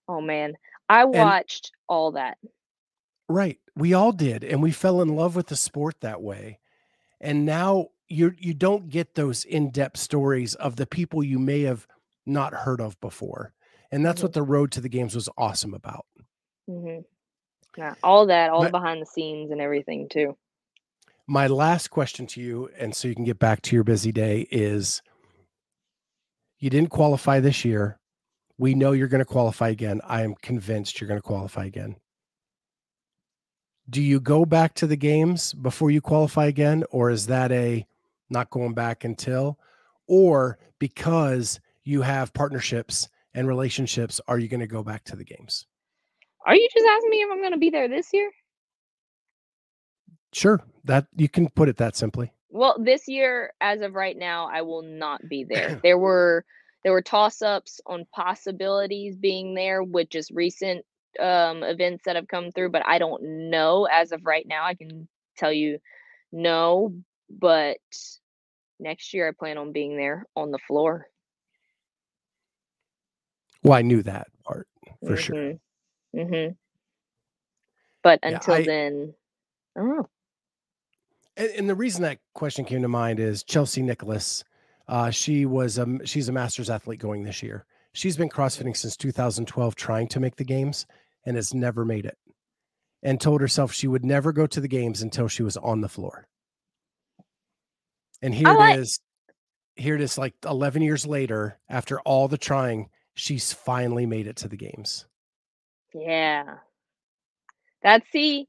Oh 0.08 0.22
man, 0.22 0.54
I 0.90 1.06
And 1.14 1.36
watched 1.36 1.72
all 1.88 2.12
that. 2.14 2.38
right, 3.30 3.60
we 3.76 3.94
all 3.94 4.12
did, 4.12 4.44
and 4.44 4.62
we 4.62 4.72
fell 4.72 5.02
in 5.02 5.16
love 5.16 5.36
with 5.36 5.48
the 5.48 5.56
sport 5.56 5.96
that 6.02 6.22
way. 6.22 6.60
And 7.22 7.46
now 7.46 7.90
you 8.10 8.34
you 8.38 8.54
don't 8.54 8.90
get 8.90 9.16
those 9.16 9.46
in-depth 9.46 9.98
stories 9.98 10.56
of 10.56 10.76
the 10.76 10.88
people 10.88 11.24
you 11.24 11.40
may 11.40 11.62
have 11.62 11.88
not 12.26 12.54
heard 12.54 12.82
of 12.82 13.00
before. 13.02 13.54
And 13.92 14.06
that's 14.06 14.22
hmm 14.22 14.24
what 14.24 14.34
the 14.34 14.44
road 14.44 14.72
to 14.74 14.82
the 14.82 14.90
games 14.90 15.16
was 15.16 15.30
awesome 15.38 15.74
about. 15.74 16.06
hmm 16.68 17.00
Yeah, 17.78 17.96
all 18.04 18.28
that, 18.28 18.52
all 18.52 18.66
the 18.66 18.72
behind 18.72 19.02
the 19.02 19.06
scenes 19.06 19.52
and 19.52 19.62
everything 19.62 20.10
too. 20.10 20.38
My 21.32 21.48
last 21.48 21.88
question 21.88 22.28
to 22.28 22.42
you, 22.42 22.70
and 22.78 22.94
so 22.94 23.08
you 23.08 23.16
can 23.16 23.24
get 23.24 23.40
back 23.40 23.62
to 23.62 23.74
your 23.74 23.86
busy 23.86 24.12
day, 24.12 24.46
is 24.52 25.02
you 26.60 26.70
didn't 26.70 26.90
qualify 26.90 27.40
this 27.40 27.64
year. 27.64 27.98
We 28.58 28.76
know 28.76 28.92
you're 28.92 29.08
going 29.08 29.24
to 29.24 29.26
qualify 29.26 29.70
again. 29.70 30.02
I 30.04 30.24
am 30.24 30.36
convinced 30.36 31.00
you're 31.00 31.08
going 31.08 31.22
to 31.22 31.26
qualify 31.26 31.64
again. 31.64 31.96
Do 33.90 34.02
you 34.02 34.20
go 34.20 34.44
back 34.44 34.74
to 34.76 34.88
the 34.88 34.98
games 34.98 35.54
before 35.54 35.90
you 35.90 36.02
qualify 36.02 36.48
again, 36.48 36.84
or 36.92 37.10
is 37.10 37.28
that 37.28 37.54
a 37.54 37.88
not 38.30 38.50
going 38.50 38.74
back 38.74 39.06
until, 39.06 39.58
or 40.08 40.60
because 40.80 41.62
you 41.86 42.02
have 42.02 42.34
partnerships 42.34 43.08
and 43.34 43.48
relationships, 43.48 44.20
are 44.28 44.38
you 44.38 44.50
going 44.50 44.60
to 44.60 44.68
go 44.68 44.84
back 44.84 45.06
to 45.06 45.16
the 45.16 45.24
games? 45.24 45.66
Are 46.46 46.56
you 46.56 46.68
just 46.74 46.86
asking 46.86 47.10
me 47.10 47.22
if 47.22 47.30
I'm 47.32 47.40
going 47.40 47.54
to 47.54 47.58
be 47.58 47.70
there 47.70 47.88
this 47.88 48.10
year? 48.12 48.30
Sure, 50.34 50.62
that 50.86 51.08
you 51.16 51.30
can 51.30 51.50
put 51.50 51.70
it 51.70 51.78
that 51.78 51.96
simply. 51.96 52.32
Well, 52.50 52.78
this 52.80 53.08
year, 53.08 53.54
as 53.62 53.82
of 53.82 53.96
right 53.96 54.18
now, 54.18 54.50
I 54.52 54.62
will 54.62 54.84
not 54.84 55.22
be 55.28 55.44
there. 55.44 55.80
There 55.84 55.98
were 55.98 56.46
there 56.84 56.94
were 56.94 57.02
toss 57.02 57.42
ups 57.42 57.80
on 57.86 58.06
possibilities 58.14 59.16
being 59.16 59.54
there 59.54 59.84
with 59.84 60.10
just 60.10 60.32
recent 60.32 60.86
um, 61.20 61.64
events 61.64 62.04
that 62.06 62.16
have 62.16 62.28
come 62.28 62.52
through, 62.52 62.72
but 62.72 62.84
I 62.88 62.98
don't 63.00 63.50
know 63.52 63.88
as 63.92 64.12
of 64.12 64.26
right 64.26 64.46
now. 64.48 64.66
I 64.66 64.76
can 64.76 65.08
tell 65.38 65.54
you 65.54 65.80
no, 66.32 66.96
but 67.30 67.78
next 68.80 69.14
year 69.14 69.30
I 69.30 69.32
plan 69.38 69.58
on 69.58 69.72
being 69.74 69.98
there 69.98 70.26
on 70.36 70.52
the 70.52 70.60
floor. 70.60 71.08
Well, 73.64 73.78
I 73.78 73.82
knew 73.84 74.04
that 74.04 74.28
part 74.44 74.68
for 75.06 75.16
sure. 75.16 75.36
Mm-hmm. 75.36 76.20
Mm-hmm. 76.20 76.54
But 78.04 78.20
Yeah, 78.24 78.36
until 78.36 78.54
I 78.56 78.64
then, 78.66 79.14
I 79.78 79.82
don't 79.82 79.90
know. 79.98 80.10
And, 81.38 81.50
and 81.52 81.70
the 81.70 81.76
reason 81.76 82.04
that 82.04 82.20
question 82.34 82.66
came 82.66 82.82
to 82.82 82.88
mind 82.88 83.20
is 83.20 83.44
Chelsea 83.44 83.82
Nicholas. 83.82 84.44
Uh, 84.88 85.10
she 85.10 85.46
was 85.46 85.80
um 85.80 86.02
she's 86.06 86.30
a 86.30 86.32
masters 86.32 86.70
athlete 86.70 87.00
going 87.00 87.24
this 87.24 87.42
year. 87.44 87.66
She's 87.94 88.18
been 88.18 88.30
crossfitting 88.30 88.76
since 88.76 88.96
2012, 88.96 89.76
trying 89.76 90.08
to 90.10 90.20
make 90.20 90.38
the 90.38 90.46
games 90.46 90.86
and 91.26 91.36
has 91.36 91.54
never 91.54 91.84
made 91.84 92.06
it. 92.06 92.18
And 93.04 93.20
told 93.20 93.42
herself 93.42 93.74
she 93.74 93.88
would 93.88 94.06
never 94.06 94.32
go 94.32 94.48
to 94.48 94.62
the 94.62 94.68
games 94.68 95.02
until 95.02 95.28
she 95.28 95.44
was 95.44 95.58
on 95.58 95.82
the 95.82 95.90
floor. 95.90 96.28
And 98.22 98.34
here 98.34 98.48
I 98.48 98.74
it 98.74 98.80
is. 98.80 99.00
Here 99.76 99.96
it 99.96 100.02
is, 100.02 100.18
like 100.18 100.36
11 100.46 100.82
years 100.82 101.08
later, 101.08 101.58
after 101.68 102.00
all 102.02 102.28
the 102.28 102.38
trying, 102.38 102.90
she's 103.16 103.52
finally 103.52 104.06
made 104.06 104.28
it 104.28 104.36
to 104.38 104.48
the 104.48 104.58
games. 104.58 105.06
Yeah. 105.94 106.58
That's 107.82 108.06
see, 108.12 108.48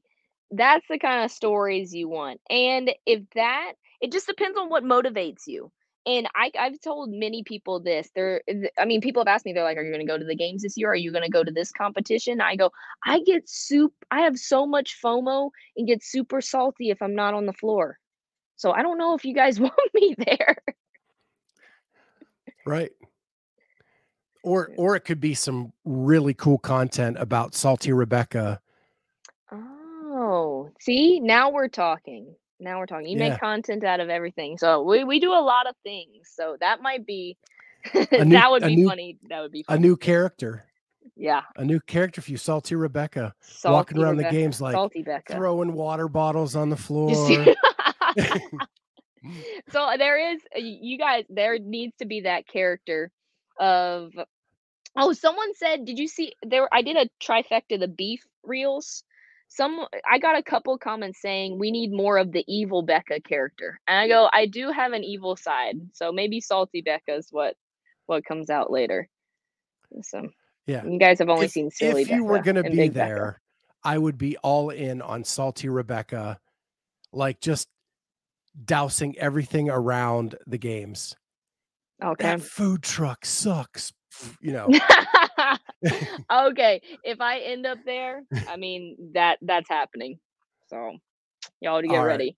that's 0.51 0.85
the 0.89 0.99
kind 0.99 1.23
of 1.23 1.31
stories 1.31 1.93
you 1.93 2.09
want. 2.09 2.39
And 2.49 2.91
if 3.05 3.21
that, 3.35 3.73
it 4.01 4.11
just 4.11 4.27
depends 4.27 4.57
on 4.57 4.69
what 4.69 4.83
motivates 4.83 5.47
you. 5.47 5.71
And 6.05 6.27
I, 6.35 6.51
I've 6.59 6.81
told 6.81 7.11
many 7.11 7.43
people 7.43 7.79
this. 7.79 8.09
They're, 8.13 8.41
I 8.77 8.83
mean, 8.85 8.99
people 8.99 9.21
have 9.21 9.33
asked 9.33 9.45
me, 9.45 9.53
they're 9.53 9.63
like, 9.63 9.77
"Are 9.77 9.83
you 9.83 9.91
going 9.91 10.05
to 10.05 10.11
go 10.11 10.17
to 10.17 10.25
the 10.25 10.35
games 10.35 10.61
this 10.61 10.75
year? 10.75 10.91
Are 10.91 10.95
you 10.95 11.11
going 11.11 11.23
to 11.23 11.29
go 11.29 11.45
to 11.45 11.51
this 11.51 11.71
competition?" 11.71 12.41
I 12.41 12.57
go, 12.57 12.71
I 13.05 13.21
get 13.21 13.47
soup. 13.47 13.93
I 14.11 14.19
have 14.21 14.37
so 14.37 14.65
much 14.65 14.97
FOMO 15.01 15.49
and 15.77 15.87
get 15.87 16.03
super 16.03 16.41
salty 16.41 16.89
if 16.89 17.01
I'm 17.01 17.15
not 17.15 17.33
on 17.33 17.45
the 17.45 17.53
floor. 17.53 17.99
So 18.57 18.71
I 18.71 18.81
don't 18.81 18.97
know 18.97 19.13
if 19.13 19.23
you 19.23 19.33
guys 19.33 19.59
want 19.61 19.73
me 19.93 20.15
there. 20.17 20.57
Right. 22.65 22.91
Or 24.43 24.71
or 24.75 24.97
it 24.97 25.01
could 25.01 25.21
be 25.21 25.33
some 25.33 25.71
really 25.85 26.33
cool 26.33 26.57
content 26.57 27.15
about 27.17 27.55
Salty 27.55 27.93
Rebecca. 27.93 28.59
See, 30.83 31.21
now 31.21 31.49
we're 31.49 31.69
talking. 31.69 32.35
Now 32.59 32.79
we're 32.79 32.87
talking. 32.87 33.07
You 33.07 33.17
make 33.17 33.39
content 33.39 33.85
out 33.85 34.01
of 34.01 34.09
everything. 34.09 34.57
So 34.57 34.81
we, 34.81 35.05
we 35.05 35.21
do 35.21 35.31
a 35.31 35.39
lot 35.39 35.65
of 35.65 35.75
things. 35.81 36.29
So 36.35 36.57
that 36.59 36.81
might 36.81 37.05
be 37.05 37.37
new 37.95 38.05
that 38.09 38.51
would 38.51 38.63
be 38.63 38.75
new 38.75 38.89
funny. 38.89 39.17
That 39.29 39.39
would 39.39 39.53
be 39.53 39.63
a 39.69 39.79
new 39.79 39.95
character. 39.95 40.65
Yeah. 41.15 41.43
A 41.55 41.63
new 41.63 41.79
character 41.79 42.19
for 42.21 42.31
you, 42.31 42.35
Salty 42.35 42.75
Rebecca. 42.75 43.33
Walking 43.63 43.95
Salty 43.95 44.03
around 44.03 44.17
the 44.17 44.29
games 44.29 44.59
like 44.59 44.73
Salty 44.73 45.03
Becca. 45.03 45.35
throwing 45.35 45.71
water 45.71 46.09
bottles 46.09 46.53
on 46.53 46.69
the 46.69 46.75
floor. 46.75 47.13
so 49.71 49.89
there 49.97 50.33
is 50.33 50.41
you 50.57 50.97
guys 50.97 51.23
there 51.29 51.57
needs 51.59 51.95
to 51.99 52.05
be 52.05 52.19
that 52.21 52.45
character 52.45 53.09
of 53.57 54.11
oh 54.97 55.13
someone 55.13 55.55
said 55.55 55.85
did 55.85 55.97
you 55.97 56.09
see 56.09 56.33
there 56.45 56.67
I 56.73 56.81
did 56.81 56.97
a 56.97 57.07
trifecta 57.25 57.79
the 57.79 57.87
beef 57.87 58.25
reels 58.43 59.05
some 59.55 59.85
I 60.09 60.19
got 60.19 60.37
a 60.37 60.43
couple 60.43 60.77
comments 60.77 61.21
saying 61.21 61.59
we 61.59 61.71
need 61.71 61.91
more 61.91 62.17
of 62.17 62.31
the 62.31 62.43
evil 62.47 62.81
Becca 62.81 63.21
character 63.21 63.79
and 63.87 63.97
I 63.97 64.07
go 64.07 64.29
I 64.31 64.45
do 64.47 64.71
have 64.71 64.93
an 64.93 65.03
evil 65.03 65.35
side 65.35 65.75
so 65.93 66.11
maybe 66.11 66.41
salty 66.41 66.81
Becca 66.81 67.15
is 67.15 67.27
what 67.31 67.55
what 68.05 68.25
comes 68.25 68.49
out 68.49 68.71
later 68.71 69.07
so 70.01 70.27
yeah. 70.65 70.83
you 70.85 70.97
guys 70.97 71.19
have 71.19 71.29
only 71.29 71.45
If 71.45 71.51
seen 71.51 71.69
silly 71.69 72.03
if 72.03 72.09
you 72.09 72.23
were 72.23 72.39
gonna 72.39 72.63
be 72.63 72.69
big 72.69 72.93
Becca 72.93 73.09
there, 73.09 73.41
I 73.83 73.97
would 73.97 74.17
be 74.17 74.37
all 74.37 74.69
in 74.69 75.01
on 75.01 75.23
Salty 75.23 75.69
Rebecca, 75.69 76.39
like 77.11 77.39
just 77.41 77.67
dousing 78.65 79.17
everything 79.17 79.69
around 79.69 80.35
the 80.47 80.57
games. 80.57 81.15
Okay. 82.03 82.23
That 82.23 82.41
food 82.41 82.81
truck 82.81 83.25
sucks. 83.25 83.91
You 84.39 84.53
know. 84.53 84.69
okay. 86.31 86.81
If 87.03 87.21
I 87.21 87.39
end 87.39 87.65
up 87.65 87.79
there, 87.85 88.23
I 88.47 88.57
mean 88.57 88.97
that 89.13 89.39
that's 89.41 89.69
happening. 89.69 90.19
So 90.67 90.97
y'all 91.61 91.81
to 91.81 91.87
get 91.87 91.97
right. 91.97 92.05
ready. 92.05 92.37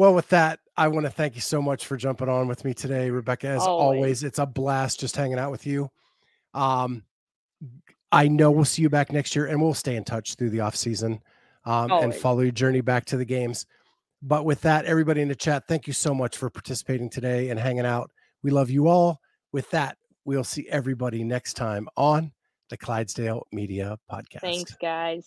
Well, 0.00 0.14
with 0.14 0.30
that, 0.30 0.60
I 0.78 0.88
want 0.88 1.04
to 1.04 1.10
thank 1.10 1.34
you 1.34 1.42
so 1.42 1.60
much 1.60 1.84
for 1.84 1.98
jumping 1.98 2.30
on 2.30 2.48
with 2.48 2.64
me 2.64 2.72
today, 2.72 3.10
Rebecca. 3.10 3.48
As 3.48 3.60
always, 3.60 3.96
Always. 3.98 4.24
it's 4.24 4.38
a 4.38 4.46
blast 4.46 4.98
just 4.98 5.14
hanging 5.14 5.38
out 5.38 5.50
with 5.50 5.66
you. 5.66 5.90
Um, 6.54 7.02
I 8.10 8.26
know 8.28 8.50
we'll 8.50 8.64
see 8.64 8.80
you 8.80 8.88
back 8.88 9.12
next 9.12 9.36
year, 9.36 9.44
and 9.44 9.60
we'll 9.60 9.74
stay 9.74 9.96
in 9.96 10.04
touch 10.04 10.36
through 10.36 10.50
the 10.50 10.60
off 10.60 10.74
season 10.74 11.20
um, 11.66 11.90
and 11.90 12.14
follow 12.14 12.40
your 12.40 12.50
journey 12.50 12.80
back 12.80 13.04
to 13.06 13.18
the 13.18 13.26
games. 13.26 13.66
But 14.22 14.46
with 14.46 14.62
that, 14.62 14.86
everybody 14.86 15.20
in 15.20 15.28
the 15.28 15.34
chat, 15.34 15.68
thank 15.68 15.86
you 15.86 15.92
so 15.92 16.14
much 16.14 16.36
for 16.36 16.48
participating 16.48 17.10
today 17.10 17.50
and 17.50 17.60
hanging 17.60 17.84
out. 17.84 18.10
We 18.42 18.50
love 18.50 18.70
you 18.70 18.88
all. 18.88 19.20
With 19.52 19.70
that, 19.72 19.98
we'll 20.24 20.44
see 20.44 20.68
everybody 20.68 21.24
next 21.24 21.54
time 21.54 21.88
on 21.96 22.32
the 22.68 22.76
Clydesdale 22.76 23.46
Media 23.52 23.98
Podcast. 24.10 24.40
Thanks, 24.40 24.74
guys. 24.80 25.26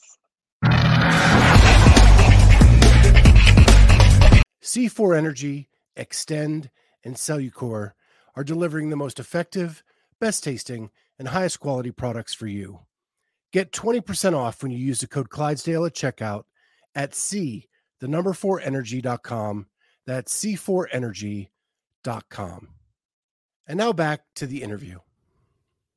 C4 4.63 5.17
Energy, 5.17 5.69
Xtend, 5.97 6.69
and 7.03 7.15
Cellucor 7.15 7.91
are 8.35 8.43
delivering 8.43 8.89
the 8.89 8.95
most 8.95 9.19
effective, 9.19 9.83
best 10.19 10.43
tasting, 10.43 10.89
and 11.19 11.27
highest 11.27 11.59
quality 11.59 11.91
products 11.91 12.33
for 12.33 12.47
you. 12.47 12.79
Get 13.51 13.71
20% 13.71 14.35
off 14.35 14.63
when 14.63 14.71
you 14.71 14.79
use 14.79 14.99
the 14.99 15.07
code 15.07 15.29
Clydesdale 15.29 15.85
at 15.85 15.93
checkout 15.93 16.45
at 16.95 17.13
C, 17.13 17.69
the 17.99 18.07
number 18.07 18.33
4 18.33 18.61
energy.com. 18.61 19.67
That's 20.07 20.43
C4energy.com. 20.43 22.69
And 23.67 23.77
now 23.77 23.93
back 23.93 24.25
to 24.35 24.45
the 24.45 24.61
interview. 24.61 24.99